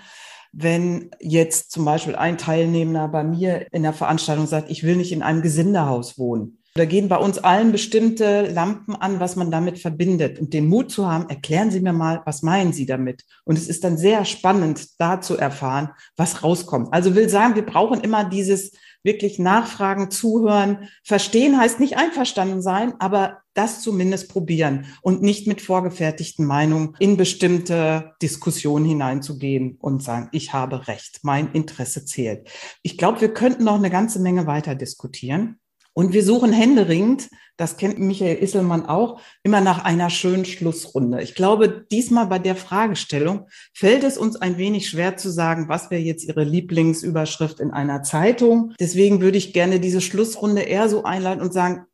wenn 0.52 1.10
jetzt 1.18 1.70
zum 1.70 1.84
Beispiel 1.86 2.14
ein 2.14 2.36
Teilnehmer 2.36 3.08
bei 3.08 3.24
mir 3.24 3.66
in 3.72 3.82
der 3.82 3.94
Veranstaltung 3.94 4.46
sagt, 4.46 4.70
ich 4.70 4.82
will 4.82 4.96
nicht 4.96 5.12
in 5.12 5.22
einem 5.22 5.40
Gesindehaus 5.40 6.18
wohnen. 6.18 6.61
Da 6.74 6.86
gehen 6.86 7.08
bei 7.08 7.16
uns 7.16 7.38
allen 7.38 7.70
bestimmte 7.70 8.46
Lampen 8.50 8.96
an, 8.96 9.20
was 9.20 9.36
man 9.36 9.50
damit 9.50 9.78
verbindet. 9.78 10.38
Und 10.38 10.54
den 10.54 10.68
Mut 10.68 10.90
zu 10.90 11.06
haben, 11.06 11.28
erklären 11.28 11.70
Sie 11.70 11.80
mir 11.80 11.92
mal, 11.92 12.22
was 12.24 12.42
meinen 12.42 12.72
Sie 12.72 12.86
damit? 12.86 13.24
Und 13.44 13.58
es 13.58 13.68
ist 13.68 13.84
dann 13.84 13.98
sehr 13.98 14.24
spannend, 14.24 14.88
da 14.98 15.20
zu 15.20 15.36
erfahren, 15.36 15.90
was 16.16 16.42
rauskommt. 16.42 16.88
Also 16.92 17.14
will 17.14 17.28
sagen, 17.28 17.56
wir 17.56 17.66
brauchen 17.66 18.00
immer 18.00 18.24
dieses 18.24 18.72
wirklich 19.04 19.38
nachfragen, 19.38 20.10
zuhören. 20.10 20.88
Verstehen 21.04 21.58
heißt 21.58 21.80
nicht 21.80 21.96
einverstanden 21.96 22.62
sein, 22.62 22.94
aber 23.00 23.38
das 23.54 23.82
zumindest 23.82 24.30
probieren 24.30 24.86
und 25.02 25.22
nicht 25.22 25.46
mit 25.46 25.60
vorgefertigten 25.60 26.46
Meinungen 26.46 26.96
in 26.98 27.16
bestimmte 27.16 28.14
Diskussionen 28.22 28.86
hineinzugehen 28.86 29.76
und 29.80 30.02
sagen, 30.02 30.28
ich 30.32 30.52
habe 30.52 30.88
Recht, 30.88 31.20
mein 31.22 31.52
Interesse 31.52 32.04
zählt. 32.04 32.48
Ich 32.82 32.96
glaube, 32.96 33.20
wir 33.20 33.34
könnten 33.34 33.64
noch 33.64 33.76
eine 33.76 33.90
ganze 33.90 34.20
Menge 34.20 34.46
weiter 34.46 34.74
diskutieren. 34.74 35.58
Und 35.94 36.12
wir 36.12 36.24
suchen 36.24 36.52
händeringend, 36.52 37.28
das 37.58 37.76
kennt 37.76 37.98
Michael 37.98 38.42
Isselmann 38.42 38.86
auch, 38.86 39.20
immer 39.42 39.60
nach 39.60 39.84
einer 39.84 40.10
schönen 40.10 40.44
Schlussrunde. 40.44 41.22
Ich 41.22 41.34
glaube, 41.34 41.84
diesmal 41.90 42.26
bei 42.26 42.38
der 42.38 42.56
Fragestellung 42.56 43.46
fällt 43.74 44.04
es 44.04 44.16
uns 44.16 44.36
ein 44.36 44.56
wenig 44.56 44.88
schwer 44.88 45.16
zu 45.16 45.30
sagen, 45.30 45.68
was 45.68 45.90
wäre 45.90 46.00
jetzt 46.00 46.24
Ihre 46.24 46.44
Lieblingsüberschrift 46.44 47.60
in 47.60 47.70
einer 47.70 48.02
Zeitung. 48.02 48.74
Deswegen 48.80 49.20
würde 49.20 49.38
ich 49.38 49.52
gerne 49.52 49.80
diese 49.80 50.00
Schlussrunde 50.00 50.62
eher 50.62 50.88
so 50.88 51.04
einleiten 51.04 51.42
und 51.42 51.52
sagen, 51.52 51.84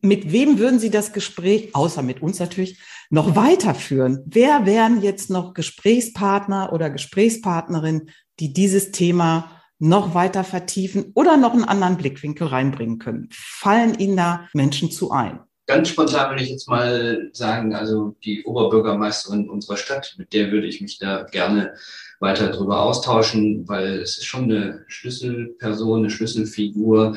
mit 0.00 0.32
wem 0.32 0.58
würden 0.58 0.78
Sie 0.78 0.90
das 0.90 1.12
Gespräch, 1.12 1.74
außer 1.74 2.02
mit 2.02 2.20
uns 2.20 2.38
natürlich, 2.38 2.78
noch 3.10 3.36
weiterführen? 3.36 4.22
Wer 4.26 4.66
wären 4.66 5.00
jetzt 5.00 5.30
noch 5.30 5.54
Gesprächspartner 5.54 6.72
oder 6.72 6.90
Gesprächspartnerin, 6.90 8.10
die 8.40 8.52
dieses 8.52 8.90
Thema 8.90 9.53
noch 9.78 10.14
weiter 10.14 10.44
vertiefen 10.44 11.12
oder 11.14 11.36
noch 11.36 11.52
einen 11.52 11.64
anderen 11.64 11.96
Blickwinkel 11.96 12.46
reinbringen 12.46 12.98
können? 12.98 13.28
Fallen 13.32 13.98
Ihnen 13.98 14.16
da 14.16 14.48
Menschen 14.52 14.90
zu 14.90 15.10
ein? 15.10 15.40
Ganz 15.66 15.88
spontan 15.88 16.30
würde 16.30 16.42
ich 16.42 16.50
jetzt 16.50 16.68
mal 16.68 17.30
sagen, 17.32 17.74
also 17.74 18.14
die 18.22 18.44
Oberbürgermeisterin 18.44 19.48
unserer 19.48 19.78
Stadt, 19.78 20.14
mit 20.18 20.34
der 20.34 20.52
würde 20.52 20.66
ich 20.66 20.82
mich 20.82 20.98
da 20.98 21.22
gerne 21.22 21.72
weiter 22.20 22.50
drüber 22.50 22.82
austauschen, 22.82 23.66
weil 23.66 24.00
es 24.00 24.18
ist 24.18 24.26
schon 24.26 24.44
eine 24.44 24.84
Schlüsselperson, 24.88 26.00
eine 26.00 26.10
Schlüsselfigur, 26.10 27.16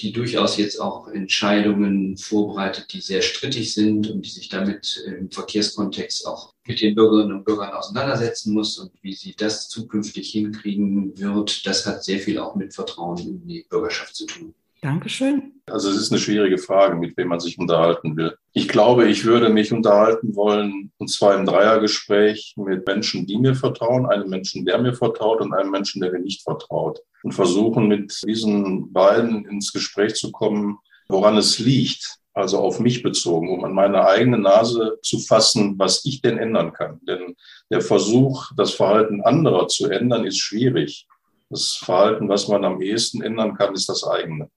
die 0.00 0.12
durchaus 0.12 0.56
jetzt 0.56 0.80
auch 0.80 1.08
Entscheidungen 1.08 2.16
vorbereitet, 2.16 2.92
die 2.92 3.00
sehr 3.00 3.22
strittig 3.22 3.74
sind 3.74 4.08
und 4.10 4.24
die 4.24 4.30
sich 4.30 4.48
damit 4.48 5.02
im 5.06 5.30
Verkehrskontext 5.30 6.26
auch 6.26 6.54
mit 6.66 6.80
den 6.80 6.94
Bürgerinnen 6.94 7.32
und 7.32 7.44
Bürgern 7.44 7.72
auseinandersetzen 7.72 8.54
muss 8.54 8.78
und 8.78 8.92
wie 9.02 9.14
sie 9.14 9.34
das 9.36 9.68
zukünftig 9.68 10.30
hinkriegen 10.30 11.18
wird, 11.18 11.66
das 11.66 11.84
hat 11.86 12.04
sehr 12.04 12.20
viel 12.20 12.38
auch 12.38 12.54
mit 12.54 12.74
Vertrauen 12.74 13.18
in 13.18 13.46
die 13.48 13.66
Bürgerschaft 13.68 14.14
zu 14.14 14.26
tun. 14.26 14.54
Dankeschön. 14.80 15.54
Also 15.66 15.90
es 15.90 15.96
ist 15.96 16.12
eine 16.12 16.20
schwierige 16.20 16.58
Frage, 16.58 16.94
mit 16.94 17.16
wem 17.16 17.28
man 17.28 17.40
sich 17.40 17.58
unterhalten 17.58 18.16
will. 18.16 18.36
Ich 18.52 18.68
glaube, 18.68 19.08
ich 19.08 19.24
würde 19.24 19.48
mich 19.48 19.72
unterhalten 19.72 20.36
wollen, 20.36 20.92
und 20.98 21.08
zwar 21.08 21.34
im 21.34 21.46
Dreiergespräch 21.46 22.54
mit 22.56 22.86
Menschen, 22.86 23.26
die 23.26 23.38
mir 23.38 23.54
vertrauen, 23.54 24.06
einem 24.06 24.30
Menschen, 24.30 24.64
der 24.64 24.78
mir 24.78 24.94
vertraut 24.94 25.40
und 25.40 25.52
einem 25.52 25.70
Menschen, 25.70 26.00
der 26.00 26.12
mir 26.12 26.20
nicht 26.20 26.42
vertraut. 26.42 27.00
Und 27.22 27.32
versuchen, 27.32 27.88
mit 27.88 28.22
diesen 28.24 28.92
beiden 28.92 29.46
ins 29.46 29.72
Gespräch 29.72 30.14
zu 30.14 30.30
kommen, 30.30 30.78
woran 31.08 31.36
es 31.36 31.58
liegt, 31.58 32.18
also 32.32 32.58
auf 32.58 32.78
mich 32.78 33.02
bezogen, 33.02 33.50
um 33.50 33.64
an 33.64 33.72
meine 33.72 34.06
eigene 34.06 34.38
Nase 34.38 34.98
zu 35.02 35.18
fassen, 35.18 35.76
was 35.76 36.04
ich 36.04 36.22
denn 36.22 36.38
ändern 36.38 36.72
kann. 36.72 37.00
Denn 37.02 37.34
der 37.68 37.80
Versuch, 37.80 38.52
das 38.56 38.72
Verhalten 38.72 39.22
anderer 39.22 39.66
zu 39.66 39.90
ändern, 39.90 40.24
ist 40.24 40.38
schwierig. 40.38 41.08
Das 41.50 41.72
Verhalten, 41.72 42.28
was 42.28 42.46
man 42.46 42.64
am 42.64 42.80
ehesten 42.80 43.22
ändern 43.22 43.56
kann, 43.56 43.74
ist 43.74 43.88
das 43.88 44.06
eigene 44.06 44.50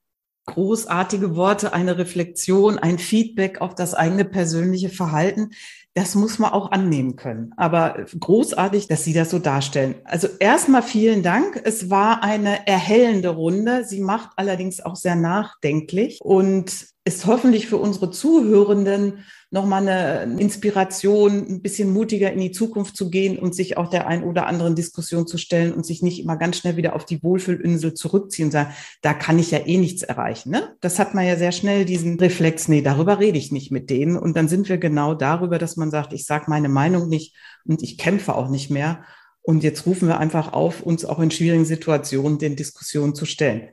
großartige 0.52 1.36
Worte, 1.36 1.74
eine 1.74 1.98
Reflexion, 1.98 2.78
ein 2.78 3.00
Feedback 3.00 3.62
auf 3.62 3.76
das 3.76 3.94
eigene 3.94 4.26
persönliche 4.26 4.90
Verhalten. 4.90 5.52
Das 5.94 6.16
muss 6.16 6.40
man 6.40 6.52
auch 6.52 6.72
annehmen 6.72 7.18
können. 7.18 7.52
Aber 7.58 8.06
großartig, 8.18 8.88
dass 8.88 9.04
Sie 9.04 9.14
das 9.14 9.30
so 9.30 9.40
darstellen. 9.40 9.96
Also 10.06 10.30
erstmal 10.40 10.84
vielen 10.84 11.22
Dank. 11.22 11.62
Es 11.66 11.90
war 11.90 12.24
eine 12.24 12.66
erhellende 12.66 13.30
Runde. 13.30 13.84
Sie 13.84 14.00
macht 14.00 14.30
allerdings 14.38 14.80
auch 14.80 14.96
sehr 14.96 15.16
nachdenklich 15.16 16.20
und 16.22 16.88
ist 17.04 17.26
hoffentlich 17.26 17.68
für 17.68 17.78
unsere 17.78 18.12
Zuhörenden 18.12 19.26
nochmal 19.52 19.88
eine 19.88 20.40
Inspiration, 20.40 21.46
ein 21.48 21.62
bisschen 21.62 21.92
mutiger 21.92 22.32
in 22.32 22.40
die 22.40 22.52
Zukunft 22.52 22.96
zu 22.96 23.10
gehen 23.10 23.38
und 23.38 23.54
sich 23.54 23.78
auch 23.78 23.90
der 23.90 24.08
ein 24.08 24.24
oder 24.24 24.48
anderen 24.48 24.76
Diskussion 24.76 25.28
zu 25.28 25.38
stellen 25.38 25.74
und 25.74 25.86
sich 25.86 26.02
nicht 26.02 26.22
immer 26.22 26.38
ganz 26.38 26.58
schnell 26.58 26.78
wieder 26.78 26.96
auf 26.96 27.06
die 27.06 27.22
Wohlfühlinsel 27.22 27.94
zurückziehen 27.94 28.46
und 28.48 28.52
sagen, 28.52 28.74
da 29.02 29.14
kann 29.14 29.40
ich 29.40 29.52
ja 29.52 29.60
eh 29.60 29.78
nichts 29.78 30.04
erreichen. 30.04 30.52
Ne? 30.52 30.76
Das 30.80 31.00
hat 31.00 31.14
man 31.14 31.28
ja 31.28 31.36
sehr 31.36 31.52
schnell 31.52 31.84
diesen 31.84 32.18
Reflex, 32.18 32.70
nee, 32.70 32.82
darüber 32.82 33.20
rede 33.20 33.38
ich 33.38 33.52
nicht 33.52 33.72
mit 33.72 33.90
denen. 33.90 34.18
Und 34.18 34.38
dann 34.38 34.48
sind 34.48 34.70
wir 34.70 34.78
genau 34.78 35.16
darüber, 35.16 35.60
dass 35.60 35.76
man 35.76 35.92
sagt, 35.92 36.14
ich 36.14 36.26
sage 36.26 36.46
meine 36.48 36.70
Meinung 36.70 37.10
nicht 37.10 37.36
und 37.66 37.84
ich 37.84 37.98
kämpfe 37.98 38.36
auch 38.36 38.50
nicht 38.50 38.70
mehr. 38.70 39.04
Und 39.42 39.64
jetzt 39.64 39.86
rufen 39.86 40.08
wir 40.08 40.18
einfach 40.18 40.54
auf, 40.54 40.82
uns 40.82 41.04
auch 41.04 41.20
in 41.20 41.30
schwierigen 41.30 41.66
Situationen 41.66 42.40
den 42.40 42.56
Diskussionen 42.56 43.16
zu 43.16 43.26
stellen. 43.26 43.70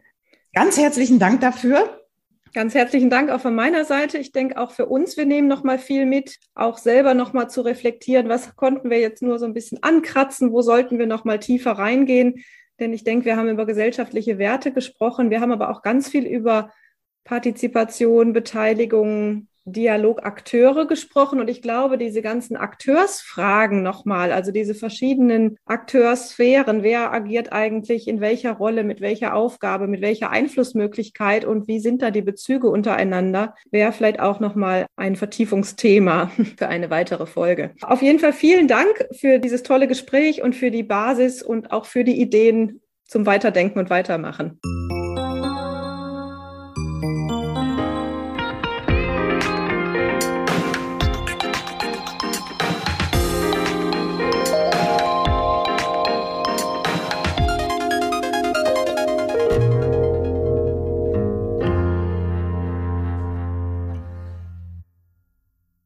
Ganz 0.54 0.76
herzlichen 0.76 1.20
Dank 1.20 1.40
dafür. 1.40 1.97
Ganz 2.54 2.74
herzlichen 2.74 3.10
Dank 3.10 3.30
auch 3.30 3.40
von 3.40 3.54
meiner 3.54 3.84
Seite. 3.84 4.18
Ich 4.18 4.32
denke 4.32 4.58
auch 4.58 4.70
für 4.70 4.86
uns, 4.86 5.16
wir 5.16 5.26
nehmen 5.26 5.48
noch 5.48 5.64
mal 5.64 5.78
viel 5.78 6.06
mit, 6.06 6.38
auch 6.54 6.78
selber 6.78 7.14
noch 7.14 7.32
mal 7.32 7.48
zu 7.48 7.60
reflektieren, 7.60 8.28
was 8.28 8.56
konnten 8.56 8.90
wir 8.90 9.00
jetzt 9.00 9.22
nur 9.22 9.38
so 9.38 9.44
ein 9.44 9.54
bisschen 9.54 9.82
ankratzen, 9.82 10.52
wo 10.52 10.62
sollten 10.62 10.98
wir 10.98 11.06
noch 11.06 11.24
mal 11.24 11.38
tiefer 11.38 11.72
reingehen? 11.72 12.44
Denn 12.80 12.92
ich 12.92 13.04
denke, 13.04 13.26
wir 13.26 13.36
haben 13.36 13.48
über 13.48 13.66
gesellschaftliche 13.66 14.38
Werte 14.38 14.72
gesprochen, 14.72 15.30
wir 15.30 15.40
haben 15.40 15.52
aber 15.52 15.70
auch 15.70 15.82
ganz 15.82 16.08
viel 16.08 16.26
über 16.26 16.72
Partizipation, 17.24 18.32
Beteiligung, 18.32 19.48
Dialogakteure 19.72 20.86
gesprochen 20.86 21.40
und 21.40 21.48
ich 21.48 21.62
glaube, 21.62 21.98
diese 21.98 22.22
ganzen 22.22 22.56
Akteursfragen 22.56 23.82
nochmal, 23.82 24.32
also 24.32 24.52
diese 24.52 24.74
verschiedenen 24.74 25.56
Akteursphären, 25.64 26.82
wer 26.82 27.12
agiert 27.12 27.52
eigentlich 27.52 28.08
in 28.08 28.20
welcher 28.20 28.52
Rolle, 28.52 28.84
mit 28.84 29.00
welcher 29.00 29.34
Aufgabe, 29.34 29.86
mit 29.86 30.00
welcher 30.00 30.30
Einflussmöglichkeit 30.30 31.44
und 31.44 31.68
wie 31.68 31.80
sind 31.80 32.02
da 32.02 32.10
die 32.10 32.22
Bezüge 32.22 32.68
untereinander, 32.68 33.54
wäre 33.70 33.92
vielleicht 33.92 34.20
auch 34.20 34.40
nochmal 34.40 34.86
ein 34.96 35.16
Vertiefungsthema 35.16 36.30
für 36.56 36.68
eine 36.68 36.90
weitere 36.90 37.26
Folge. 37.26 37.70
Auf 37.82 38.02
jeden 38.02 38.18
Fall 38.18 38.32
vielen 38.32 38.68
Dank 38.68 39.08
für 39.12 39.38
dieses 39.38 39.62
tolle 39.62 39.88
Gespräch 39.88 40.42
und 40.42 40.56
für 40.56 40.70
die 40.70 40.82
Basis 40.82 41.42
und 41.42 41.72
auch 41.72 41.86
für 41.86 42.04
die 42.04 42.20
Ideen 42.20 42.80
zum 43.06 43.26
Weiterdenken 43.26 43.78
und 43.78 43.90
Weitermachen. 43.90 44.60